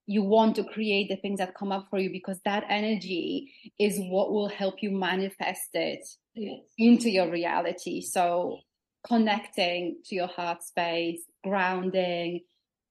you 0.05 0.23
want 0.23 0.55
to 0.55 0.63
create 0.63 1.07
the 1.09 1.15
things 1.15 1.39
that 1.39 1.55
come 1.55 1.71
up 1.71 1.87
for 1.89 1.97
you 1.97 2.09
because 2.11 2.39
that 2.43 2.65
energy 2.69 3.53
is 3.79 3.97
what 3.99 4.31
will 4.31 4.49
help 4.49 4.75
you 4.81 4.91
manifest 4.91 5.69
it 5.73 6.05
yes. 6.35 6.59
into 6.77 7.09
your 7.09 7.29
reality. 7.31 8.01
So 8.01 8.59
connecting 9.07 9.97
to 10.05 10.15
your 10.15 10.27
heart 10.27 10.63
space, 10.63 11.21
grounding, 11.43 12.41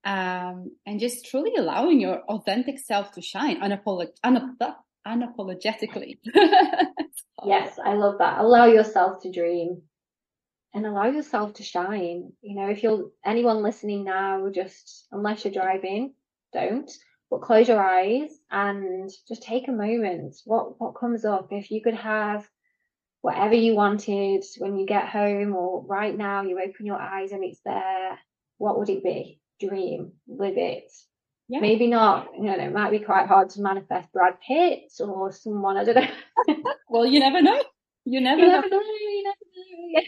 um, 0.04 0.74
and 0.86 0.98
just 0.98 1.26
truly 1.26 1.52
allowing 1.56 2.00
your 2.00 2.20
authentic 2.22 2.78
self 2.78 3.12
to 3.12 3.22
shine 3.22 3.60
unapolog- 3.60 4.18
unap- 4.24 4.76
unapologetically. 5.06 6.18
yes, 7.44 7.78
I 7.84 7.94
love 7.94 8.18
that. 8.18 8.40
Allow 8.40 8.66
yourself 8.66 9.22
to 9.22 9.30
dream 9.30 9.82
and 10.74 10.86
allow 10.86 11.06
yourself 11.06 11.54
to 11.54 11.62
shine. 11.62 12.32
You 12.40 12.56
know, 12.56 12.68
if 12.68 12.82
you're 12.82 13.10
anyone 13.24 13.62
listening 13.62 14.04
now, 14.04 14.48
just 14.50 15.06
unless 15.12 15.44
you're 15.44 15.54
driving, 15.54 16.14
don't. 16.52 16.90
But 17.30 17.42
close 17.42 17.68
your 17.68 17.82
eyes 17.82 18.30
and 18.50 19.10
just 19.26 19.42
take 19.42 19.68
a 19.68 19.72
moment. 19.72 20.36
What 20.44 20.80
what 20.80 20.98
comes 20.98 21.24
up? 21.24 21.48
If 21.50 21.70
you 21.70 21.82
could 21.82 21.94
have 21.94 22.46
whatever 23.22 23.54
you 23.54 23.74
wanted 23.74 24.44
when 24.58 24.76
you 24.76 24.86
get 24.86 25.08
home 25.08 25.54
or 25.54 25.84
right 25.86 26.16
now, 26.16 26.42
you 26.42 26.60
open 26.60 26.84
your 26.84 27.00
eyes 27.00 27.32
and 27.32 27.42
it's 27.42 27.60
there. 27.64 28.18
What 28.58 28.78
would 28.78 28.90
it 28.90 29.02
be? 29.02 29.40
Dream, 29.60 30.12
live 30.26 30.58
it. 30.58 30.90
Yeah. 31.48 31.60
Maybe 31.60 31.86
not. 31.86 32.28
You 32.36 32.44
know, 32.44 32.58
it 32.58 32.72
might 32.72 32.90
be 32.90 32.98
quite 32.98 33.28
hard 33.28 33.50
to 33.50 33.62
manifest 33.62 34.12
Brad 34.12 34.34
Pitt 34.46 34.92
or 35.00 35.32
someone. 35.32 35.76
I 35.76 35.84
don't 35.84 35.96
know. 35.96 36.56
well, 36.88 37.06
you 37.06 37.20
never 37.20 37.40
know. 37.42 37.62
You 38.04 38.20
never, 38.20 38.40
you 38.40 38.48
know. 38.48 38.60
never 38.60 38.68
know. 38.68 38.80
You 38.80 39.22
never 39.24 40.00
know. 40.00 40.02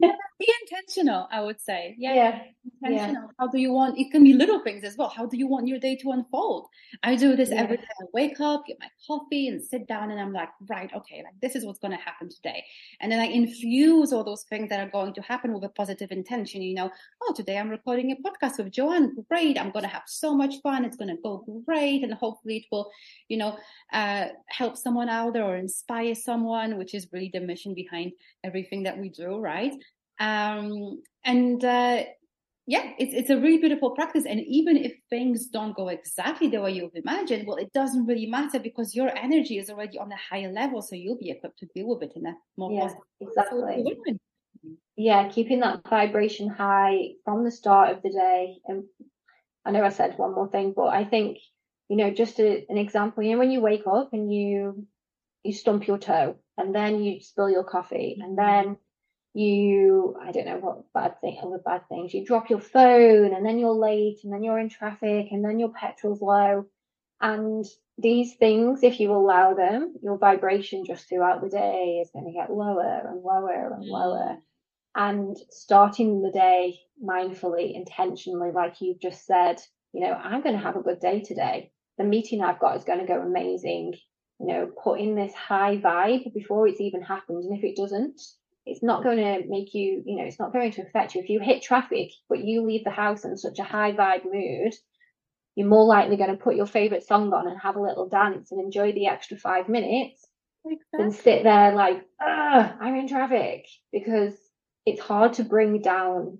Be 0.00 0.52
intentional 0.62 1.28
i 1.30 1.40
would 1.40 1.60
say. 1.60 1.94
Yeah, 1.98 2.14
yeah. 2.14 2.42
intentional 2.82 3.24
yeah. 3.24 3.34
how 3.38 3.48
do 3.48 3.58
you 3.58 3.72
want 3.72 3.98
it 3.98 4.10
can 4.10 4.24
be 4.24 4.32
little 4.32 4.60
things 4.60 4.84
as 4.84 4.96
well. 4.96 5.08
How 5.08 5.26
do 5.26 5.36
you 5.36 5.46
want 5.46 5.68
your 5.68 5.78
day 5.78 5.96
to 5.96 6.10
unfold? 6.12 6.66
I 7.02 7.14
do 7.16 7.36
this 7.36 7.50
yeah. 7.50 7.62
every 7.62 7.76
time 7.76 7.86
i 8.00 8.06
wake 8.14 8.40
up 8.40 8.66
get 8.66 8.78
my 8.80 8.88
coffee 9.06 9.48
and 9.48 9.62
sit 9.62 9.86
down 9.86 10.10
and 10.10 10.20
i'm 10.20 10.32
like 10.32 10.48
right 10.68 10.90
okay 10.94 11.22
like 11.24 11.34
this 11.42 11.54
is 11.56 11.64
what's 11.64 11.78
going 11.78 11.96
to 11.96 12.04
happen 12.04 12.28
today. 12.28 12.64
And 13.00 13.10
then 13.10 13.20
i 13.20 13.26
infuse 13.26 14.12
all 14.12 14.24
those 14.24 14.44
things 14.44 14.68
that 14.70 14.80
are 14.80 14.90
going 14.90 15.14
to 15.14 15.22
happen 15.22 15.52
with 15.52 15.64
a 15.64 15.68
positive 15.68 16.10
intention 16.10 16.62
you 16.62 16.74
know 16.74 16.90
oh 17.22 17.32
today 17.34 17.58
i'm 17.58 17.70
recording 17.70 18.12
a 18.12 18.16
podcast 18.16 18.58
with 18.58 18.72
joanne. 18.72 19.14
Great 19.28 19.58
i'm 19.60 19.70
going 19.70 19.84
to 19.84 19.88
have 19.90 20.04
so 20.06 20.34
much 20.34 20.54
fun. 20.62 20.84
It's 20.84 20.96
going 20.96 21.14
to 21.14 21.22
go 21.22 21.44
great. 21.66 22.02
And 22.02 22.14
hopefully 22.14 22.58
it 22.58 22.64
will 22.70 22.90
you 23.28 23.36
know 23.36 23.58
uh, 23.92 24.28
help 24.46 24.76
someone 24.76 25.08
out 25.08 25.34
there 25.34 25.44
or 25.44 25.56
inspire 25.56 26.14
someone 26.14 26.78
which 26.78 26.94
is 26.94 27.08
really 27.12 27.30
the 27.32 27.40
mission 27.40 27.74
behind 27.74 28.12
everything 28.44 28.82
that 28.84 28.98
we 28.98 29.08
do 29.08 29.38
right 29.38 29.72
um, 30.20 31.02
and 31.24 31.64
uh, 31.64 32.04
yeah, 32.66 32.92
it's 32.98 33.14
it's 33.14 33.30
a 33.30 33.36
really 33.36 33.58
beautiful 33.58 33.90
practice. 33.90 34.24
And 34.26 34.40
even 34.40 34.76
if 34.76 34.92
things 35.08 35.46
don't 35.46 35.74
go 35.74 35.88
exactly 35.88 36.48
the 36.48 36.60
way 36.60 36.72
you've 36.72 36.94
imagined, 36.94 37.46
well, 37.46 37.56
it 37.56 37.72
doesn't 37.72 38.06
really 38.06 38.26
matter 38.26 38.60
because 38.60 38.94
your 38.94 39.10
energy 39.16 39.58
is 39.58 39.70
already 39.70 39.98
on 39.98 40.12
a 40.12 40.16
higher 40.16 40.52
level, 40.52 40.82
so 40.82 40.94
you'll 40.94 41.18
be 41.18 41.30
equipped 41.30 41.58
to 41.60 41.66
deal 41.74 41.88
with 41.88 42.02
it 42.02 42.12
in 42.14 42.26
a 42.26 42.34
more 42.56 42.70
yeah, 42.72 42.92
exactly. 43.20 43.84
Yeah, 44.96 45.28
keeping 45.28 45.60
that 45.60 45.88
vibration 45.88 46.48
high 46.48 47.12
from 47.24 47.42
the 47.42 47.50
start 47.50 47.96
of 47.96 48.02
the 48.02 48.10
day. 48.10 48.58
And 48.66 48.84
I 49.64 49.70
know 49.70 49.82
I 49.82 49.88
said 49.88 50.18
one 50.18 50.34
more 50.34 50.48
thing, 50.48 50.74
but 50.76 50.88
I 50.88 51.04
think 51.04 51.38
you 51.88 51.96
know, 51.96 52.10
just 52.12 52.38
a, 52.38 52.64
an 52.68 52.78
example. 52.78 53.24
You 53.24 53.32
know, 53.32 53.38
when 53.38 53.50
you 53.50 53.60
wake 53.60 53.86
up 53.86 54.12
and 54.12 54.32
you 54.32 54.86
you 55.42 55.52
stump 55.52 55.88
your 55.88 55.98
toe, 55.98 56.36
and 56.56 56.72
then 56.72 57.02
you 57.02 57.20
spill 57.20 57.50
your 57.50 57.64
coffee, 57.64 58.18
and 58.22 58.38
then 58.38 58.76
you 59.32 60.16
I 60.20 60.32
don't 60.32 60.46
know 60.46 60.58
what 60.58 60.92
bad 60.92 61.20
thing 61.20 61.38
other 61.42 61.58
bad 61.64 61.88
things. 61.88 62.12
You 62.12 62.24
drop 62.24 62.50
your 62.50 62.60
phone 62.60 63.34
and 63.34 63.44
then 63.46 63.58
you're 63.58 63.70
late 63.70 64.18
and 64.24 64.32
then 64.32 64.42
you're 64.42 64.58
in 64.58 64.68
traffic 64.68 65.28
and 65.30 65.44
then 65.44 65.58
your 65.58 65.70
petrol's 65.70 66.20
low. 66.20 66.66
And 67.20 67.64
these 67.98 68.34
things, 68.34 68.82
if 68.82 68.98
you 68.98 69.12
allow 69.12 69.54
them, 69.54 69.94
your 70.02 70.18
vibration 70.18 70.84
just 70.84 71.08
throughout 71.08 71.42
the 71.42 71.50
day 71.50 72.00
is 72.02 72.10
going 72.12 72.24
to 72.26 72.32
get 72.32 72.50
lower 72.50 73.02
and 73.08 73.22
lower 73.22 73.72
and 73.74 73.84
mm. 73.84 73.90
lower. 73.90 74.38
And 74.96 75.36
starting 75.50 76.22
the 76.22 76.32
day 76.32 76.80
mindfully, 77.04 77.74
intentionally, 77.74 78.50
like 78.50 78.80
you've 78.80 79.00
just 79.00 79.26
said, 79.26 79.60
you 79.92 80.00
know, 80.00 80.12
I'm 80.12 80.42
going 80.42 80.56
to 80.56 80.62
have 80.62 80.76
a 80.76 80.82
good 80.82 80.98
day 80.98 81.20
today. 81.20 81.72
The 81.98 82.04
meeting 82.04 82.42
I've 82.42 82.58
got 82.58 82.76
is 82.76 82.84
going 82.84 83.00
to 83.00 83.06
go 83.06 83.20
amazing. 83.20 83.94
You 84.40 84.46
know, 84.46 84.70
put 84.82 84.98
in 84.98 85.14
this 85.14 85.34
high 85.34 85.76
vibe 85.76 86.32
before 86.32 86.66
it's 86.66 86.80
even 86.80 87.02
happened. 87.02 87.44
And 87.44 87.56
if 87.56 87.62
it 87.62 87.76
doesn't, 87.76 88.20
it's 88.70 88.84
not 88.84 89.02
going 89.02 89.16
to 89.16 89.48
make 89.48 89.74
you, 89.74 90.02
you 90.06 90.16
know, 90.16 90.24
it's 90.24 90.38
not 90.38 90.52
going 90.52 90.70
to 90.70 90.82
affect 90.82 91.14
you. 91.14 91.20
If 91.20 91.28
you 91.28 91.40
hit 91.40 91.60
traffic, 91.60 92.12
but 92.28 92.44
you 92.44 92.64
leave 92.64 92.84
the 92.84 92.90
house 92.90 93.24
in 93.24 93.36
such 93.36 93.58
a 93.58 93.64
high 93.64 93.92
vibe 93.92 94.24
mood, 94.24 94.72
you're 95.56 95.66
more 95.66 95.84
likely 95.84 96.16
going 96.16 96.30
to 96.30 96.42
put 96.42 96.54
your 96.54 96.66
favorite 96.66 97.04
song 97.04 97.32
on 97.32 97.48
and 97.48 97.60
have 97.60 97.74
a 97.74 97.82
little 97.82 98.08
dance 98.08 98.52
and 98.52 98.60
enjoy 98.60 98.92
the 98.92 99.08
extra 99.08 99.36
five 99.36 99.68
minutes 99.68 100.24
exactly. 100.64 100.98
than 100.98 101.10
sit 101.10 101.42
there 101.42 101.74
like, 101.74 102.06
I'm 102.20 102.94
in 102.94 103.08
traffic 103.08 103.66
because 103.92 104.34
it's 104.86 105.00
hard 105.00 105.34
to 105.34 105.44
bring 105.44 105.82
down 105.82 106.38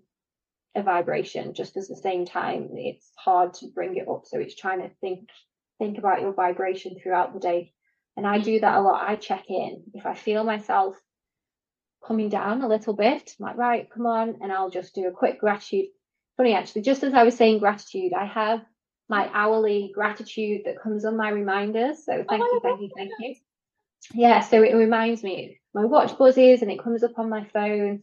a 0.76 0.85
vibration 0.85 1.53
just 1.53 1.76
at 1.76 1.89
the 1.89 1.97
same 1.97 2.26
time. 2.26 2.70
It's 2.74 3.11
hard 3.18 3.55
to 3.55 3.66
bring 3.74 3.97
it 3.97 4.09
up 4.09 4.22
so 4.24 4.39
it's 4.39 4.55
trying 4.55 4.83
to 4.83 4.91
think 5.01 5.28
think 5.81 5.99
about 5.99 6.20
your 6.20 6.33
vibration 6.33 6.95
throughout 7.03 7.35
the 7.35 7.41
day. 7.41 7.72
And 8.16 8.24
i 8.24 8.39
mm. 8.39 8.45
do 8.45 8.61
that 8.61 8.76
a 8.76 8.81
lot. 8.81 9.03
I 9.03 9.16
check 9.16 9.47
in. 9.49 9.83
If 9.95 10.07
i 10.07 10.14
feel 10.14 10.45
myself 10.45 10.95
coming 12.07 12.28
down 12.28 12.62
a 12.62 12.68
little 12.68 12.94
bit. 12.94 13.34
I'm 13.38 13.46
like, 13.46 13.57
right, 13.57 13.90
come 13.90 14.07
on. 14.07 14.38
And 14.40 14.53
I'll 14.53 14.70
just 14.70 14.94
do 14.94 15.07
a 15.07 15.12
quick 15.12 15.40
gratitude. 15.40 15.86
Funny, 16.36 16.55
actually, 16.55 16.82
just 16.82 17.03
as 17.03 17.14
I 17.14 17.24
was 17.24 17.36
saying 17.36 17.59
gratitude, 17.59 18.12
I 18.12 18.24
have 18.26 18.62
my 19.09 19.28
hourly 19.34 19.90
gratitude 19.94 20.62
that 20.64 20.80
comes 20.80 21.05
on 21.05 21.16
my 21.16 21.30
reminders. 21.30 22.05
So 22.05 22.24
thank 22.28 22.42
oh, 22.42 22.51
you, 22.53 22.61
thank 22.62 22.80
you, 22.80 22.90
thank 22.96 23.11
you. 23.18 23.34
Yeah, 24.14 24.40
so 24.40 24.62
it 24.62 24.74
reminds 24.74 25.22
me. 25.22 25.61
My 25.74 25.84
watch 25.84 26.16
buzzes 26.16 26.62
and 26.62 26.70
it 26.70 26.82
comes 26.82 27.03
up 27.03 27.18
on 27.18 27.28
my 27.28 27.44
phone, 27.53 28.03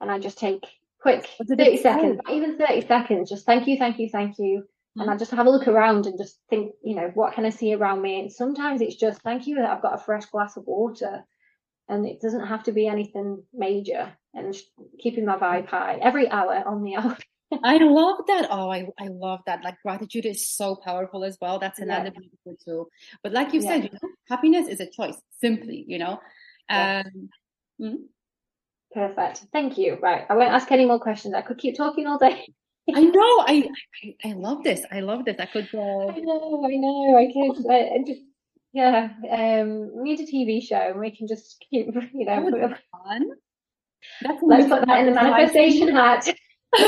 and 0.00 0.10
I 0.10 0.18
just 0.18 0.38
take 0.38 0.64
quick 1.00 1.28
30 1.46 1.76
seconds, 1.78 2.20
even 2.30 2.58
30 2.58 2.86
seconds, 2.86 3.30
just 3.30 3.46
thank 3.46 3.66
you, 3.66 3.76
thank 3.76 3.98
you, 3.98 4.08
thank 4.08 4.38
you. 4.38 4.60
Mm-hmm. 4.60 5.02
And 5.02 5.10
I 5.10 5.16
just 5.16 5.30
have 5.30 5.46
a 5.46 5.50
look 5.50 5.68
around 5.68 6.06
and 6.06 6.18
just 6.18 6.38
think, 6.50 6.72
you 6.82 6.96
know, 6.96 7.10
what 7.14 7.34
can 7.34 7.44
I 7.44 7.50
see 7.50 7.72
around 7.74 8.02
me? 8.02 8.20
And 8.20 8.32
sometimes 8.32 8.80
it's 8.80 8.96
just 8.96 9.22
thank 9.22 9.46
you 9.46 9.56
that 9.56 9.70
I've 9.70 9.82
got 9.82 9.94
a 9.94 10.02
fresh 10.02 10.26
glass 10.26 10.56
of 10.56 10.66
water 10.66 11.24
and 11.88 12.06
it 12.06 12.20
doesn't 12.20 12.46
have 12.46 12.62
to 12.64 12.72
be 12.72 12.86
anything 12.86 13.42
major 13.52 14.12
and 14.34 14.54
keeping 15.00 15.24
my 15.24 15.36
vibe 15.36 15.66
high 15.66 15.98
every 16.02 16.30
hour 16.30 16.62
on 16.66 16.82
the 16.82 16.96
hour. 16.96 17.16
I 17.64 17.78
love 17.78 18.18
that. 18.26 18.48
Oh, 18.50 18.70
I, 18.70 18.88
I 19.00 19.08
love 19.08 19.40
that. 19.46 19.64
Like 19.64 19.80
gratitude 19.82 20.26
is 20.26 20.48
so 20.48 20.76
powerful 20.76 21.24
as 21.24 21.38
well. 21.40 21.58
That's 21.58 21.78
another 21.78 22.12
yeah. 22.14 22.20
beautiful 22.20 22.56
tool. 22.62 22.88
But 23.22 23.32
like 23.32 23.54
you 23.54 23.62
yeah. 23.62 23.68
said, 23.68 23.84
you 23.84 23.90
know, 23.90 24.08
happiness 24.28 24.68
is 24.68 24.80
a 24.80 24.90
choice, 24.90 25.16
simply, 25.40 25.84
you 25.88 25.98
know. 25.98 26.20
Um, 26.68 27.30
mm-hmm. 27.80 27.94
Perfect. 28.92 29.46
Thank 29.52 29.78
you. 29.78 29.98
Right. 30.00 30.24
I 30.28 30.34
won't 30.34 30.52
ask 30.52 30.70
any 30.70 30.84
more 30.84 30.98
questions. 30.98 31.34
I 31.34 31.42
could 31.42 31.58
keep 31.58 31.76
talking 31.76 32.06
all 32.06 32.18
day. 32.18 32.46
I 32.94 33.02
know. 33.02 33.44
I, 33.46 33.68
I, 34.02 34.28
I 34.30 34.32
love 34.32 34.62
this. 34.64 34.82
I 34.90 35.00
love 35.00 35.24
this. 35.24 35.36
I 35.38 35.46
could. 35.46 35.68
Uh... 35.74 35.78
I 36.08 36.20
know. 36.20 36.64
I 36.66 36.76
know. 36.76 37.16
I 37.16 37.32
could. 37.32 37.70
I, 37.70 37.98
just, 38.06 38.20
yeah. 38.72 39.08
Um, 39.30 39.90
we 39.94 40.14
need 40.14 40.20
a 40.20 40.26
TV 40.26 40.62
show, 40.62 40.90
and 40.90 41.00
we 41.00 41.14
can 41.16 41.26
just 41.26 41.64
keep. 41.70 41.88
You 42.12 42.26
know. 42.26 42.50
That 42.50 42.80
fun. 42.92 43.30
That's 44.22 44.42
Let's 44.42 44.68
put 44.68 44.86
that 44.86 45.00
in 45.00 45.06
the 45.06 45.12
manifestation 45.12 45.88
hat. 45.88 46.28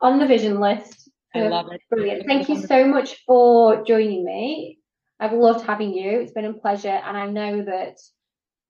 on 0.00 0.18
the 0.18 0.26
vision 0.26 0.60
list. 0.60 1.10
I 1.34 1.48
love 1.48 1.66
it. 1.70 1.80
Brilliant. 1.90 2.26
Thank 2.26 2.48
you 2.48 2.60
so 2.60 2.86
much 2.86 3.22
for 3.26 3.84
joining 3.84 4.24
me. 4.24 4.78
I've 5.20 5.32
loved 5.32 5.66
having 5.66 5.92
you. 5.92 6.20
It's 6.20 6.32
been 6.32 6.44
a 6.44 6.52
pleasure, 6.52 6.88
and 6.88 7.16
I 7.16 7.26
know 7.26 7.64
that 7.64 7.98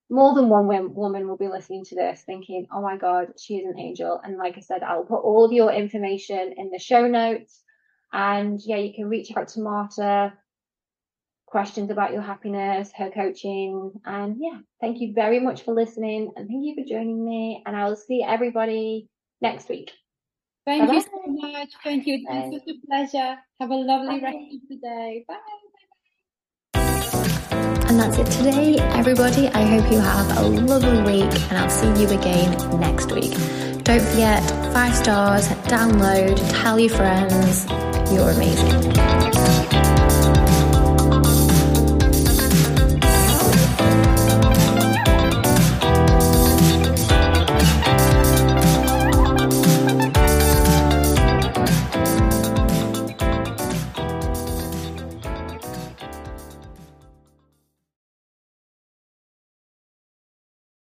more 0.09 0.33
than 0.33 0.49
one 0.49 0.93
woman 0.93 1.27
will 1.27 1.37
be 1.37 1.47
listening 1.47 1.83
to 1.85 1.95
this 1.95 2.23
thinking, 2.25 2.67
oh 2.73 2.81
my 2.81 2.97
God, 2.97 3.33
she 3.37 3.55
is 3.55 3.65
an 3.65 3.79
angel. 3.79 4.19
And 4.23 4.37
like 4.37 4.57
I 4.57 4.61
said, 4.61 4.83
I'll 4.83 5.03
put 5.03 5.19
all 5.19 5.45
of 5.45 5.51
your 5.51 5.71
information 5.71 6.53
in 6.55 6.69
the 6.71 6.79
show 6.79 7.07
notes. 7.07 7.61
And 8.13 8.59
yeah, 8.63 8.77
you 8.77 8.93
can 8.93 9.09
reach 9.09 9.35
out 9.35 9.49
to 9.49 9.59
Marta, 9.59 10.33
questions 11.47 11.89
about 11.89 12.13
your 12.13 12.21
happiness, 12.21 12.91
her 12.95 13.09
coaching. 13.09 13.93
And 14.05 14.35
yeah, 14.39 14.59
thank 14.81 14.99
you 14.99 15.13
very 15.15 15.39
much 15.39 15.63
for 15.63 15.73
listening 15.73 16.31
and 16.35 16.47
thank 16.47 16.63
you 16.63 16.75
for 16.75 16.87
joining 16.87 17.25
me. 17.25 17.63
And 17.65 17.75
I 17.75 17.87
will 17.87 17.95
see 17.95 18.23
everybody 18.23 19.07
next 19.41 19.69
week. 19.69 19.91
Thank 20.65 20.81
Bye-bye. 20.81 20.93
you 20.93 21.01
so 21.01 21.09
much. 21.27 21.69
Thank 21.83 22.05
you. 22.05 22.25
It's 22.29 22.65
such 22.65 22.75
a 22.75 22.85
pleasure. 22.85 23.37
Have 23.61 23.71
a 23.71 23.75
lovely 23.75 24.19
Bye. 24.19 24.25
rest 24.25 24.37
of 24.37 24.69
the 24.69 24.75
day. 24.75 25.25
Bye. 25.27 25.37
And 27.89 27.97
that's 27.97 28.17
it 28.17 28.25
today, 28.25 28.77
everybody. 28.99 29.47
I 29.47 29.63
hope 29.63 29.89
you 29.89 29.99
have 29.99 30.37
a 30.37 30.41
lovely 30.41 30.99
week 31.03 31.33
and 31.49 31.57
I'll 31.57 31.69
see 31.69 31.87
you 32.01 32.09
again 32.09 32.79
next 32.81 33.13
week. 33.13 33.31
Don't 33.83 34.01
forget, 34.01 34.43
five 34.73 34.93
stars, 34.93 35.47
download, 35.69 36.37
tell 36.61 36.77
your 36.77 36.89
friends. 36.89 37.65
You're 38.11 38.31
amazing. 38.31 39.66